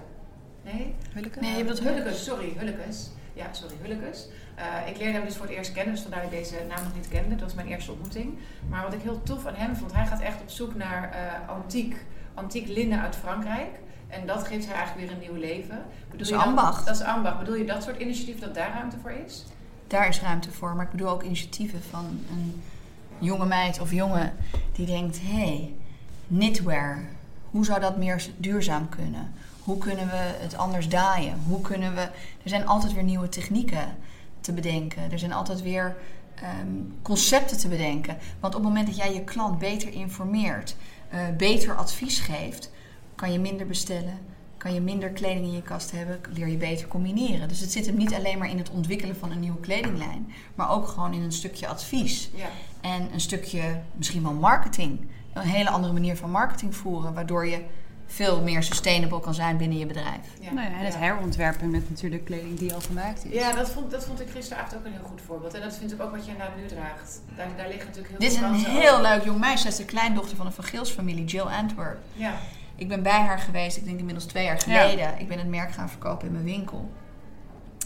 Nee? 0.73 0.95
Hulleke? 1.13 1.39
Nee, 1.39 1.57
je 1.57 1.63
bedoelt 1.63 1.79
Hullekes, 1.79 2.23
sorry, 2.23 2.53
Hullekes. 2.57 3.09
Ja, 3.33 3.45
sorry, 3.53 3.75
Hullekes. 3.81 4.27
Eh, 4.55 4.65
ik 4.89 4.97
leerde 4.97 5.13
hem 5.17 5.25
dus 5.25 5.35
voor 5.35 5.45
het 5.45 5.55
eerst 5.55 5.71
kennen, 5.71 5.93
dus 5.93 6.01
vandaar 6.03 6.21
dat 6.21 6.31
ik 6.31 6.37
deze 6.39 6.55
naam 6.67 6.83
nog 6.83 6.95
niet 6.95 7.07
kende. 7.07 7.29
Dat 7.35 7.43
was 7.43 7.53
mijn 7.53 7.67
eerste 7.67 7.91
ontmoeting. 7.91 8.37
Maar 8.69 8.83
wat 8.83 8.93
ik 8.93 9.01
heel 9.01 9.23
tof 9.23 9.45
aan 9.45 9.55
hem 9.55 9.75
vond, 9.75 9.93
hij 9.93 10.05
gaat 10.05 10.21
echt 10.21 10.41
op 10.41 10.49
zoek 10.49 10.75
naar 10.75 11.11
eh, 11.11 11.49
antiek, 11.49 12.05
antiek 12.33 12.67
linnen 12.67 13.01
uit 13.01 13.15
Frankrijk. 13.15 13.69
En 14.07 14.25
dat 14.27 14.47
geeft 14.47 14.65
hij 14.65 14.75
eigenlijk 14.75 15.07
weer 15.07 15.17
een 15.17 15.31
nieuw 15.31 15.41
leven. 15.49 15.85
Bedoel 16.11 16.27
je 16.27 16.33
dan- 16.33 16.43
ambacht. 16.43 16.85
Dat 16.85 16.95
is 16.95 17.01
ambacht. 17.01 17.39
Bedoel 17.39 17.55
je 17.55 17.65
dat 17.65 17.83
soort 17.83 17.99
initiatief 17.99 18.39
dat 18.39 18.53
daar 18.55 18.71
ruimte 18.73 18.97
voor 19.01 19.11
is? 19.25 19.45
Daar 19.87 20.07
is 20.07 20.21
ruimte 20.21 20.51
voor. 20.51 20.75
Maar 20.75 20.85
ik 20.85 20.91
bedoel 20.91 21.09
ook 21.09 21.23
initiatieven 21.23 21.81
van 21.89 22.05
een 22.31 22.61
jonge 23.19 23.45
meid 23.45 23.79
of 23.81 23.91
jongen 23.91 24.33
die 24.71 24.85
denkt: 24.85 25.19
hé, 25.21 25.27
hey, 25.27 25.73
knitwear, 26.27 27.03
hoe 27.51 27.65
zou 27.65 27.79
dat 27.79 27.97
meer 27.97 28.25
duurzaam 28.37 28.89
kunnen? 28.89 29.33
Hoe 29.67 29.77
kunnen 29.77 30.07
we 30.07 30.35
het 30.39 30.57
anders 30.57 30.89
daaien? 30.89 31.39
Hoe 31.47 31.61
kunnen 31.61 31.95
we. 31.95 32.01
Er 32.43 32.49
zijn 32.49 32.67
altijd 32.67 32.93
weer 32.93 33.03
nieuwe 33.03 33.29
technieken 33.29 33.97
te 34.39 34.53
bedenken. 34.53 35.11
Er 35.11 35.19
zijn 35.19 35.33
altijd 35.33 35.61
weer 35.61 35.95
ehm, 36.35 36.67
concepten 37.01 37.57
te 37.57 37.67
bedenken. 37.67 38.17
Want 38.39 38.55
op 38.55 38.61
het 38.61 38.69
moment 38.69 38.87
dat 38.87 38.97
jij 38.97 39.13
je 39.13 39.23
klant 39.23 39.59
beter 39.59 39.93
informeert, 39.93 40.75
eh, 41.09 41.19
beter 41.37 41.75
advies 41.75 42.19
geeft, 42.19 42.71
kan 43.15 43.31
je 43.31 43.39
minder 43.39 43.67
bestellen. 43.67 44.19
Kan 44.57 44.73
je 44.73 44.81
minder 44.81 45.09
kleding 45.09 45.45
in 45.45 45.53
je 45.53 45.61
kast 45.61 45.91
hebben, 45.91 46.19
leer 46.33 46.47
je 46.47 46.57
beter 46.57 46.87
combineren. 46.87 47.47
Dus 47.47 47.59
het 47.59 47.71
zit 47.71 47.85
hem 47.85 47.97
niet 47.97 48.13
alleen 48.13 48.37
maar 48.37 48.49
in 48.49 48.57
het 48.57 48.69
ontwikkelen 48.69 49.15
van 49.15 49.31
een 49.31 49.39
nieuwe 49.39 49.59
kledinglijn, 49.59 50.33
maar 50.55 50.71
ook 50.71 50.87
gewoon 50.87 51.13
in 51.13 51.21
een 51.21 51.31
stukje 51.31 51.67
advies. 51.67 52.29
Ja. 52.35 52.47
En 52.81 53.13
een 53.13 53.21
stukje 53.21 53.81
misschien 53.95 54.23
wel 54.23 54.33
marketing. 54.33 55.07
Een 55.33 55.47
hele 55.47 55.69
andere 55.69 55.93
manier 55.93 56.17
van 56.17 56.31
marketing 56.31 56.75
voeren, 56.75 57.13
waardoor 57.13 57.47
je 57.47 57.63
veel 58.07 58.41
meer 58.41 58.63
sustainable 58.63 59.19
kan 59.19 59.33
zijn 59.33 59.57
binnen 59.57 59.77
je 59.77 59.85
bedrijf. 59.85 60.25
Ja. 60.41 60.53
Nou 60.53 60.69
ja, 60.69 60.77
en 60.77 60.85
het 60.85 60.93
ja. 60.93 60.99
herontwerpen 60.99 61.69
met 61.71 61.89
natuurlijk 61.89 62.25
kleding 62.25 62.59
die 62.59 62.73
al 62.73 62.81
gemaakt 62.81 63.25
is. 63.25 63.33
Ja, 63.33 63.53
dat 63.53 63.69
vond, 63.69 63.91
dat 63.91 64.05
vond 64.05 64.21
ik 64.21 64.29
gisteravond 64.29 64.75
ook 64.75 64.85
een 64.85 64.91
heel 64.91 65.03
goed 65.09 65.21
voorbeeld. 65.25 65.53
En 65.53 65.61
dat 65.61 65.75
vind 65.75 65.91
ik 65.93 66.01
ook 66.01 66.11
wat 66.11 66.25
je 66.25 66.31
inderdaad 66.31 66.55
nu 66.57 66.65
draagt. 66.67 67.21
Daar, 67.35 67.47
daar 67.57 67.67
liggen 67.67 67.85
natuurlijk 67.85 68.07
heel 68.09 68.19
Dit 68.19 68.31
is 68.31 68.37
een 68.41 68.71
heel 68.71 69.01
leuk 69.01 69.23
jong 69.23 69.39
meisje. 69.39 69.61
Zij 69.61 69.71
is 69.71 69.77
de 69.77 69.85
kleindochter 69.85 70.37
van 70.37 70.45
een 70.45 70.51
Van 70.51 70.63
Geels 70.63 70.91
familie, 70.91 71.25
Jill 71.25 71.41
Antwerp. 71.45 71.97
Ja, 72.13 72.33
Ik 72.75 72.87
ben 72.87 73.03
bij 73.03 73.21
haar 73.21 73.39
geweest, 73.39 73.77
ik 73.77 73.85
denk 73.85 73.99
inmiddels 73.99 74.25
twee 74.25 74.43
jaar 74.43 74.69
Ja. 74.69 74.81
geleden. 74.81 75.19
Ik 75.19 75.27
ben 75.27 75.37
het 75.37 75.47
merk 75.47 75.71
gaan 75.71 75.89
verkopen 75.89 76.27
in 76.27 76.33
mijn 76.33 76.45
winkel. 76.45 76.89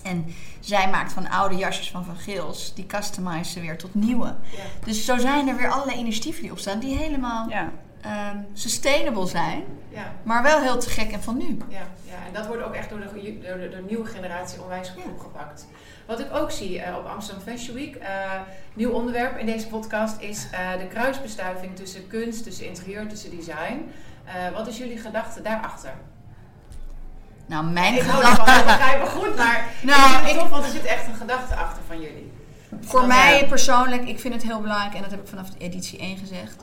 En 0.03 0.25
zij 0.59 0.89
maakt 0.89 1.13
van 1.13 1.29
oude 1.29 1.55
jasjes 1.55 1.91
van 1.91 2.05
Van 2.05 2.15
Geels, 2.15 2.73
die 2.75 2.85
customize 2.85 3.51
ze 3.51 3.59
weer 3.59 3.77
tot 3.77 3.93
nieuwe. 3.95 4.25
ja. 4.51 4.63
Dus 4.85 5.05
zo 5.05 5.17
zijn 5.17 5.47
er 5.47 5.55
weer 5.55 5.69
allerlei 5.71 5.97
initiatieven 5.99 6.41
die 6.41 6.51
opstaan, 6.51 6.79
die 6.79 6.97
helemaal 6.97 7.49
Ja. 7.49 7.71
Ehm, 8.01 8.37
sustainable 8.53 9.27
zijn, 9.27 9.63
ja. 9.89 10.13
maar 10.23 10.43
wel 10.43 10.61
heel 10.61 10.79
te 10.79 10.89
gek 10.89 11.11
en 11.11 11.23
van 11.23 11.37
nu. 11.37 11.57
Ja, 11.69 11.77
ja, 12.05 12.13
en 12.27 12.33
dat 12.33 12.47
wordt 12.47 12.63
ook 12.63 12.73
echt 12.73 12.89
door 12.89 12.99
de, 12.99 13.05
door 13.13 13.57
de, 13.57 13.69
door 13.69 13.69
de 13.69 13.85
nieuwe 13.87 14.05
generatie 14.05 14.61
onwijs 14.61 14.89
goed 14.89 15.03
Ja. 15.03 15.09
opgepakt. 15.09 15.65
Wat 16.05 16.19
ik 16.19 16.33
ook 16.35 16.51
zie 16.51 16.81
eh, 16.81 16.97
op 16.97 17.05
Amsterdam 17.05 17.43
Fashion 17.43 17.75
Week, 17.75 17.95
eh, 17.95 18.07
nieuw 18.73 18.91
onderwerp 18.91 19.37
in 19.37 19.45
deze 19.45 19.67
podcast, 19.67 20.21
is 20.21 20.47
eh, 20.51 20.77
de 20.79 20.87
kruisbestuiving 20.87 21.75
tussen 21.75 22.07
kunst, 22.07 22.43
tussen 22.43 22.65
interieur, 22.67 23.07
tussen 23.07 23.35
design. 23.35 23.91
Wat 24.53 24.67
is 24.67 24.77
jullie 24.77 24.97
gedachte 24.97 25.41
daarachter? 25.41 25.93
Nou, 27.45 27.65
mijn 27.65 27.93
ik 27.93 28.01
gedachte. 28.01 28.51
dat 28.51 28.65
begrijp 28.65 29.03
ik 29.03 29.09
goed, 29.09 29.35
maar 29.35 29.65
Nou, 29.81 30.13
ik 30.13 30.17
vind 30.25 30.35
het 30.35 30.45
ik- 30.45 30.51
want 30.51 30.65
er 30.65 30.71
zit 30.71 30.85
echt 30.85 31.07
een 31.07 31.15
gedachte 31.15 31.55
achter 31.55 31.83
van 31.87 32.01
jullie. 32.01 32.31
Voor 32.81 33.07
mij 33.07 33.45
persoonlijk, 33.47 34.07
ik 34.07 34.19
vind 34.19 34.33
het 34.33 34.43
heel 34.43 34.61
belangrijk, 34.61 34.93
en 34.95 35.01
dat 35.01 35.11
heb 35.11 35.21
ik 35.21 35.27
vanaf 35.27 35.47
editie 35.57 35.99
1 35.99 36.17
gezegd. 36.17 36.61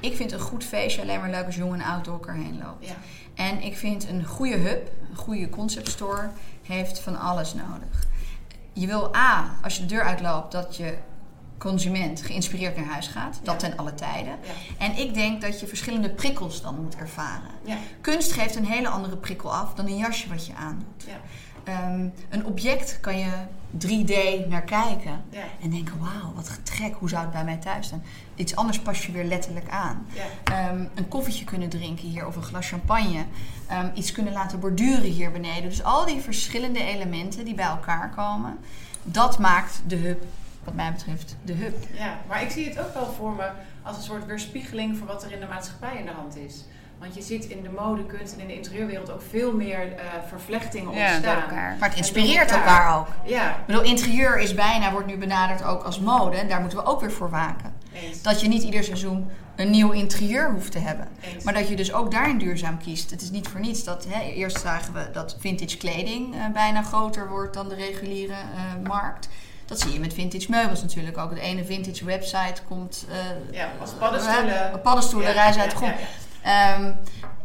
Ik 0.00 0.16
vind 0.16 0.32
een 0.32 0.40
goed 0.40 0.64
feestje 0.64 1.02
alleen 1.02 1.20
maar 1.20 1.30
leuk 1.30 1.46
als 1.46 1.56
jong 1.56 1.74
en 1.74 1.82
oud 1.82 2.04
door 2.04 2.14
elkaar 2.14 2.34
heen 2.34 2.60
loopt. 2.64 2.86
Ja, 2.86 2.94
En 3.34 3.62
ik 3.62 3.76
vind 3.76 4.08
een 4.08 4.24
goede 4.24 4.56
hub, 4.56 4.90
een 5.10 5.16
goede 5.16 5.48
concept 5.50 5.88
store, 5.88 6.30
heeft 6.62 7.00
van 7.00 7.18
alles 7.20 7.54
nodig. 7.54 8.06
Je 8.72 8.86
wil 8.86 9.16
A, 9.16 9.56
als 9.62 9.74
je 9.76 9.80
de 9.80 9.86
deur 9.88 10.02
uitloopt, 10.02 10.52
dat 10.52 10.76
je 10.76 10.94
consument 11.58 12.22
geïnspireerd 12.22 12.76
naar 12.76 12.84
huis 12.86 13.06
gaat. 13.06 13.40
Dat 13.42 13.60
Ja. 13.62 13.68
ten 13.68 13.78
alle 13.78 13.94
tijden. 13.94 14.32
ja, 14.42 14.84
En 14.86 14.96
ik 14.98 15.14
denk 15.14 15.40
dat 15.40 15.60
je 15.60 15.66
verschillende 15.66 16.10
prikkels 16.10 16.62
dan 16.62 16.74
moet 16.82 16.96
ervaren. 16.96 17.50
ja, 17.64 17.76
Kunst 18.00 18.32
geeft 18.32 18.54
een 18.56 18.66
hele 18.66 18.88
andere 18.88 19.16
prikkel 19.16 19.54
af 19.54 19.74
dan 19.74 19.86
een 19.86 19.96
jasje 19.96 20.28
wat 20.28 20.46
je 20.46 20.54
aandoet. 20.54 21.04
Ehm, 21.64 22.08
een 22.28 22.44
object 22.46 22.98
kan 23.00 23.18
je 23.18 23.30
3D 23.78 24.46
naar 24.48 24.62
kijken. 24.62 25.22
ja, 25.30 25.42
En 25.62 25.70
denken, 25.70 25.98
wauw, 25.98 26.32
wat 26.34 26.58
gek, 26.64 26.94
hoe 26.94 27.08
zou 27.08 27.22
het 27.22 27.32
bij 27.32 27.44
mij 27.44 27.56
thuis 27.56 27.86
staan? 27.86 28.02
Iets 28.34 28.56
anders 28.56 28.80
pas 28.80 29.06
je 29.06 29.12
weer 29.12 29.24
letterlijk 29.24 29.68
aan. 29.70 30.06
ja, 30.12 30.24
Ehm, 30.68 30.84
een 30.94 31.08
koffietje 31.08 31.44
kunnen 31.44 31.68
drinken 31.68 32.08
hier 32.08 32.26
of 32.26 32.36
een 32.36 32.42
glas 32.42 32.68
champagne. 32.68 33.24
Ehm, 33.66 33.88
iets 33.94 34.12
kunnen 34.12 34.32
laten 34.32 34.60
borduren 34.60 35.02
hier 35.10 35.30
beneden. 35.32 35.68
Dus 35.68 35.82
al 35.82 36.06
die 36.06 36.20
verschillende 36.20 36.82
elementen 36.84 37.44
die 37.44 37.54
bij 37.54 37.66
elkaar 37.66 38.10
komen, 38.14 38.58
dat 39.02 39.38
maakt 39.38 39.82
de 39.86 39.96
hub, 39.96 40.24
wat 40.64 40.74
mij 40.74 40.92
betreft, 40.92 41.36
de 41.44 41.52
hub. 41.52 41.76
ja. 41.92 42.18
Maar 42.28 42.42
ik 42.42 42.50
zie 42.50 42.68
het 42.68 42.78
ook 42.78 42.94
wel 42.94 43.12
voor 43.12 43.32
me 43.32 43.50
als 43.82 43.96
een 43.96 44.02
soort 44.02 44.26
weerspiegeling 44.26 44.96
van 44.96 45.06
wat 45.06 45.24
er 45.24 45.32
in 45.32 45.40
de 45.40 45.46
maatschappij 45.46 45.96
in 45.98 46.04
de 46.06 46.12
hand 46.12 46.36
is. 46.36 46.64
Want 47.00 47.14
je 47.14 47.22
ziet 47.22 47.44
in 47.44 47.62
de 47.62 47.68
mode, 47.70 48.04
kunst 48.06 48.34
en 48.34 48.40
in 48.40 48.46
de 48.46 48.54
interieurwereld 48.54 49.10
ook 49.10 49.22
veel 49.30 49.52
meer 49.52 49.92
eh, 49.96 50.04
vervlechtingen 50.28 50.94
Ja, 50.94 51.14
ontstaan. 51.14 51.40
elkaar. 51.42 51.76
Maar 51.80 51.88
het 51.88 51.98
inspireert 51.98 52.50
elkaar. 52.50 52.66
elkaar 52.76 52.98
ook. 52.98 53.06
Ja, 53.24 53.50
Ik 53.50 53.66
bedoel, 53.66 53.82
interieur 53.82 54.38
is 54.38 54.54
bijna, 54.54 54.92
wordt 54.92 55.06
nu 55.06 55.16
benaderd 55.16 55.62
ook 55.64 55.82
als 55.82 56.00
mode. 56.00 56.36
En 56.36 56.48
daar 56.48 56.60
moeten 56.60 56.78
we 56.78 56.84
ook 56.84 57.00
weer 57.00 57.12
voor 57.12 57.30
waken. 57.30 57.72
eens. 57.94 58.22
Dat 58.22 58.40
je 58.40 58.48
niet 58.48 58.62
ieder 58.62 58.84
seizoen 58.84 59.30
een 59.56 59.70
nieuw 59.70 59.90
interieur 59.90 60.50
hoeft 60.52 60.72
te 60.72 60.78
hebben. 60.78 61.08
eens. 61.34 61.44
Maar 61.44 61.54
dat 61.54 61.68
je 61.68 61.76
dus 61.76 61.92
ook 61.92 62.10
daarin 62.10 62.38
duurzaam 62.38 62.78
kiest. 62.78 63.10
Het 63.10 63.22
is 63.22 63.30
niet 63.30 63.48
voor 63.48 63.60
niets 63.60 63.84
dat 63.84 64.06
hè, 64.08 64.20
eerst 64.30 64.60
zagen 64.60 64.92
we 64.92 65.08
dat 65.12 65.36
vintage 65.40 65.76
kleding 65.76 66.34
eh, 66.34 66.40
bijna 66.52 66.82
groter 66.82 67.28
wordt 67.28 67.54
dan 67.54 67.68
de 67.68 67.74
reguliere 67.74 68.32
eh, 68.32 68.88
markt. 68.88 69.28
Dat 69.66 69.80
zie 69.80 69.92
je 69.92 70.00
met 70.00 70.14
vintage 70.14 70.50
meubels 70.50 70.82
natuurlijk 70.82 71.18
ook. 71.18 71.34
De 71.34 71.40
ene 71.40 71.64
vintage 71.64 72.04
website 72.04 72.62
komt. 72.68 73.06
eh, 73.10 73.54
ja, 73.56 73.68
als 73.80 73.90
paddenstoelen. 73.90 74.80
paddenstoelen 74.82 75.28
Ja, 75.28 75.34
reizen 75.34 75.56
ja, 75.56 75.62
uit 75.62 75.70
de 75.70 75.76
grond. 75.76 75.92
ja, 75.98 76.06
Ehm, 76.42 76.92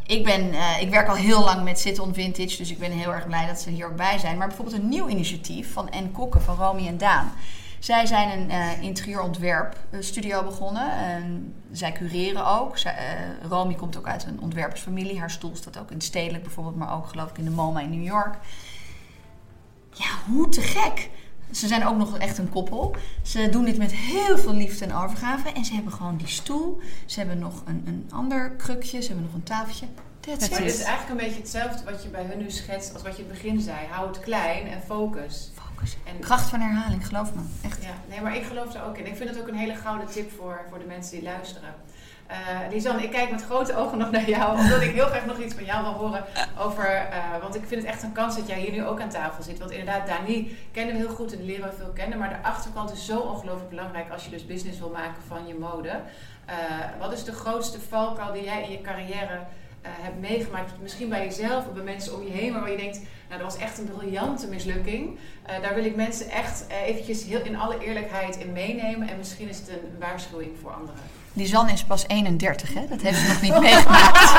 ik, 0.06 0.24
ben, 0.24 0.54
eh, 0.54 0.82
ik 0.82 0.90
werk 0.90 1.08
al 1.08 1.16
heel 1.16 1.44
lang 1.44 1.64
met 1.64 1.80
Sit 1.80 2.00
on 2.00 2.14
Vintage, 2.14 2.58
dus 2.58 2.72
ik 2.72 2.80
ben 2.80 2.92
heel 2.92 3.14
erg 3.14 3.28
blij 3.28 3.48
dat 3.48 3.60
ze 3.60 3.70
hier 3.70 3.86
ook 3.86 3.96
bij 3.96 4.18
zijn. 4.18 4.38
Maar 4.38 4.48
bijvoorbeeld 4.48 4.78
een 4.78 4.90
nieuw 4.90 5.08
initiatief 5.08 5.74
van 5.74 5.90
N. 5.96 6.12
Kokken, 6.12 6.42
van 6.42 6.56
Romy 6.56 6.88
en 6.88 6.98
Daan. 6.98 7.32
Zij 7.80 8.06
zijn 8.06 8.40
een 8.40 8.50
uh, 8.50 8.82
interieurontwerpstudio 8.82 10.44
begonnen. 10.44 10.92
En 10.92 11.56
zij 11.72 11.92
cureren 11.92 12.48
ook. 12.48 12.78
Zij, 12.78 12.96
Romy 13.50 13.74
komt 13.74 13.98
ook 13.98 14.08
uit 14.08 14.26
een 14.26 14.40
ontwerpersfamilie. 14.40 15.20
Haar 15.20 15.32
stoel 15.32 15.56
staat 15.56 15.80
ook 15.80 15.92
in 15.92 16.02
Stedelijk 16.02 16.44
bijvoorbeeld, 16.44 16.76
maar 16.76 16.96
ook 16.96 17.08
geloof 17.08 17.30
ik 17.30 17.38
in 17.38 17.44
de 17.44 17.52
MoMA 17.52 17.80
in 17.80 17.90
New 17.90 18.06
York. 18.06 18.36
Ja, 19.92 20.08
hoe 20.28 20.50
te 20.50 20.62
gek! 20.62 21.10
Ze 21.52 21.68
zijn 21.68 21.86
ook 21.86 21.98
nog 21.98 22.18
echt 22.18 22.38
een 22.38 22.50
koppel. 22.50 22.96
Ze 23.22 23.50
doen 23.50 23.66
dit 23.66 23.78
met 23.78 23.92
heel 23.92 24.38
veel 24.38 24.54
liefde 24.54 24.86
en 24.86 24.96
overgave. 24.96 25.52
En 25.52 25.66
ze 25.66 25.74
hebben 25.74 25.94
gewoon 25.94 26.18
die 26.18 26.28
stoel. 26.28 26.82
Ze 27.06 27.20
hebben 27.20 27.40
nog 27.40 27.64
een, 27.66 27.84
een 27.86 28.10
ander 28.12 28.52
krukje. 28.52 29.02
Ze 29.02 29.08
hebben 29.08 29.26
nog 29.26 29.34
een 29.34 29.44
tafeltje. 29.44 29.86
That's 30.20 30.50
maar 30.50 30.60
het 30.60 30.74
is 30.74 30.82
eigenlijk 30.82 31.10
een 31.10 31.28
beetje 31.28 31.42
hetzelfde 31.42 31.92
wat 31.92 32.04
je 32.04 32.10
bij 32.10 32.24
hun 32.24 32.38
nu 32.38 32.52
schetst 32.52 32.94
als 32.94 33.02
wat 33.02 33.16
je 33.16 33.22
in 33.24 33.30
het 33.30 33.42
begin 33.42 33.62
zei. 33.62 33.78
Hou 33.90 34.08
het 34.08 34.20
klein 34.20 34.68
en 34.68 34.82
focus. 34.82 35.52
Focus. 35.54 35.98
En 36.04 36.20
Kracht 36.20 36.50
van 36.50 36.60
herhaling, 36.60 37.08
geloof 37.08 37.34
me. 37.34 37.42
Echt. 37.62 37.84
Ja, 37.84 37.94
nee, 38.10 38.22
maar 38.22 38.36
ik 38.36 38.44
geloof 38.44 38.74
er 38.74 38.84
ook 38.84 38.98
in. 38.98 39.08
Ik 39.08 39.16
vind 39.16 39.30
het 39.30 39.40
ook 39.40 39.48
een 39.48 39.56
hele 39.56 39.76
gouden 39.76 40.08
tip 40.08 40.32
voor, 40.32 40.66
voor 40.70 40.80
de 40.80 40.86
mensen 40.86 41.12
die 41.12 41.24
luisteren. 41.24 41.74
Uh, 42.32 42.38
Lisanne, 42.72 43.04
ik 43.04 43.12
kijk 43.12 43.32
met 43.32 43.44
grote 43.44 43.76
ogen 43.76 43.98
nog 43.98 44.12
naar 44.12 44.30
jou, 44.30 44.60
omdat 44.60 44.82
ik 44.82 44.94
heel 44.94 45.06
graag 45.06 45.26
nog 45.26 45.40
iets 45.40 45.54
van 45.54 45.66
jou 45.66 45.84
wil 45.84 45.92
horen 45.92 46.24
over. 46.58 47.08
Uh, 47.12 47.42
want 47.42 47.56
ik 47.56 47.64
vind 47.68 47.82
het 47.82 47.92
echt 47.92 48.04
een 48.04 48.12
kans 48.12 48.36
dat 48.36 48.48
jij 48.48 48.60
hier 48.60 48.72
nu 48.72 48.86
ook 48.86 49.02
aan 49.02 49.10
tafel 49.10 49.44
zit. 49.44 49.60
Want 49.60 49.72
inderdaad, 49.72 50.08
Dani 50.08 50.58
kennen 50.72 50.96
we 50.96 51.02
heel 51.02 51.16
goed 51.16 51.34
en 51.34 51.46
leren 51.46 51.70
we 51.70 51.76
veel 51.76 51.92
kennen. 51.94 52.18
Maar 52.18 52.30
de 52.30 52.48
achterkant 52.48 52.92
is 52.92 53.06
zo 53.06 53.20
ongelooflijk 53.20 53.70
belangrijk 53.70 54.12
als 54.12 54.24
je 54.24 54.30
dus 54.30 54.46
business 54.46 54.80
wil 54.80 54.90
maken 54.90 55.22
van 55.28 55.48
je 55.48 55.56
mode. 55.56 55.90
Uh, 55.90 56.56
wat 57.00 57.14
is 57.14 57.24
de 57.24 57.32
grootste 57.32 57.80
valkuil 57.80 58.34
die 58.34 58.44
jij 58.44 58.64
in 58.64 58.72
je 58.72 58.82
carrière 58.82 59.40
hebt 59.82 60.20
meegemaakt? 60.20 60.72
Misschien 60.82 61.10
bij 61.10 61.26
jezelf 61.26 61.68
of 61.68 61.74
bij 61.74 61.84
mensen 61.84 62.16
om 62.16 62.24
je 62.24 62.32
heen, 62.32 62.54
waar 62.54 62.72
je 62.72 62.78
denkt: 62.78 63.00
Nou, 63.30 63.42
dat 63.42 63.54
was 63.54 63.62
echt 63.62 63.78
een 63.78 63.86
briljante 63.98 64.48
mislukking. 64.48 65.18
daar 65.62 65.76
wil 65.76 65.86
ik 65.86 65.96
mensen 65.96 66.30
echt 66.30 66.66
eventjes 66.86 67.24
heel 67.24 67.42
in 67.42 67.58
alle 67.58 67.80
eerlijkheid 67.80 68.36
in 68.36 68.54
meenemen. 68.54 69.10
En 69.10 69.18
misschien 69.18 69.50
is 69.50 69.60
het 69.60 69.70
een 69.70 70.00
waarschuwing 70.00 70.52
voor 70.62 70.72
anderen. 70.72 71.00
Die 71.36 71.48
Zan 71.48 71.70
is 71.70 71.84
pas 71.84 72.04
31, 72.08 72.74
hè? 72.74 72.82
Dat 72.90 73.02
heeft 73.02 73.20
ze 73.20 73.28
nog 73.28 73.42
niet 73.42 73.60
meegemaakt. 73.70 74.36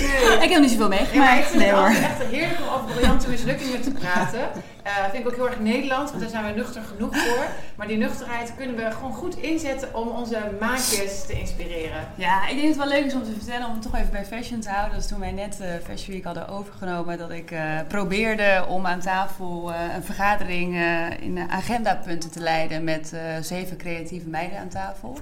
nee. 0.00 0.38
Ik 0.44 0.50
heb 0.50 0.60
niet 0.60 0.70
zoveel 0.70 0.88
meegemaakt. 0.88 1.38
ik 1.38 1.44
vind 1.44 1.62
nee, 1.62 1.72
het 1.74 1.98
echt 2.02 2.30
heerlijk 2.30 2.60
om 2.60 2.68
over 2.74 2.94
briljante 2.94 3.28
mislukkingen 3.28 3.82
te 3.82 3.90
praten. 3.90 4.48
Uh, 4.86 5.10
vind 5.10 5.24
ik 5.24 5.30
ook 5.30 5.36
heel 5.36 5.48
erg 5.48 5.60
Nederlands, 5.60 6.10
want 6.10 6.22
daar 6.22 6.30
zijn 6.30 6.44
we 6.44 6.60
nuchter 6.60 6.82
genoeg 6.82 7.16
voor. 7.16 7.46
Maar 7.76 7.86
die 7.86 7.96
nuchterheid 7.96 8.54
kunnen 8.56 8.76
we 8.76 8.90
gewoon 8.90 9.12
goed 9.12 9.36
inzetten 9.36 9.94
om 9.94 10.08
onze 10.08 10.38
maatjes 10.60 11.26
te 11.26 11.32
inspireren. 11.40 12.08
Ja, 12.14 12.48
ik 12.48 12.56
denk 12.56 12.60
dat 12.60 12.68
het 12.68 12.76
wel 12.76 12.98
leuk 12.98 13.04
is 13.04 13.14
om 13.14 13.24
te 13.24 13.32
vertellen, 13.32 13.66
om 13.66 13.72
het 13.72 13.82
toch 13.82 13.94
even 13.94 14.10
bij 14.10 14.24
fashion 14.24 14.60
te 14.60 14.68
houden. 14.68 14.96
Dus 14.98 15.06
toen 15.06 15.20
wij 15.20 15.32
net 15.32 15.58
uh, 15.60 15.66
Fashion 15.84 16.14
Week 16.14 16.24
hadden 16.24 16.48
overgenomen, 16.48 17.18
dat 17.18 17.30
ik 17.30 17.50
uh, 17.50 17.80
probeerde 17.88 18.64
om 18.68 18.86
aan 18.86 19.00
tafel 19.00 19.72
een 19.94 20.02
vergadering 20.02 20.74
in 21.20 21.38
agendapunten 21.50 22.30
te 22.30 22.40
leiden 22.40 22.84
met 22.84 23.12
zeven 23.40 23.76
creatieve 23.76 24.28
meiden 24.28 24.58
aan 24.58 24.68
tafel. 24.68 25.18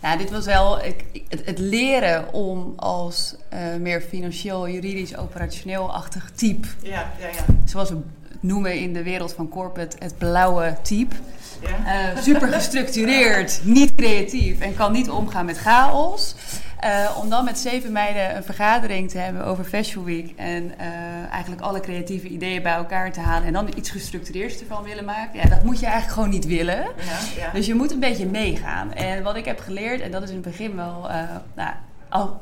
Nou, 0.00 0.18
dit 0.18 0.30
was 0.30 0.44
wel 0.44 0.84
ik, 0.84 1.04
het, 1.28 1.46
het, 1.46 1.58
leren 1.58 2.32
om 2.32 2.72
als 2.76 3.36
meer 3.78 4.00
financieel, 4.00 4.68
juridisch, 4.68 5.16
operationeel-achtig 5.16 6.30
type. 6.34 6.68
Ja, 6.82 7.12
ja, 7.20 7.26
ja. 7.26 7.44
Zoals 7.64 7.88
het 7.88 7.98
noemen 8.40 8.80
in 8.80 8.92
de 8.92 9.02
wereld 9.02 9.32
van 9.32 9.48
corporate, 9.48 9.96
het 9.98 10.18
blauwe 10.18 10.76
type. 10.82 11.14
Ja. 11.62 12.14
Uh, 12.14 12.22
super 12.22 12.48
gestructureerd, 12.48 13.60
niet 13.78 13.94
creatief 13.94 14.60
en 14.60 14.74
kan 14.74 14.92
niet 14.92 15.10
omgaan 15.10 15.46
met 15.46 15.58
chaos. 15.58 16.34
Uh, 16.84 17.16
om 17.22 17.30
dan 17.30 17.44
met 17.44 17.58
zeven 17.58 17.92
meiden 17.92 18.36
een 18.36 18.44
vergadering 18.44 19.10
te 19.10 19.18
hebben 19.18 19.44
over 19.44 19.64
Fashion 19.64 20.04
Week. 20.04 20.32
En 20.36 20.64
uh, 20.64 20.86
eigenlijk 21.30 21.62
alle 21.62 21.80
creatieve 21.80 22.28
ideeën 22.28 22.62
bij 22.62 22.72
elkaar 22.72 23.12
te 23.12 23.20
halen. 23.20 23.46
En 23.46 23.52
dan 23.52 23.68
iets 23.76 23.90
gestructureerds 23.90 24.60
ervan 24.60 24.82
willen 24.82 25.04
maken. 25.04 25.40
Ja, 25.40 25.48
dat 25.48 25.64
moet 25.64 25.78
je 25.78 25.86
eigenlijk 25.86 26.14
gewoon 26.14 26.30
niet 26.30 26.46
willen. 26.46 26.76
Ja, 26.76 27.18
ja. 27.36 27.50
Dus 27.52 27.66
je 27.66 27.74
moet 27.74 27.92
een 27.92 28.00
beetje 28.00 28.26
meegaan. 28.26 28.92
En 28.92 29.22
wat 29.22 29.36
ik 29.36 29.44
heb 29.44 29.60
geleerd, 29.60 30.00
en 30.00 30.10
dat 30.10 30.22
is 30.22 30.28
in 30.28 30.34
het 30.34 30.44
begin 30.44 30.76
wel. 30.76 31.10
Uh, 31.10 31.16
nou, 31.54 31.72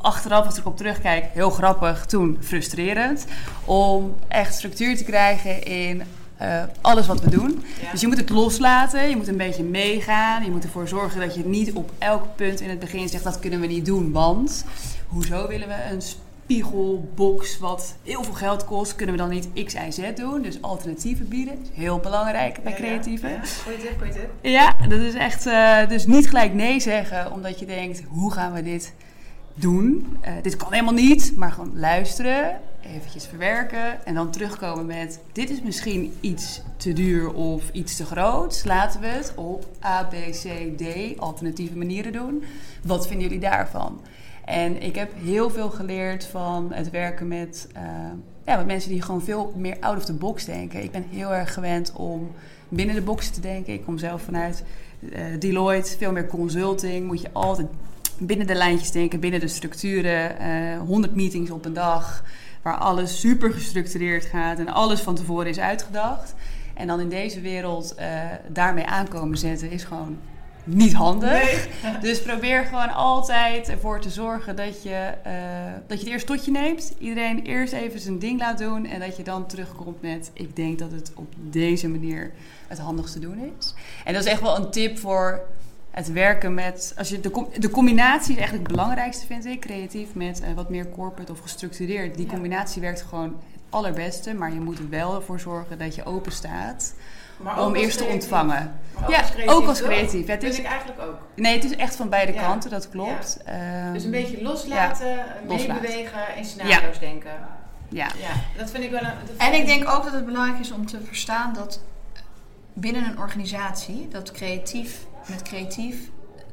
achteraf, 0.01 0.47
als 0.47 0.59
ik 0.59 0.67
op 0.67 0.77
terugkijk, 0.77 1.25
heel 1.33 1.51
grappig, 1.51 2.07
toen 2.07 2.39
frustrerend. 2.41 3.27
Om 3.65 4.15
echt 4.29 4.55
structuur 4.55 4.97
te 4.97 5.05
krijgen 5.05 5.63
in 5.63 6.03
uh, 6.43 6.63
alles 6.81 7.07
wat 7.07 7.21
we 7.21 7.31
doen. 7.31 7.65
Dus 7.91 8.01
je 8.01 8.07
moet 8.07 8.19
het 8.19 8.31
loslaten, 8.31 9.09
je 9.09 9.17
moet 9.17 9.29
een 9.29 9.37
beetje 9.37 9.63
meegaan. 9.63 10.45
Je 10.45 10.51
moet 10.51 10.65
ervoor 10.65 10.89
zorgen 10.89 11.21
dat 11.21 11.35
je 11.35 11.47
niet 11.47 11.73
op 11.73 11.91
elk 11.99 12.37
punt 12.37 12.61
in 12.61 12.69
het 12.69 12.79
begin 12.79 13.09
zegt 13.09 13.25
dat 13.25 13.39
kunnen 13.39 13.61
we 13.61 13.67
niet 13.67 13.87
doen. 13.87 14.13
Want 14.13 14.65
hoezo 15.09 15.49
willen 15.49 15.69
we 15.69 15.77
een 15.91 16.03
spiegelbox 16.03 17.59
wat 17.59 17.97
heel 18.03 18.25
veel 18.25 18.35
geld 18.35 18.65
kost, 18.65 18.95
kunnen 18.95 19.15
we 19.15 19.21
dan 19.21 19.31
niet 19.31 19.49
X, 19.65 19.75
Y, 19.75 19.91
Z 19.91 20.15
doen? 20.15 20.43
Dus 20.43 20.63
alternatieven 20.63 21.29
bieden. 21.29 21.59
is 21.63 21.69
heel 21.73 21.99
belangrijk 21.99 22.63
bij 22.63 22.73
creatieven. 22.73 23.31
Ja, 23.31 23.41
ja. 24.43 24.75
ja, 24.81 24.87
dat 24.89 25.01
is 25.01 25.15
echt. 25.15 25.47
Uh, 25.47 25.89
dus 25.89 26.07
niet 26.07 26.29
gelijk 26.29 26.55
nee 26.55 26.81
zeggen, 26.81 27.33
omdat 27.33 27.59
je 27.59 27.67
denkt: 27.67 28.03
hoe 28.09 28.33
gaan 28.33 28.53
we 28.53 28.63
dit 28.63 28.93
doen? 29.57 30.17
Uh, 30.25 30.33
dit 30.43 30.57
kan 30.57 30.73
helemaal 30.73 30.95
niet, 30.95 31.33
maar 31.37 31.53
gewoon 31.53 31.79
luisteren 31.79 32.61
eventjes 32.95 33.27
verwerken 33.27 34.07
en 34.07 34.15
dan 34.15 34.31
terugkomen 34.31 34.87
met 34.87 35.21
dit 35.33 35.51
is 35.51 35.63
misschien 35.63 36.13
iets 36.21 36.63
te 36.77 36.93
duur 36.93 37.33
of 37.33 37.71
iets 37.73 37.97
te 37.97 38.05
groot. 38.05 38.63
Laten 38.65 39.01
we 39.01 39.07
het 39.07 39.33
op 39.37 39.67
A, 39.85 40.05
B, 40.05 40.15
C, 40.31 40.49
D 40.77 40.85
alternatieve 41.19 41.77
manieren 41.77 42.13
doen. 42.13 42.45
Wat 42.83 43.07
vinden 43.07 43.27
jullie 43.27 43.43
daarvan? 43.43 44.01
En 44.45 44.83
ik 44.83 44.95
heb 44.95 45.13
heel 45.15 45.51
veel 45.51 45.71
geleerd 45.71 46.25
van 46.25 46.73
het 46.73 46.91
werken 46.91 47.29
met, 47.29 47.69
uh, 47.77 47.83
ja, 48.45 48.57
met 48.57 48.67
mensen 48.67 48.91
die 48.91 49.03
gewoon 49.03 49.23
veel 49.23 49.53
meer 49.57 49.77
out 49.81 49.97
of 49.97 50.05
the 50.05 50.13
box 50.13 50.45
denken. 50.45 50.83
Ik 50.83 50.91
ben 50.91 51.05
heel 51.11 51.35
erg 51.35 51.55
gewend 51.55 51.93
om 51.93 52.31
binnen 52.69 52.95
de 52.95 53.03
box 53.03 53.31
te 53.31 53.41
denken. 53.41 53.73
Ik 53.73 53.85
kom 53.85 53.99
zelf 53.99 54.23
vanuit 54.23 54.65
uh, 55.01 55.21
Deloitte, 55.39 55.97
veel 55.97 56.13
meer 56.13 56.27
consulting. 56.27 57.07
Moet 57.07 57.21
je 57.21 57.33
altijd 57.33 57.69
binnen 58.19 58.47
de 58.47 58.55
lijntjes 58.55 58.91
denken, 58.91 59.21
binnen 59.21 59.41
de 59.41 59.49
structuren. 59.49 60.37
Uh, 60.41 60.73
eh, 60.73 60.81
100 60.81 61.15
meetings 61.15 61.51
op 61.51 61.65
een 61.65 61.73
dag 61.73 62.25
waar 62.63 62.77
alles 62.77 63.21
super 63.21 63.53
gestructureerd 63.53 64.25
gaat 64.25 64.59
en 64.59 64.69
alles 64.69 65.01
van 65.01 65.15
tevoren 65.15 65.47
is 65.47 65.59
uitgedacht. 65.59 66.35
En 66.75 66.87
dan 66.87 67.01
in 67.01 67.09
deze 67.09 67.41
wereld 67.41 67.95
uh, 67.99 68.07
daarmee 68.49 68.87
aankomen 68.87 69.39
zetten 69.39 69.71
is 69.71 69.85
gewoon 69.85 70.19
niet 70.67 70.93
handig. 70.93 71.69
Dus 72.01 72.23
probeer 72.23 72.65
gewoon 72.65 72.93
altijd 72.93 73.69
ervoor 73.69 74.01
te 74.01 74.11
zorgen 74.11 74.57
dat 74.57 74.83
je, 74.83 75.13
uh, 75.27 75.33
dat 75.87 75.99
je 75.99 76.05
het 76.05 76.13
eerst 76.13 76.27
tot 76.27 76.45
je 76.45 76.51
neemt. 76.51 76.95
Iedereen 76.99 77.43
eerst 77.43 77.73
even 77.73 78.01
zijn 78.01 78.19
ding 78.19 78.41
laat 78.41 78.59
doen. 78.59 78.87
En 78.87 79.01
dat 79.01 79.17
je 79.17 79.23
dan 79.23 79.47
terugkomt 79.47 80.03
met: 80.03 80.31
Ik 80.33 80.57
denk 80.57 80.79
dat 80.79 80.91
het 80.91 81.13
op 81.15 81.35
deze 81.37 81.89
manier 81.89 82.33
het 82.67 82.79
handigste 82.79 83.19
doen 83.19 83.53
is. 83.59 83.75
En 84.05 84.13
dat 84.13 84.25
is 84.25 84.31
echt 84.31 84.41
wel 84.41 84.57
een 84.57 84.71
tip 84.71 84.99
voor 84.99 85.41
het 85.97 86.13
werken 86.13 86.55
met. 86.55 86.95
Als 86.99 87.09
je 87.09 87.21
de, 87.21 87.47
de 87.59 87.71
combinatie 87.71 88.33
is 88.33 88.39
eigenlijk 88.39 88.69
het 88.69 88.77
belangrijkste, 88.77 89.27
vind 89.27 89.45
ik. 89.45 89.61
Creatief 89.61 90.15
met 90.15 90.41
uh, 90.43 90.53
wat 90.55 90.71
meer 90.71 90.89
corporate 90.91 91.33
of 91.33 91.39
gestructureerd. 91.39 92.17
Die 92.17 92.27
combinatie 92.27 92.81
werkt 92.81 93.03
gewoon 93.03 93.41
het 93.53 93.63
allerbeste. 93.71 94.35
Maar 94.35 94.53
je 94.53 94.61
moet 94.61 94.79
er 94.79 94.89
wel 94.89 95.15
ervoor 95.15 95.41
zorgen 95.41 95.79
dat 95.79 95.95
je 95.95 96.05
open 96.05 96.33
staat. 96.33 96.95
om 97.59 97.75
eerst 97.75 97.99
te 97.99 98.05
ontvangen. 98.05 98.81
ook 99.05 99.11
ja, 99.11 99.19
als 99.19 99.31
creatief, 99.31 99.55
ook 99.55 99.67
als 99.67 99.83
creatief. 99.83 100.27
Het 100.27 100.43
is 100.43 100.59
ik 100.59 100.65
eigenlijk 100.65 101.01
ook. 101.01 101.19
Nee, 101.35 101.55
het 101.55 101.65
is 101.65 101.77
echt 101.77 101.97
van 101.97 102.09
beide 102.09 102.33
kanten, 102.33 102.71
dat 102.71 102.89
klopt. 102.89 103.39
Um, 103.87 103.93
dus 103.93 104.05
een 104.05 104.11
beetje 104.11 104.43
loslaten, 104.43 105.25
meebewegen, 105.47 106.37
in 106.37 106.45
scenario's 106.45 106.99
denken. 106.99 107.33
Ja. 107.89 108.09
ja, 108.19 108.31
dat 108.57 108.71
vind 108.71 108.85
ik 108.85 108.91
wel 108.91 109.01
een, 109.01 109.39
En 109.39 109.55
ik 109.55 109.67
denk 109.67 109.89
ook 109.89 110.05
dat 110.05 110.13
het 110.13 110.25
belangrijk 110.25 110.59
is 110.61 110.73
om 110.73 110.87
te 110.87 111.01
verstaan 111.01 111.55
dat 111.55 111.81
binnen 112.79 113.05
een 113.05 113.19
organisatie, 113.19 114.09
dat 114.09 114.33
creatief 114.33 115.07
met 115.29 115.43
creatief, 115.43 116.11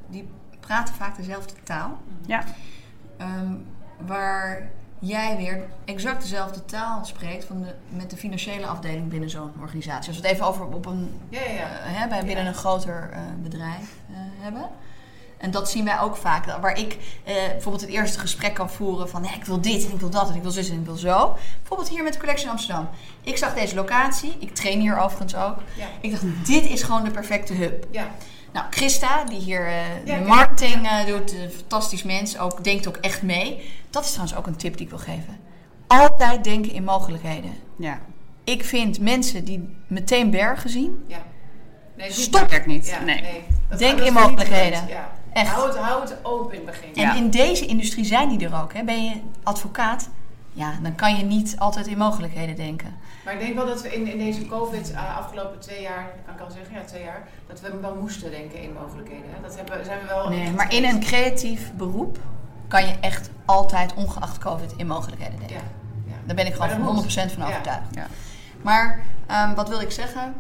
die 0.08 0.30
praten 0.60 0.96
vaak 0.96 1.16
dezelfde 1.16 1.54
taal. 1.64 2.02
Ja. 2.26 2.44
Um, 3.22 3.66
waar 3.98 4.70
jij 5.00 5.38
weer 5.38 5.66
exact 5.86 6.22
dezelfde 6.22 6.66
taal 6.66 7.06
spreekt 7.06 7.46
van 7.46 7.62
de, 7.62 7.76
met 7.90 8.10
de 8.10 8.18
financiële 8.18 8.66
afdeling 8.66 9.10
binnen 9.10 9.30
zo'n 9.30 9.52
organisatie. 9.62 10.08
Als 10.08 10.20
we 10.20 10.28
het 10.28 10.36
even 10.36 10.48
over 10.48 10.66
op 10.66 10.86
een, 10.86 11.20
ja, 11.30 11.42
ja, 11.42 11.52
ja. 11.52 11.70
Uh, 11.70 12.00
hè, 12.00 12.08
bij 12.08 12.26
binnen 12.26 12.46
een 12.46 12.54
groter 12.54 13.10
uh, 13.14 13.20
bedrijf 13.44 13.96
uh, 14.10 14.18
hebben. 14.18 14.70
En 15.44 15.52
dat 15.52 15.70
zien 15.70 15.86
wij 15.86 16.00
ook 16.00 16.16
vaak. 16.16 16.46
Waar 16.46 16.78
ik 16.78 16.98
bijvoorbeeld 17.24 17.82
het 17.82 17.90
eerste 17.90 18.20
gesprek 18.20 18.54
kan 18.54 18.70
voeren 18.70 19.10
van 19.10 19.22
nee, 19.22 19.34
ik 19.36 19.46
wil 19.46 19.62
dit 19.62 19.86
en 19.86 19.92
ik 19.92 20.00
wil 20.00 20.10
dat 20.10 20.30
en 20.30 20.36
ik 20.36 20.42
wil 20.42 20.52
zus 20.52 20.70
en 20.70 20.80
ik 20.80 20.86
wil 20.86 20.96
zo. 20.96 21.38
Bijvoorbeeld 21.58 21.90
hier 21.90 22.04
met 22.04 22.14
de 22.14 22.20
Collection 22.20 22.52
Amsterdam. 22.52 22.90
Ik 23.22 23.38
zag 23.38 23.54
deze 23.54 23.76
locatie. 23.76 24.36
Ik 24.40 24.56
train 24.56 24.80
hier 24.80 24.98
overigens 24.98 25.36
ook. 25.36 25.58
Ik 26.02 26.12
dacht, 26.12 26.24
dit 26.46 26.70
is 26.70 26.84
gewoon 26.84 27.04
de 27.04 27.12
perfecte 27.12 27.54
hub. 27.54 27.88
Ja. 27.92 28.12
Nou, 28.54 28.66
Christa, 28.70 29.24
die 29.24 29.40
hier 29.40 29.68
uh, 29.68 29.76
de 30.06 30.26
marketing 30.26 30.86
uh, 30.86 31.06
doet, 31.06 31.34
een 31.34 31.52
fantastisch 31.52 32.04
mens, 32.04 32.38
ook, 32.38 32.64
denkt 32.64 32.88
ook 32.88 32.98
echt 32.98 33.22
mee. 33.22 33.72
Dat 33.90 34.04
is 34.04 34.10
trouwens 34.10 34.38
ook 34.38 34.48
een 34.48 34.56
tip 34.56 34.74
die 34.74 34.84
ik 34.84 34.90
wil 34.90 35.00
geven. 35.00 35.40
Altijd 35.88 36.44
denken 36.44 36.72
in 36.72 36.84
mogelijkheden. 36.84 37.54
Ja. 37.78 38.00
Ik 38.44 38.64
vind 38.64 39.00
mensen 39.00 39.46
die 39.46 39.78
meteen 39.88 40.30
bergen 40.30 40.70
zien, 40.70 41.04
ja. 41.08 41.24
nee, 41.98 42.12
stop. 42.12 42.66
niet. 42.66 42.88
Ja, 42.88 43.02
nee. 43.02 43.22
nee. 43.22 43.44
Denk 43.78 44.00
in 44.00 44.14
mogelijkheden. 44.14 44.88
Ja. 44.88 45.12
Echt. 45.34 45.50
Hou 45.50 45.68
het, 45.68 45.78
hou 45.78 46.02
het 46.02 46.16
open 46.22 46.60
in 46.60 46.68
het 46.68 46.80
begin. 46.80 47.04
En 47.04 47.16
in 47.16 47.30
deze 47.30 47.66
industrie 47.66 48.06
zijn 48.06 48.30
die 48.30 48.48
er 48.48 48.62
ook. 48.62 48.74
Hè. 48.74 48.84
Ben 48.84 49.04
je 49.04 49.22
advocaat, 49.44 50.10
ja, 50.54 50.74
dan 50.82 50.96
kan 50.96 51.16
je 51.18 51.24
niet 51.24 51.56
altijd 51.58 51.88
in 51.88 51.98
mogelijkheden 51.98 52.56
denken. 52.56 52.96
Maar 53.26 53.34
ik 53.34 53.40
denk 53.40 53.56
wel 53.56 53.66
dat 53.66 53.82
we 53.82 53.96
in, 53.96 54.08
in 54.08 54.18
deze 54.18 54.46
COVID 54.46 54.92
uh, 54.92 55.18
afgelopen 55.18 55.60
twee 55.60 55.82
jaar, 55.82 56.12
kan 56.26 56.36
ik 56.36 56.42
al 56.42 56.52
zeggen, 56.52 56.74
ja 56.74 56.82
twee 56.82 57.04
jaar, 57.04 57.28
dat 57.48 57.62
we 57.62 57.80
wel 57.82 57.96
moesten 57.96 58.32
denken 58.32 58.62
in 58.62 58.74
mogelijkheden. 58.74 59.26
Hè? 59.34 59.42
Dat 59.42 59.56
hebben, 59.56 59.86
zijn 59.86 60.00
we 60.00 60.08
wel. 60.08 60.30
Nee, 60.30 60.52
maar 60.52 60.74
in 60.74 60.86
een 60.86 61.00
creatief 61.00 61.72
beroep 61.74 62.18
kan 62.68 62.86
je 62.86 62.96
echt 63.02 63.30
altijd, 63.46 63.94
ongeacht 63.94 64.38
COVID, 64.38 64.74
in 64.78 64.88
mogelijkheden 64.88 65.40
denken. 65.40 65.56
Ja, 65.56 65.64
ja. 66.06 66.14
Daar 66.26 66.36
ben 66.36 66.46
ik 66.46 66.54
gewoon 66.54 67.04
100% 67.04 67.06
van 67.08 67.44
overtuigd. 67.44 67.96
Ja. 67.96 68.08
Maar 68.62 69.00
um, 69.32 69.56
wat 69.56 69.70
wil 69.70 69.82
ik 69.82 69.92
zeggen? 69.92 70.34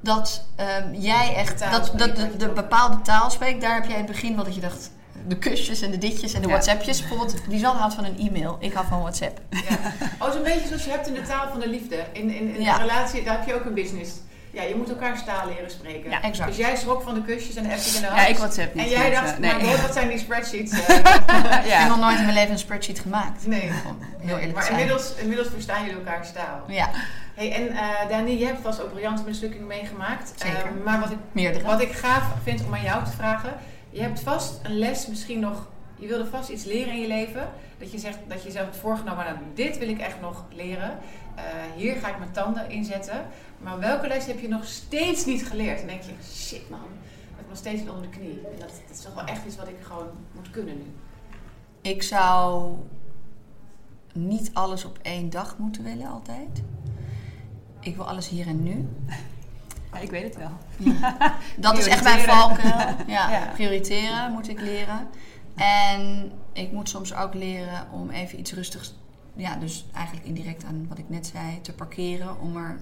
Dat 0.00 0.44
um, 0.82 0.94
jij 0.94 1.34
echt, 1.34 1.58
dat, 1.70 1.92
dat 1.94 2.16
de, 2.16 2.36
de, 2.36 2.48
bepaalde 2.48 3.00
taal 3.00 3.30
spreekt, 3.30 3.60
daar 3.60 3.74
heb 3.74 3.84
jij 3.84 3.98
in 3.98 4.04
het 4.04 4.12
begin 4.12 4.34
wel 4.34 4.44
dat 4.44 4.54
je 4.54 4.60
dacht, 4.60 4.90
de 5.26 5.38
kusjes 5.38 5.80
en 5.80 5.90
de 5.90 5.98
ditjes 5.98 6.32
en 6.32 6.42
de 6.42 6.48
WhatsAppjes. 6.48 7.00
Bijvoorbeeld, 7.00 7.34
Lisanne 7.48 7.78
houdt 7.80 7.94
van 7.94 8.04
een 8.04 8.18
e-mail. 8.18 8.56
Ik 8.60 8.72
hou 8.72 8.86
van 8.86 9.00
WhatsApp. 9.00 9.40
Ja. 9.50 9.92
Oh, 10.18 10.32
zo'n 10.32 10.42
beetje 10.42 10.66
zoals 10.66 10.84
je 10.84 10.90
hebt 10.90 11.06
in 11.06 11.14
de 11.14 11.22
taal 11.22 11.48
van 11.50 11.60
de 11.60 11.68
liefde. 11.68 12.04
In, 12.12 12.30
in, 12.30 12.54
in 12.54 12.66
een 12.66 12.78
relatie, 12.78 13.24
daar 13.24 13.38
heb 13.38 13.46
je 13.46 13.54
ook 13.54 13.64
een 13.64 13.74
business. 13.74 14.10
Ja, 14.50 14.62
je 14.62 14.74
moet 14.74 14.88
elkaar 14.88 15.24
taal 15.24 15.46
leren 15.48 15.70
spreken. 15.70 16.10
Ja, 16.10 16.22
exact. 16.22 16.48
Dus 16.48 16.58
jij 16.58 16.76
schrok 16.76 17.02
van 17.02 17.14
de 17.14 17.22
kusjes 17.22 17.54
en 17.54 17.62
de 17.62 17.68
appjes 17.68 17.94
en 17.94 18.00
de 18.00 18.06
Ja, 18.06 18.26
ik 18.26 18.36
WhatsApp 18.36 18.74
niet. 18.74 18.84
En 18.84 18.90
jij 18.90 19.10
dacht, 19.10 19.32
uh, 19.32 19.38
nee. 19.38 19.76
wat 19.76 19.92
zijn 19.92 20.08
die 20.08 20.18
spreadsheets? 20.18 20.72
Uh, 20.72 20.88
ja. 20.88 21.62
Ik 21.62 21.70
heb 21.70 21.88
nog 21.88 22.00
nooit 22.00 22.18
in 22.18 22.24
mijn 22.24 22.36
leven 22.36 22.52
een 22.52 22.58
spreadsheet 22.58 22.98
gemaakt. 22.98 23.46
Nee. 23.46 23.70
heel 24.18 24.36
eerlijk 24.36 24.54
Maar 24.54 24.70
inmiddels, 24.70 25.14
inmiddels 25.14 25.48
verstaan 25.48 25.84
jullie 25.84 25.98
elkaar 25.98 26.32
taal. 26.32 26.62
Ja. 26.66 26.90
Hey, 27.38 27.52
en 27.52 27.72
uh, 27.72 28.08
Dani, 28.08 28.38
je 28.38 28.44
hebt 28.44 28.60
vast 28.60 28.82
ook 28.82 28.90
briljante 28.90 29.22
mislukkingen 29.22 29.66
meegemaakt. 29.66 30.32
Zeker. 30.36 30.72
maar 30.84 31.00
wat 31.00 31.10
ik, 31.10 31.18
Meerdere. 31.32 31.64
wat 31.64 31.80
ik 31.80 31.92
gaaf 31.92 32.42
vind 32.42 32.64
om 32.64 32.74
aan 32.74 32.82
jou 32.82 33.04
te 33.04 33.10
vragen... 33.10 33.54
Je 33.90 34.00
hebt 34.00 34.20
vast 34.20 34.60
een 34.62 34.78
les 34.78 35.06
misschien 35.06 35.40
nog 35.40 35.68
je 35.96 36.06
wilde 36.06 36.26
vast 36.26 36.48
iets 36.48 36.64
leren 36.64 36.92
in 36.92 37.00
je 37.00 37.06
leven. 37.06 37.48
Dat 37.78 37.92
je 37.92 37.98
zegt 37.98 38.18
dat 38.28 38.42
je 38.42 38.50
zelf 38.50 38.64
hebt 38.64 38.76
voorgenomen, 38.76 39.24
nou, 39.24 39.36
dit 39.54 39.78
wil 39.78 39.88
ik 39.88 39.98
echt 39.98 40.20
nog 40.20 40.44
leren. 40.52 40.98
Uh, 41.36 41.42
hier 41.76 41.96
ga 41.96 42.08
ik 42.08 42.18
mijn 42.18 42.32
tanden 42.32 42.70
inzetten. 42.70 43.26
Maar 43.58 43.78
welke 43.78 44.06
les 44.06 44.26
heb 44.26 44.40
je 44.40 44.48
nog 44.48 44.64
steeds 44.64 45.24
niet 45.24 45.46
geleerd? 45.46 45.80
En 45.80 45.86
denk 45.86 46.02
je, 46.02 46.12
shit 46.32 46.70
man, 46.70 46.88
ik 47.04 47.36
heb 47.36 47.48
nog 47.48 47.56
steeds 47.56 47.80
onder 47.80 48.02
de 48.02 48.08
knie. 48.08 48.40
En 48.44 48.58
dat, 48.58 48.68
dat 48.86 48.96
is 48.96 49.00
toch 49.00 49.14
wel 49.14 49.24
echt 49.24 49.46
iets 49.46 49.56
wat 49.56 49.68
ik 49.68 49.76
gewoon 49.80 50.08
moet 50.34 50.50
kunnen 50.50 50.76
nu. 50.76 50.86
Ik 51.80 52.02
zou 52.02 52.74
niet 54.12 54.50
alles 54.52 54.84
op 54.84 54.98
één 55.02 55.30
dag 55.30 55.58
moeten 55.58 55.84
willen 55.84 56.06
altijd. 56.06 56.62
Ik 57.80 57.96
wil 57.96 58.08
alles 58.08 58.28
hier 58.28 58.46
en 58.46 58.62
nu. 58.62 58.88
Ja, 59.92 59.98
ik 59.98 60.10
weet 60.10 60.22
het 60.22 60.36
wel. 60.36 60.50
Ja. 60.76 61.36
Dat 61.56 61.78
is 61.78 61.86
echt 61.86 62.02
mijn 62.02 62.20
valkuil. 62.20 62.94
Ja, 63.06 63.30
ja, 63.30 63.50
prioriteren 63.54 64.32
moet 64.32 64.48
ik 64.48 64.60
leren. 64.60 65.08
En 65.54 66.32
ik 66.52 66.72
moet 66.72 66.88
soms 66.88 67.14
ook 67.14 67.34
leren 67.34 67.86
om 67.92 68.10
even 68.10 68.38
iets 68.38 68.52
rustigs, 68.52 68.94
ja, 69.34 69.56
dus 69.56 69.86
eigenlijk 69.94 70.26
indirect 70.26 70.64
aan 70.64 70.86
wat 70.88 70.98
ik 70.98 71.08
net 71.08 71.26
zei, 71.26 71.60
te 71.60 71.72
parkeren. 71.72 72.40
Om 72.40 72.56
er 72.56 72.78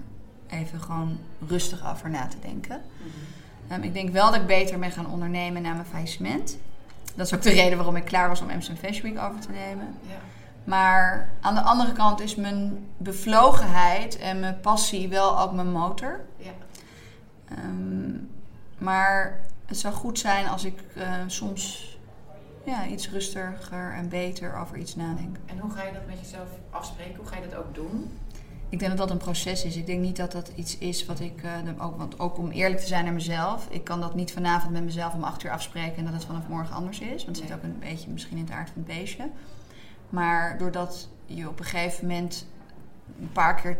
even 0.47 0.81
gewoon 0.81 1.17
rustig 1.47 1.91
over 1.91 2.09
na 2.09 2.27
te 2.27 2.39
denken. 2.39 2.81
Mhm. 2.97 3.73
Ehm, 3.73 3.81
ik 3.81 3.93
denk 3.93 4.09
wel 4.09 4.31
dat 4.31 4.41
ik 4.41 4.47
beter 4.47 4.79
ben 4.79 4.91
gaan 4.91 5.11
ondernemen 5.11 5.61
na 5.61 5.73
mijn 5.73 5.85
faillissement. 5.85 6.57
Dat 7.15 7.25
is 7.25 7.33
ook 7.33 7.41
de 7.41 7.49
reden 7.49 7.77
waarom 7.77 7.95
ik 7.95 8.05
klaar 8.05 8.29
was 8.29 8.41
om 8.41 8.49
Amsterdam 8.49 8.83
Fashion 8.83 9.13
Week 9.13 9.23
over 9.23 9.39
te 9.39 9.51
nemen. 9.51 9.95
Ja. 10.07 10.19
Maar 10.67 11.29
aan 11.41 11.55
de 11.55 11.61
andere 11.61 11.91
kant 11.91 12.19
is 12.19 12.35
mijn 12.35 12.85
bevlogenheid 12.97 14.17
en 14.17 14.39
mijn 14.39 14.59
passie 14.59 15.09
wel 15.09 15.39
ook 15.39 15.51
mijn 15.51 15.71
motor. 15.71 16.19
Ja. 16.37 16.51
Ehm, 17.49 18.11
maar 18.77 19.41
het 19.65 19.77
zou 19.77 19.93
goed 19.93 20.19
zijn 20.19 20.47
als 20.47 20.63
ik 20.63 20.79
uh, 20.97 21.03
soms 21.27 21.97
ja, 22.65 22.87
iets 22.87 23.09
rustiger 23.09 23.93
en 23.93 24.09
beter 24.09 24.55
over 24.55 24.77
iets 24.77 24.95
nadenken. 24.95 25.41
En 25.45 25.59
hoe 25.59 25.71
ga 25.71 25.83
je 25.83 25.93
dat 25.93 26.07
met 26.07 26.19
jezelf 26.19 26.49
afspreken? 26.69 27.15
Hoe 27.15 27.27
ga 27.27 27.35
je 27.35 27.47
dat 27.49 27.59
ook 27.59 27.75
doen? 27.75 28.11
Ik 28.69 28.79
denk 28.79 28.91
dat 28.91 29.07
dat 29.07 29.11
een 29.11 29.23
proces 29.23 29.65
is. 29.65 29.75
Ik 29.75 29.85
denk 29.85 30.01
niet 30.01 30.17
dat 30.17 30.31
dat 30.31 30.51
iets 30.55 30.77
is 30.77 31.05
wat 31.05 31.19
ik, 31.19 31.43
uh, 31.43 31.85
ook, 31.85 31.97
want 31.97 32.19
ook 32.19 32.37
om 32.37 32.51
eerlijk 32.51 32.79
te 32.79 32.87
zijn 32.87 33.03
naar 33.03 33.13
mezelf, 33.13 33.67
ik 33.69 33.83
kan 33.83 33.99
dat 33.99 34.15
niet 34.15 34.31
vanavond 34.31 34.73
met 34.73 34.83
mezelf 34.83 35.13
om 35.13 35.23
acht 35.23 35.43
uur 35.43 35.51
afspreken 35.51 35.97
en 35.97 36.03
dat 36.03 36.13
het 36.13 36.25
vanaf 36.25 36.47
morgen 36.47 36.75
anders 36.75 36.99
is. 36.99 37.25
Want 37.25 37.37
het 37.37 37.47
zit 37.47 37.55
ook 37.55 37.63
een 37.63 37.79
beetje 37.79 38.09
misschien 38.09 38.37
in 38.37 38.43
het 38.43 38.53
aard 38.53 38.69
van 38.69 38.83
het 38.85 38.97
beestje. 38.97 39.29
Maar 40.09 40.57
doordat 40.57 41.09
je 41.25 41.49
op 41.49 41.59
een 41.59 41.65
gegeven 41.65 42.07
moment 42.07 42.47
een 43.19 43.31
paar 43.31 43.55
keer 43.55 43.77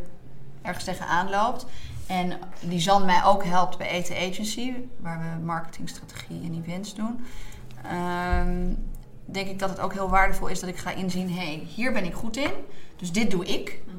ergens 0.61 0.83
tegenaan 0.83 1.29
loopt 1.29 1.65
en 2.07 2.39
die 2.59 2.79
Zan 2.79 3.05
mij 3.05 3.23
ook 3.23 3.43
helpt 3.43 3.77
bij 3.77 3.89
ET 3.89 4.11
Agency, 4.11 4.73
waar 4.99 5.19
we 5.19 5.45
marketingstrategie 5.45 6.43
en 6.43 6.63
events 6.63 6.95
doen 6.95 7.19
um, 7.85 8.77
denk 9.25 9.47
ik 9.47 9.59
dat 9.59 9.69
het 9.69 9.79
ook 9.79 9.93
heel 9.93 10.09
waardevol 10.09 10.47
is 10.47 10.59
dat 10.59 10.69
ik 10.69 10.77
ga 10.77 10.91
inzien: 10.91 11.29
hé, 11.29 11.35
hey, 11.35 11.67
hier 11.67 11.93
ben 11.93 12.05
ik 12.05 12.13
goed 12.13 12.37
in, 12.37 12.51
dus 12.95 13.11
dit 13.11 13.31
doe 13.31 13.45
ik. 13.45 13.81
Mhm. 13.85 13.95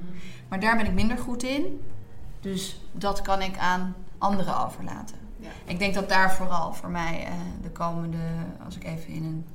Maar 0.49 0.61
daar 0.61 0.77
ben 0.77 0.87
ik 0.87 0.93
minder 0.93 1.19
goed 1.19 1.43
in, 1.43 1.85
dus 2.41 2.81
dat 2.93 3.23
kan 3.23 3.43
ik 3.43 3.59
aan 3.59 3.95
anderen 4.19 4.65
overlaten. 4.65 5.17
Ja. 5.37 5.49
Ik 5.65 5.79
denk 5.79 5.95
dat 5.95 6.09
daar 6.09 6.33
vooral 6.33 6.73
voor 6.73 6.91
mij 6.91 7.27
uh, 7.27 7.33
de 7.63 7.71
komende, 7.71 8.19
als 8.65 8.77
ik 8.77 8.85
even 8.85 9.09
in 9.09 9.25
een 9.25 9.47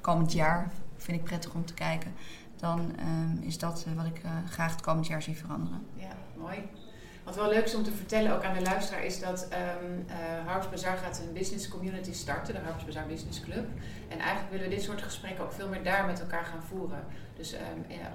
komend 0.00 0.32
jaar, 0.32 0.72
vind 1.08 1.20
ik 1.20 1.26
prettig 1.26 1.54
om 1.54 1.64
te 1.64 1.74
kijken, 1.74 2.14
dan 2.56 2.94
um, 3.00 3.38
is 3.42 3.58
dat 3.58 3.84
uh, 3.88 3.94
wat 3.94 4.06
ik 4.06 4.24
uh, 4.24 4.30
graag 4.50 4.70
het 4.70 4.80
komend 4.80 5.06
jaar 5.06 5.22
zie 5.22 5.36
veranderen. 5.36 5.86
Ja, 5.94 6.12
mooi. 6.36 6.58
Wat 7.24 7.36
wel 7.36 7.48
leuk 7.48 7.64
is 7.64 7.74
om 7.74 7.82
te 7.82 7.92
vertellen, 7.92 8.34
ook 8.34 8.44
aan 8.44 8.54
de 8.54 8.62
luisteraar, 8.62 9.04
is 9.04 9.20
dat 9.20 9.48
um, 9.52 10.06
uh, 10.08 10.46
Harps 10.46 10.70
Bazaar 10.70 10.96
gaat 10.96 11.22
een 11.26 11.32
business 11.32 11.68
community 11.68 12.12
starten, 12.12 12.54
de 12.54 12.60
Harps 12.60 12.84
Bazaar 12.84 13.06
Business 13.06 13.40
Club. 13.40 13.66
En 14.08 14.18
eigenlijk 14.18 14.50
willen 14.50 14.68
we 14.68 14.74
dit 14.74 14.84
soort 14.84 15.02
gesprekken 15.02 15.44
ook 15.44 15.52
veel 15.52 15.68
meer 15.68 15.82
daar 15.82 16.06
met 16.06 16.20
elkaar 16.20 16.44
gaan 16.44 16.62
voeren. 16.62 17.04
Dus 17.36 17.54
um, 17.54 17.60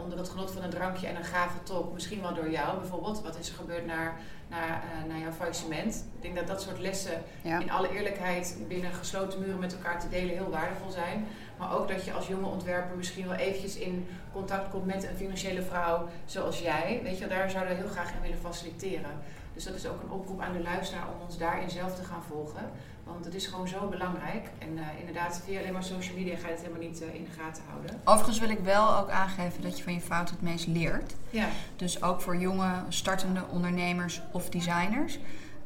onder 0.01 0.17
het 0.17 0.29
genot 0.29 0.51
van 0.51 0.63
een 0.63 0.69
drankje 0.69 1.07
en 1.07 1.15
een 1.15 1.23
gave 1.23 1.63
talk, 1.63 1.93
misschien 1.93 2.21
wel 2.21 2.33
door 2.33 2.51
jou 2.51 2.79
bijvoorbeeld. 2.79 3.21
Wat 3.21 3.39
is 3.39 3.49
er 3.49 3.55
gebeurd 3.55 3.85
naar, 3.85 4.19
naar, 4.49 4.83
uh, 4.83 5.09
naar 5.09 5.19
jouw 5.19 5.31
faillissement? 5.31 6.05
Ik 6.15 6.21
denk 6.21 6.35
dat 6.35 6.47
dat 6.47 6.61
soort 6.61 6.79
lessen 6.79 7.21
in 7.43 7.71
alle 7.71 7.91
eerlijkheid 7.91 8.57
binnen 8.67 8.93
gesloten 8.93 9.39
muren 9.39 9.59
met 9.59 9.73
elkaar 9.73 9.99
te 9.99 10.09
delen 10.09 10.35
heel 10.35 10.49
waardevol 10.49 10.91
zijn. 10.91 11.25
Maar 11.63 11.77
ook 11.77 11.87
dat 11.87 12.05
je 12.05 12.13
als 12.13 12.27
jonge 12.27 12.47
ontwerper 12.47 12.97
misschien 12.97 13.27
wel 13.27 13.35
eventjes 13.35 13.75
in 13.75 14.07
contact 14.31 14.69
komt 14.69 14.85
met 14.85 15.03
een 15.03 15.15
financiële 15.15 15.61
vrouw 15.61 16.07
zoals 16.25 16.59
jij. 16.59 16.99
Weet 17.03 17.17
je, 17.17 17.27
daar 17.27 17.49
zouden 17.49 17.75
we 17.75 17.81
heel 17.81 17.91
graag 17.91 18.13
in 18.13 18.21
willen 18.21 18.37
faciliteren. 18.37 19.11
Dus 19.53 19.63
dat 19.63 19.75
is 19.75 19.87
ook 19.87 20.01
een 20.03 20.11
oproep 20.11 20.41
aan 20.41 20.53
de 20.53 20.61
luisteraar 20.61 21.07
om 21.07 21.25
ons 21.25 21.37
daarin 21.37 21.69
zelf 21.69 21.95
te 21.95 22.03
gaan 22.03 22.23
volgen. 22.27 22.71
Want 23.03 23.25
het 23.25 23.33
is 23.33 23.47
gewoon 23.47 23.67
zo 23.67 23.87
belangrijk. 23.87 24.47
En 24.57 24.77
uh, 24.77 24.81
inderdaad, 24.99 25.41
via 25.45 25.59
alleen 25.59 25.73
maar 25.73 25.83
social 25.83 26.17
media 26.17 26.35
ga 26.35 26.47
je 26.47 26.53
het 26.53 26.61
helemaal 26.61 26.87
niet 26.87 27.01
uh, 27.01 27.15
in 27.15 27.23
de 27.23 27.41
gaten 27.41 27.63
houden. 27.69 28.01
Overigens 28.03 28.39
wil 28.39 28.49
ik 28.49 28.59
wel 28.59 28.97
ook 28.97 29.09
aangeven 29.09 29.61
dat 29.61 29.77
je 29.77 29.83
van 29.83 29.93
je 29.93 30.01
fout 30.01 30.29
het 30.29 30.41
meest 30.41 30.67
leert. 30.67 31.15
Ja. 31.29 31.47
Dus 31.75 32.03
ook 32.03 32.21
voor 32.21 32.37
jonge 32.37 32.71
startende 32.89 33.43
ondernemers 33.49 34.21
of 34.31 34.49
designers. 34.49 35.19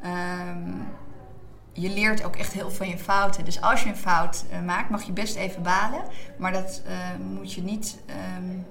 Um, 0.05 0.87
je 1.81 1.89
leert 1.89 2.23
ook 2.23 2.35
echt 2.35 2.53
heel 2.53 2.61
veel 2.61 2.77
van 2.77 2.89
je 2.89 2.97
fouten. 2.97 3.45
Dus 3.45 3.61
als 3.61 3.83
je 3.83 3.89
een 3.89 3.97
fout 3.97 4.45
uh, 4.51 4.61
maakt, 4.61 4.89
mag 4.89 5.03
je 5.03 5.11
best 5.11 5.35
even 5.35 5.63
balen. 5.63 6.01
Maar 6.37 6.51
dat 6.51 6.81
uh, 6.87 6.93
moet 7.35 7.53
je 7.53 7.61
niet. 7.61 7.97
Um, 8.37 8.65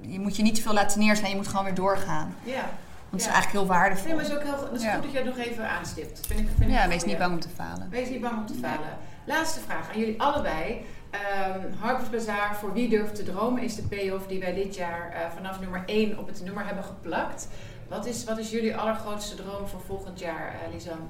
je 0.00 0.20
moet 0.20 0.36
je 0.36 0.42
niet 0.42 0.54
te 0.54 0.62
veel 0.62 0.72
laten 0.72 1.00
neerslaan. 1.00 1.30
Je 1.30 1.36
moet 1.36 1.48
gewoon 1.48 1.64
weer 1.64 1.74
doorgaan. 1.74 2.34
Ja. 2.42 2.68
Want 3.08 3.10
het 3.10 3.20
is 3.20 3.26
eigenlijk 3.26 3.52
heel 3.52 3.66
waardevol. 3.66 4.06
Nee, 4.06 4.14
maar 4.14 4.24
het 4.24 4.32
is 4.32 4.38
ook 4.38 4.44
heel, 4.44 4.72
het 4.72 4.80
is 4.82 4.88
goed 4.88 5.02
dat 5.02 5.12
je 5.12 5.18
het 5.18 5.26
nog 5.26 5.38
even 5.38 5.70
aanstipt. 5.70 6.26
Vind 6.26 6.40
ik, 6.40 6.48
vind 6.58 6.70
ja, 6.70 6.88
wees 6.88 7.04
niet 7.04 7.18
bang 7.18 7.32
om 7.32 7.40
te 7.40 7.48
falen. 7.48 7.88
Wees 7.90 8.08
niet 8.08 8.20
bang 8.20 8.36
om 8.38 8.46
te 8.46 8.54
falen. 8.54 8.98
Laatste 9.24 9.60
vraag 9.60 9.90
aan 9.90 9.98
jullie 9.98 10.20
allebei. 10.20 10.84
Um, 11.12 11.72
Harper's 11.78 12.10
Bazaar, 12.10 12.56
voor 12.56 12.72
wie 12.72 12.88
durft 12.88 13.14
te 13.14 13.22
dromen, 13.22 13.62
is 13.62 13.74
de 13.74 13.82
payoff 13.82 14.26
die 14.26 14.40
wij 14.40 14.54
dit 14.54 14.74
jaar 14.74 15.12
uh, 15.12 15.34
vanaf 15.34 15.60
nummer 15.60 15.82
1 15.86 16.18
op 16.18 16.26
het 16.26 16.42
nummer 16.44 16.66
hebben 16.66 16.84
geplakt. 16.84 17.48
Wat 17.88 18.06
is, 18.06 18.24
wat 18.24 18.38
is 18.38 18.50
jullie 18.50 18.76
allergrootste 18.76 19.34
droom 19.34 19.66
voor 19.66 19.80
volgend 19.80 20.18
jaar, 20.18 20.54
uh, 20.54 20.72
Lisanne? 20.74 21.04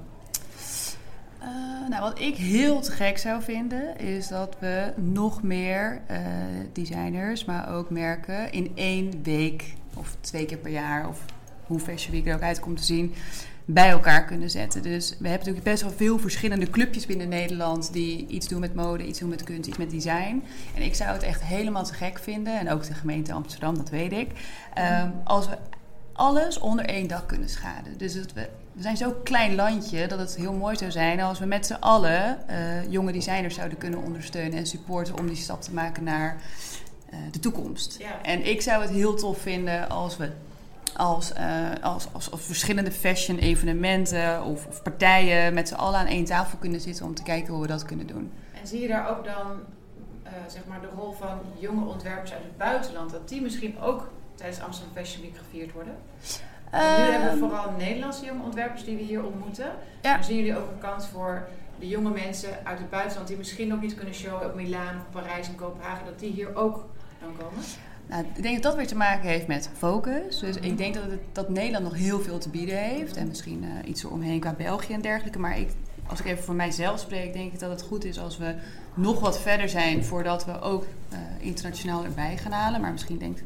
Uh, 1.46 1.88
nou, 1.88 2.02
wat 2.02 2.20
ik 2.20 2.36
heel 2.36 2.80
te 2.80 2.92
gek 2.92 3.18
zou 3.18 3.42
vinden, 3.42 3.98
is 3.98 4.28
dat 4.28 4.56
we 4.58 4.92
nog 4.96 5.42
meer 5.42 6.00
uh, 6.10 6.18
designers, 6.72 7.44
maar 7.44 7.74
ook 7.74 7.90
merken, 7.90 8.52
in 8.52 8.72
één 8.74 9.22
week 9.22 9.74
of 9.94 10.16
twee 10.20 10.44
keer 10.46 10.56
per 10.56 10.70
jaar, 10.70 11.08
of 11.08 11.24
hoe 11.66 11.78
Fashion 11.78 12.12
Week 12.12 12.26
er 12.26 12.34
ook 12.34 12.42
uit 12.42 12.60
komt 12.60 12.76
te 12.76 12.84
zien, 12.84 13.14
bij 13.64 13.88
elkaar 13.90 14.24
kunnen 14.24 14.50
zetten. 14.50 14.82
Dus 14.82 15.08
we 15.08 15.28
hebben 15.28 15.38
natuurlijk 15.38 15.64
best 15.64 15.82
wel 15.82 15.90
veel 15.90 16.18
verschillende 16.18 16.70
clubjes 16.70 17.06
binnen 17.06 17.28
Nederland 17.28 17.92
die 17.92 18.26
iets 18.26 18.48
doen 18.48 18.60
met 18.60 18.74
mode, 18.74 19.06
iets 19.06 19.18
doen 19.18 19.28
met 19.28 19.44
kunst, 19.44 19.68
iets 19.68 19.78
met 19.78 19.90
design. 19.90 20.42
En 20.74 20.82
ik 20.82 20.94
zou 20.94 21.12
het 21.12 21.22
echt 21.22 21.42
helemaal 21.42 21.84
te 21.84 21.94
gek 21.94 22.18
vinden, 22.18 22.58
en 22.58 22.70
ook 22.70 22.86
de 22.86 22.94
gemeente 22.94 23.32
Amsterdam, 23.32 23.76
dat 23.76 23.90
weet 23.90 24.12
ik, 24.12 24.30
um, 25.02 25.12
als 25.24 25.48
we 25.48 25.56
alles 26.12 26.58
onder 26.58 26.84
één 26.84 27.08
dak 27.08 27.28
kunnen 27.28 27.48
schaden. 27.48 27.98
Dus 27.98 28.14
dat 28.14 28.32
we 28.32 28.48
we 28.76 28.82
zijn 28.82 28.96
zo'n 28.96 29.22
klein 29.22 29.54
landje 29.54 30.06
dat 30.06 30.18
het 30.18 30.36
heel 30.36 30.52
mooi 30.52 30.76
zou 30.76 30.90
zijn 30.90 31.20
als 31.20 31.38
we 31.38 31.46
met 31.46 31.66
z'n 31.66 31.72
allen 31.72 32.38
uh, 32.50 32.90
jonge 32.90 33.12
designers 33.12 33.54
zouden 33.54 33.78
kunnen 33.78 34.02
ondersteunen 34.02 34.58
en 34.58 34.66
supporten 34.66 35.18
om 35.18 35.26
die 35.26 35.36
stap 35.36 35.62
te 35.62 35.72
maken 35.72 36.04
naar 36.04 36.42
uh, 37.10 37.18
de 37.30 37.38
toekomst. 37.38 37.96
Ja. 37.98 38.22
En 38.22 38.46
ik 38.46 38.62
zou 38.62 38.82
het 38.82 38.90
heel 38.90 39.14
tof 39.14 39.38
vinden 39.38 39.88
als 39.88 40.16
we 40.16 40.30
als, 40.96 41.32
uh, 41.32 41.70
als, 41.82 42.06
als, 42.12 42.30
als, 42.30 42.42
verschillende 42.42 42.92
fashion 42.92 43.38
evenementen 43.38 44.44
of, 44.44 44.66
of 44.66 44.82
partijen 44.82 45.54
met 45.54 45.68
z'n 45.68 45.74
allen 45.74 45.98
aan 45.98 46.06
één 46.06 46.24
tafel 46.24 46.58
kunnen 46.58 46.80
zitten 46.80 47.06
om 47.06 47.14
te 47.14 47.22
kijken 47.22 47.52
hoe 47.52 47.62
we 47.62 47.68
dat 47.68 47.84
kunnen 47.84 48.06
doen. 48.06 48.32
En 48.60 48.66
zie 48.66 48.80
je 48.80 48.88
daar 48.88 49.08
ook 49.08 49.24
dan 49.24 49.60
zeg 50.46 50.62
maar 50.66 50.80
de 50.80 50.88
rol 50.96 51.12
van 51.12 51.38
jonge 51.58 51.86
ontwerpers 51.86 52.32
uit 52.32 52.42
het 52.42 52.56
buitenland, 52.56 53.10
dat 53.10 53.28
die 53.28 53.42
misschien 53.42 53.80
ook 53.80 54.10
tijdens 54.34 54.60
Amsterdam 54.60 54.96
Fashion 54.96 55.22
Week 55.22 55.36
gevierd 55.36 55.72
worden? 55.72 55.96
Ehm, 56.76 57.02
nu 57.02 57.10
hebben 57.10 57.32
we 57.32 57.38
vooral 57.38 57.70
Nederlandse 57.78 58.24
jonge 58.24 58.42
ontwerpers 58.42 58.84
die 58.84 58.96
we 58.96 59.02
hier 59.02 59.24
ontmoeten. 59.24 59.70
Ja. 60.02 60.22
Zien 60.22 60.36
jullie 60.36 60.56
ook 60.56 60.70
een 60.70 60.78
kans 60.78 61.06
voor 61.06 61.48
de 61.78 61.88
jonge 61.88 62.10
mensen 62.10 62.50
uit 62.62 62.78
het 62.78 62.90
buitenland 62.90 63.28
die 63.28 63.36
misschien 63.36 63.68
nog 63.68 63.80
niet 63.80 63.94
kunnen 63.94 64.14
showen 64.14 64.46
op 64.46 64.54
Milaan, 64.54 64.96
of 64.96 65.22
Parijs 65.22 65.48
en 65.48 65.54
Kopenhagen, 65.54 66.04
dat 66.04 66.18
die 66.18 66.30
hier 66.30 66.54
ook 66.54 66.88
dan 67.20 67.36
komen? 67.36 67.62
Nou, 68.06 68.24
ik 68.34 68.42
denk 68.42 68.54
dat 68.54 68.62
dat 68.62 68.74
weer 68.74 68.86
te 68.86 68.96
maken 68.96 69.28
heeft 69.28 69.46
met 69.46 69.70
focus. 69.76 70.38
Dus 70.38 70.56
ik 70.56 70.78
denk 70.78 70.94
dat, 70.94 71.02
het, 71.02 71.20
dat 71.32 71.48
Nederland 71.48 71.84
nog 71.84 71.94
heel 71.94 72.20
veel 72.20 72.38
te 72.38 72.48
bieden 72.48 72.78
heeft. 72.78 73.16
En 73.16 73.28
misschien 73.28 73.64
eh, 73.64 73.88
iets 73.88 74.04
eromheen 74.04 74.40
qua 74.40 74.52
België 74.52 74.92
en 74.92 75.00
dergelijke. 75.00 75.38
Maar 75.38 75.58
ik, 75.58 75.70
als 76.06 76.20
ik 76.20 76.26
even 76.26 76.44
voor 76.44 76.54
mijzelf 76.54 77.00
spreek, 77.00 77.32
denk 77.32 77.52
ik 77.52 77.58
dat 77.58 77.70
het 77.70 77.82
goed 77.82 78.04
is 78.04 78.18
als 78.18 78.38
we 78.38 78.54
nog 78.94 79.20
wat 79.20 79.40
verder 79.40 79.68
zijn 79.68 80.04
voordat 80.04 80.44
we 80.44 80.60
ook 80.60 80.84
eh, 81.08 81.18
internationaal 81.38 82.04
erbij 82.04 82.36
gaan 82.36 82.52
halen. 82.52 82.80
Maar 82.80 82.92
misschien 82.92 83.18
denkt, 83.18 83.42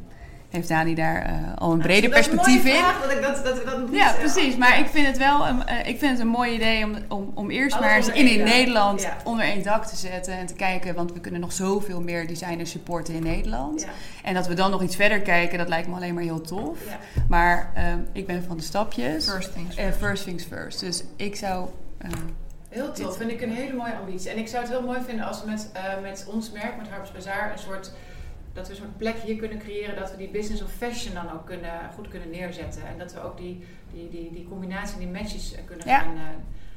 heeft 0.50 0.68
Dani 0.68 0.94
daar 0.94 1.22
eh, 1.22 1.32
al 1.56 1.72
een 1.72 1.78
breder 1.78 2.10
perspectief 2.10 2.64
in. 2.64 2.74
Vraag, 2.76 3.02
dat 3.02 3.10
ik 3.12 3.22
dat, 3.22 3.44
dat, 3.44 3.64
dat 3.64 3.78
Ja, 3.92 4.12
eh, 4.14 4.18
precies. 4.18 4.56
Maar 4.56 4.78
ik 4.78 4.86
vind 4.86 5.06
het 5.06 5.18
wel 5.18 5.46
een, 5.46 5.66
eh, 5.66 5.78
ik 5.88 5.98
vind 5.98 6.10
het 6.10 6.20
een 6.20 6.26
mooi 6.28 6.52
idee 6.54 6.84
om, 6.84 6.94
om, 7.08 7.30
om 7.34 7.50
eerst 7.50 7.76
Alles 7.76 7.86
maar 7.86 7.96
eens 7.96 8.08
in, 8.08 8.26
in. 8.38 8.44
Nederland 8.44 9.02
Ja. 9.02 9.16
onder 9.24 9.44
één 9.44 9.62
dak 9.62 9.84
te 9.86 9.96
zetten 9.96 10.32
en 10.32 10.46
te 10.46 10.54
kijken. 10.54 10.94
Want 10.94 11.12
we 11.12 11.20
kunnen 11.20 11.40
nog 11.40 11.52
zoveel 11.52 12.00
meer 12.00 12.26
designers 12.26 12.70
supporten 12.70 13.14
in 13.14 13.22
Nederland. 13.22 13.80
Ja, 13.80 13.88
En 14.22 14.34
dat 14.34 14.46
we 14.46 14.54
dan 14.54 14.70
nog 14.70 14.82
iets 14.82 14.96
verder 14.96 15.20
kijken, 15.20 15.58
dat 15.58 15.68
lijkt 15.68 15.88
me 15.88 15.94
alleen 15.94 16.14
maar 16.14 16.22
heel 16.22 16.40
tof. 16.40 16.78
ja. 16.88 16.98
Maar 17.28 17.70
ehm, 17.74 17.98
ik 18.12 18.26
ben 18.26 18.44
van 18.44 18.56
de 18.56 18.62
stapjes. 18.62 19.30
First 19.30 19.52
things 19.54 19.76
Eh, 19.76 19.84
first. 19.84 19.98
first 19.98 20.24
things 20.24 20.44
first. 20.44 20.80
Dus 20.80 21.02
ik 21.16 21.36
zou... 21.36 21.68
eh, 21.98 22.10
Heel 22.68 22.92
tof, 22.92 23.16
vind 23.16 23.30
ik 23.30 23.40
een 23.42 23.52
hele 23.52 23.72
mooie 23.74 23.94
ambitie. 24.00 24.30
En 24.30 24.38
ik 24.38 24.48
zou 24.48 24.62
het 24.62 24.72
heel 24.72 24.82
mooi 24.82 24.98
vinden 25.06 25.26
als 25.26 25.40
we 25.42 25.50
met, 25.50 25.70
eh, 25.72 25.82
met 26.02 26.24
ons 26.28 26.50
merk, 26.50 26.76
met 26.78 26.88
Harper's 26.88 27.12
Bazaar, 27.12 27.52
een 27.52 27.58
soort, 27.58 27.92
dat 28.52 28.68
we 28.68 28.74
soort 28.74 28.96
plek 28.96 29.16
hier 29.16 29.36
kunnen 29.36 29.58
creëren 29.58 29.96
dat 29.96 30.10
we 30.10 30.16
die 30.16 30.28
business 30.30 30.62
of 30.62 30.70
fashion 30.72 31.14
dan 31.14 31.32
ook 31.32 31.46
kunnen, 31.46 31.90
goed 31.94 32.08
kunnen 32.08 32.30
neerzetten. 32.30 32.86
En 32.86 32.98
dat 32.98 33.12
we 33.12 33.20
ook 33.22 33.36
die, 33.36 33.64
die, 33.92 34.08
die, 34.10 34.32
die 34.32 34.48
combinatie, 34.48 34.98
die 34.98 35.08
matches 35.08 35.54
kunnen 35.66 35.88
Ja. 35.88 35.98
gaan, 35.98 36.16
eh, 36.16 36.22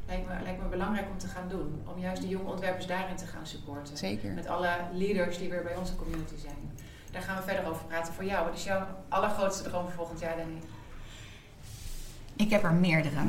lijkt, 0.07 0.27
me, 0.27 0.33
lijkt 0.43 0.61
me 0.61 0.67
belangrijk 0.67 1.07
om 1.11 1.17
te 1.17 1.27
gaan 1.27 1.47
doen. 1.49 1.81
Om 1.95 1.99
juist 2.01 2.21
die 2.21 2.29
jonge 2.31 2.49
ontwerpers 2.51 2.87
daarin 2.87 3.15
te 3.15 3.25
gaan 3.25 3.47
supporten. 3.47 3.97
zeker. 3.97 4.31
Met 4.31 4.47
alle 4.47 4.69
leaders 4.93 5.37
die 5.37 5.49
weer 5.49 5.63
bij 5.63 5.75
onze 5.75 5.95
community 5.95 6.37
zijn. 6.37 6.71
Daar 7.11 7.21
gaan 7.21 7.37
we 7.37 7.43
verder 7.43 7.69
over 7.69 7.85
praten 7.85 8.13
voor 8.13 8.23
jou. 8.25 8.45
Wat 8.45 8.57
is 8.57 8.63
jouw 8.63 8.87
allergrootste 9.09 9.63
droom 9.63 9.83
voor 9.83 9.93
volgend 9.93 10.19
jaar, 10.19 10.37
Danny? 10.37 10.57
Ik 12.35 12.49
heb 12.49 12.63
er 12.63 12.73
meerdere. 12.73 13.19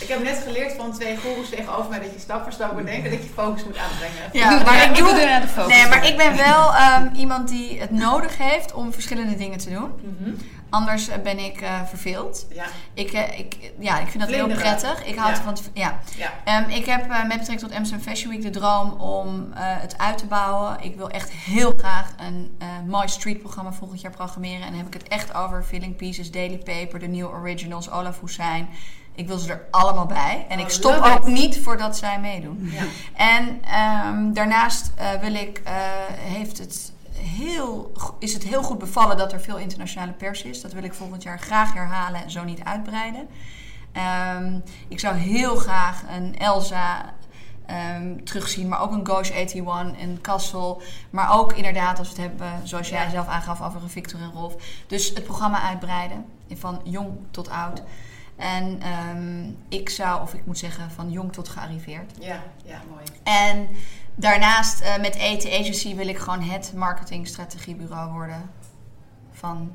Ik 0.00 0.08
heb 0.08 0.22
net 0.22 0.42
geleerd 0.44 0.72
van 0.72 0.92
twee 0.92 1.16
goeroes 1.16 1.48
tegenover 1.48 1.90
mij 1.90 2.00
dat 2.00 2.12
je 2.12 2.18
stap 2.18 2.42
voor 2.42 2.52
stap 2.52 2.72
moet 2.72 2.86
denken 2.86 3.10
dat 3.10 3.22
je 3.22 3.28
focus 3.34 3.64
moet 3.64 3.76
aanbrengen. 3.76 4.30
Ja, 4.32 4.62
maar 4.64 4.90
ik 4.90 4.96
doe... 4.96 5.08
er 5.08 5.30
aan 5.30 5.40
de 5.40 5.48
focus. 5.48 5.74
Nee, 5.74 5.86
maar 5.86 6.06
ik 6.06 6.16
ben 6.16 6.36
wel 6.36 6.74
ehm, 6.74 7.14
iemand 7.14 7.48
die 7.48 7.80
het 7.80 7.90
nodig 7.90 8.38
heeft 8.38 8.72
om 8.72 8.92
verschillende 8.92 9.36
dingen 9.36 9.58
te 9.58 9.70
doen. 9.70 9.90
Mhm. 10.18 10.30
Anders 10.72 11.08
eh, 11.08 11.18
ben 11.22 11.38
ik 11.38 11.60
eh, 11.60 11.82
verveeld. 11.84 12.46
Ja, 12.54 12.64
Ik, 12.94 13.12
eh, 13.12 13.38
ik, 13.38 13.72
ja, 13.78 13.98
ik 14.00 14.08
vind 14.08 14.22
dat 14.22 14.32
heel 14.32 14.46
prettig. 14.48 15.04
Ik 15.04 15.16
houd 15.16 15.30
Ja. 15.30 15.36
ervan. 15.36 15.56
Ja. 15.74 15.98
ja. 16.16 16.32
Ehm, 16.44 16.68
ik 16.70 16.86
heb 16.86 17.06
met 17.08 17.28
betrekking 17.28 17.60
tot 17.60 17.72
Amsterdam 17.72 18.06
Fashion 18.06 18.30
Week 18.30 18.42
de 18.42 18.50
droom 18.50 18.90
om 19.00 19.48
het 19.54 19.98
uit 19.98 20.18
te 20.18 20.26
bouwen. 20.26 20.76
Ik 20.80 20.96
wil 20.96 21.08
echt 21.10 21.30
heel 21.30 21.74
graag 21.76 22.12
een 22.16 22.56
mooi 22.86 23.08
streetprogramma 23.08 23.72
volgend 23.72 24.00
jaar 24.00 24.10
programmeren. 24.12 24.60
En 24.62 24.68
dan 24.68 24.76
heb 24.76 24.86
ik 24.86 24.92
het 24.94 25.08
echt 25.08 25.34
over 25.34 25.62
Filling 25.62 25.96
Pieces, 25.96 26.30
Daily 26.30 26.58
Paper, 26.58 26.98
de 26.98 27.06
New 27.08 27.26
Originals, 27.28 27.90
Olaf 27.90 28.20
Hussein. 28.20 28.68
Ik 29.14 29.26
wil 29.26 29.38
ze 29.38 29.50
er 29.52 29.66
allemaal 29.70 30.06
bij. 30.06 30.46
En 30.48 30.58
Oh, 30.58 30.64
ik 30.64 30.70
stop 30.70 30.94
ook 31.04 31.26
it. 31.26 31.32
niet 31.32 31.58
voordat 31.62 31.96
zij 31.96 32.20
meedoen. 32.20 32.70
ja. 32.72 32.82
En 33.16 33.60
ehm, 33.64 34.32
daarnaast 34.32 34.90
wil 35.20 35.34
ik, 35.34 35.62
heeft 36.14 36.58
het 36.58 36.92
heel, 37.22 37.92
is 38.18 38.32
het 38.32 38.42
heel 38.44 38.62
goed 38.62 38.78
bevallen 38.78 39.16
dat 39.16 39.32
er 39.32 39.40
veel 39.40 39.58
internationale 39.58 40.12
pers 40.12 40.42
is. 40.42 40.60
Dat 40.60 40.72
wil 40.72 40.82
ik 40.82 40.94
volgend 40.94 41.22
jaar 41.22 41.38
graag 41.38 41.72
herhalen 41.72 42.22
en 42.22 42.30
zo 42.30 42.44
niet 42.44 42.64
uitbreiden. 42.64 43.28
Ehm, 43.92 44.58
ik 44.88 45.00
zou 45.00 45.16
heel 45.16 45.56
graag 45.56 46.02
een 46.16 46.38
Elsa 46.38 47.12
ehm, 47.66 48.24
terugzien, 48.24 48.68
maar 48.68 48.80
ook 48.80 48.92
een 48.92 49.06
Ghost 49.06 49.30
81, 49.30 50.02
een 50.02 50.20
Kassel. 50.20 50.82
Maar 51.10 51.38
ook 51.38 51.52
inderdaad, 51.52 51.98
als 51.98 52.12
we 52.12 52.22
het 52.22 52.30
hebben, 52.30 52.68
zoals 52.68 52.88
jij 52.88 53.04
Ja. 53.04 53.10
zelf 53.10 53.26
aangaf, 53.26 53.62
over 53.62 53.82
een 53.82 53.90
Victor 53.90 54.20
en 54.20 54.32
Rolf. 54.32 54.54
Dus 54.86 55.08
het 55.08 55.24
programma 55.24 55.60
uitbreiden, 55.62 56.24
van 56.54 56.80
jong 56.84 57.08
tot 57.30 57.48
oud. 57.50 57.82
En 58.36 58.80
ehm, 58.82 59.50
ik 59.68 59.88
zou, 59.88 60.22
of 60.22 60.34
ik 60.34 60.46
moet 60.46 60.58
zeggen, 60.58 60.90
van 60.90 61.10
jong 61.10 61.32
tot 61.32 61.48
gearriveerd. 61.48 62.12
Ja, 62.20 62.42
ja, 62.64 62.80
mooi. 62.90 63.04
En 63.22 63.68
daarnaast 64.14 64.80
eh, 64.80 65.00
met 65.00 65.18
AT 65.18 65.46
Agency 65.46 65.94
wil 65.94 66.08
ik 66.08 66.18
gewoon 66.18 66.42
het 66.42 66.72
marketingstrategiebureau 66.74 68.12
worden 68.12 68.50
van 69.32 69.72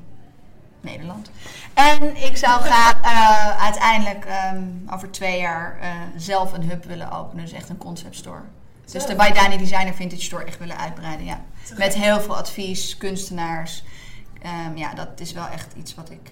Nederland. 0.80 1.30
En 1.74 2.24
ik 2.24 2.36
zou 2.36 2.60
graag 2.60 3.00
eh, 3.02 3.62
uiteindelijk 3.62 4.24
ehm, 4.24 4.62
over 4.90 5.10
twee 5.10 5.40
jaar 5.40 5.78
eh, 5.80 5.90
zelf 6.16 6.52
een 6.52 6.68
hub 6.68 6.84
willen 6.84 7.10
openen. 7.10 7.44
Dus 7.44 7.52
echt 7.52 7.68
een 7.68 7.78
concept 7.78 8.16
store. 8.16 8.42
Dus 8.90 9.06
de 9.06 9.14
By 9.14 9.32
Dani 9.32 9.58
Designer 9.58 9.94
Vintage 9.94 10.22
Store 10.22 10.44
echt 10.44 10.58
willen 10.58 10.78
uitbreiden, 10.78 11.26
ja. 11.26 11.40
Met 11.76 11.94
heel 11.94 12.20
veel 12.20 12.36
advies, 12.36 12.96
kunstenaars. 12.96 13.84
Ehm, 14.42 14.76
ja, 14.76 14.94
dat 14.94 15.20
is 15.20 15.32
wel 15.32 15.46
echt 15.46 15.74
iets 15.76 15.94
wat 15.94 16.10
ik 16.10 16.30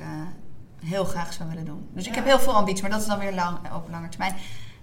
heel 0.84 1.04
graag 1.04 1.32
zou 1.32 1.48
willen 1.48 1.64
doen. 1.64 1.88
Dus 1.92 2.07
ik 2.07 2.14
heb 2.14 2.24
heel 2.24 2.38
veel 2.38 2.54
ambities, 2.54 2.82
maar 2.82 2.90
dat 2.90 3.00
is 3.00 3.07
dan 3.07 3.18
weer 3.18 3.34
lang, 3.34 3.59
op 3.74 3.88
lange 3.90 4.09
termijn. 4.09 4.34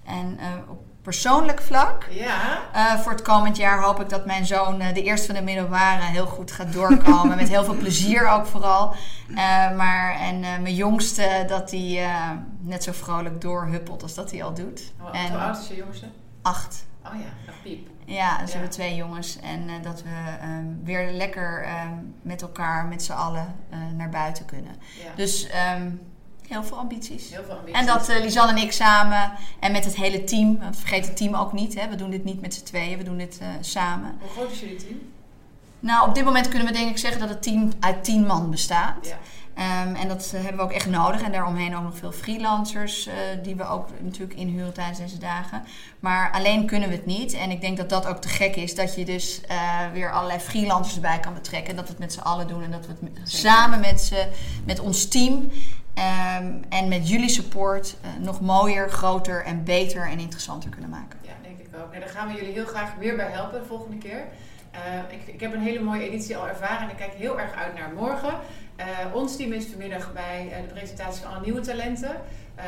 En 0.03 0.39
op 0.69 0.93
persoonlijk 1.04 1.62
vlak, 1.62 2.08
Ja, 2.12 2.60
eh, 2.74 2.99
voor 2.99 3.12
het 3.12 3.22
komend 3.22 3.58
jaar 3.58 3.82
hoop 3.84 3.99
ik 4.01 4.10
dat 4.10 4.26
mijn 4.26 4.45
zoon, 4.45 4.80
eh, 4.82 4.93
de 4.93 5.04
eerste 5.04 5.26
van 5.26 5.36
de 5.36 5.41
middelbare, 5.41 6.01
heel 6.01 6.26
goed 6.26 6.51
gaat 6.51 6.74
doorkomen. 6.74 7.38
met 7.38 7.49
heel 7.49 7.64
veel 7.64 7.76
plezier 7.78 8.28
ook 8.28 8.45
vooral. 8.45 8.93
Eh, 9.30 9.36
maar, 9.76 10.16
en 10.20 10.39
mijn 10.39 10.76
jongste, 10.76 11.45
dat 11.47 11.72
hij 11.72 12.08
net 12.60 12.84
zo 12.84 12.91
vrolijk 12.91 13.41
doorhuppelt 13.41 14.04
als 14.04 14.14
dat 14.14 14.32
hij 14.32 14.43
al 14.43 14.54
doet. 14.54 14.91
hoe, 14.97 15.12
en 15.12 15.30
hoe 15.32 15.38
oud 15.41 15.58
is 15.58 15.68
je 15.68 15.76
jongste? 15.76 16.06
acht. 16.41 16.86
Oh 17.06 17.12
ja, 17.20 17.26
nog 17.45 17.56
piep. 17.64 17.88
Ja, 18.06 18.32
dus 18.38 18.45
we 18.45 18.45
Ja. 18.47 18.51
hebben 18.54 18.70
twee 18.70 18.95
jongens. 18.95 19.39
En 19.39 19.82
dat 19.82 20.01
we 20.04 20.10
ehm, 20.41 20.66
weer 20.84 21.12
lekker 21.12 21.64
ehm, 21.64 21.93
met 22.22 22.41
elkaar, 22.41 22.86
met 22.86 23.04
z'n 23.04 23.12
allen, 23.12 23.56
naar 23.97 24.10
buiten 24.10 24.45
kunnen. 24.45 24.72
Ja. 25.04 25.10
Dus 25.16 25.47
ehm, 25.47 25.89
heel 26.48 26.64
veel 26.64 26.78
ambities. 26.78 27.30
Heel 27.30 27.44
veel 27.44 27.56
ambities. 27.56 27.80
En 27.80 27.86
dat 27.86 28.10
eh 28.10 28.20
Lisanne 28.22 28.52
en 28.52 28.58
ik 28.68 28.72
samen 28.72 29.32
en 29.60 29.72
met 29.72 29.86
het 29.86 29.96
hele 29.96 30.24
team, 30.24 30.60
want 30.60 30.78
vergeet 30.78 31.06
het 31.06 31.18
team 31.18 31.36
ook 31.36 31.54
niet, 31.54 31.80
hè, 31.80 31.88
we 31.89 31.96
doen 31.96 32.10
dit 32.10 32.24
niet 32.24 32.41
met 32.41 32.54
z'n 32.54 32.64
tweeën, 32.64 32.98
we 32.98 33.04
doen 33.04 33.18
dit 33.18 33.38
eh, 33.41 33.48
samen. 33.62 34.16
Hoe 34.20 34.30
groot 34.30 34.52
is 34.52 34.60
jullie 34.60 34.76
team? 34.76 35.00
Nou, 35.80 36.08
op 36.10 36.16
dit 36.16 36.24
moment 36.26 36.48
kunnen 36.48 36.68
we 36.68 36.74
denk 36.74 36.89
ik 36.89 36.98
zeggen 36.98 37.20
dat 37.20 37.30
het 37.30 37.44
team 37.44 37.72
uit 37.80 38.04
tien 38.04 38.26
man 38.26 38.50
bestaat. 38.52 39.08
Ja. 39.08 39.18
Ehm, 39.54 39.96
en 39.96 40.08
dat 40.08 40.26
eh, 40.34 40.39
hebben 40.41 40.58
we 40.58 40.64
ook 40.64 40.72
echt 40.72 40.86
nodig. 40.89 41.22
En 41.22 41.32
daaromheen 41.32 41.76
ook 41.76 41.84
nog 41.84 41.98
veel 41.98 42.12
freelancers 42.12 43.10
die 43.44 43.56
we 43.56 43.66
ook 43.68 43.88
natuurlijk 44.02 44.39
inhuren 44.39 44.74
tijdens 44.74 44.98
deze 45.00 45.18
dagen. 45.18 45.64
Maar 46.00 46.32
alleen 46.32 46.66
kunnen 46.66 46.89
we 46.89 46.96
het 46.96 47.06
niet. 47.06 47.34
En 47.34 47.52
ik 47.52 47.62
denk 47.62 47.78
dat 47.78 47.89
dat 47.89 48.06
ook 48.06 48.18
te 48.18 48.28
gek 48.28 48.56
is. 48.56 48.76
Dat 48.76 48.96
je 48.96 49.06
dus 49.06 49.41
weer 49.94 50.12
allerlei 50.12 50.39
freelancers 50.39 50.96
erbij 50.96 51.20
kan 51.20 51.34
betrekken. 51.34 51.70
En 51.70 51.76
dat 51.76 51.86
we 51.86 51.91
het 51.91 52.00
met 52.00 52.14
z'n 52.14 52.20
allen 52.20 52.48
doen. 52.48 52.64
En 52.64 52.72
dat 52.72 52.86
we 52.86 52.91
het 52.91 53.02
met- 53.02 53.32
samen 53.32 53.80
met, 53.80 54.02
z'n- 54.02 54.28
met 54.66 54.80
ons 54.80 55.08
team 55.08 55.52
ehm, 55.94 56.54
en 56.70 56.88
met 56.88 57.10
jullie 57.10 57.30
support 57.30 57.98
eh, 58.02 58.10
nog 58.20 58.41
mooier, 58.41 58.89
groter 58.89 59.44
en 59.44 59.64
beter 59.64 60.10
en 60.10 60.20
interessanter 60.20 60.70
kunnen 60.70 60.89
maken. 60.89 61.20
Ja, 61.22 61.34
denk 61.41 61.60
ik 61.60 61.68
ook. 61.84 61.91
Nee, 61.91 62.00
daar 62.00 62.10
gaan 62.10 62.28
we 62.28 62.34
jullie 62.34 62.54
heel 62.54 62.66
graag 62.66 62.96
weer 62.96 63.16
bij 63.16 63.32
helpen 63.32 63.60
de 63.60 63.66
volgende 63.66 63.98
keer. 63.98 64.24
Eh, 64.72 64.80
ik, 65.10 65.34
ik 65.34 65.39
heb 65.39 65.54
een 65.54 65.62
hele 65.62 65.80
mooie 65.80 66.04
editie 66.10 66.38
al 66.38 66.48
ervaren 66.48 66.82
en 66.82 66.89
ik 66.89 66.96
kijk 66.96 67.14
heel 67.14 67.39
erg 67.39 67.54
uit 67.54 67.74
naar 67.74 67.91
morgen. 67.96 68.34
Eh, 68.76 68.86
ons 69.14 69.36
team 69.36 69.52
is 69.52 69.66
vanmiddag 69.66 70.14
bij 70.14 70.64
de 70.68 70.74
presentatie 70.74 71.24
van 71.24 71.34
alle 71.34 71.44
nieuwe 71.44 71.62
talenten. 71.62 72.16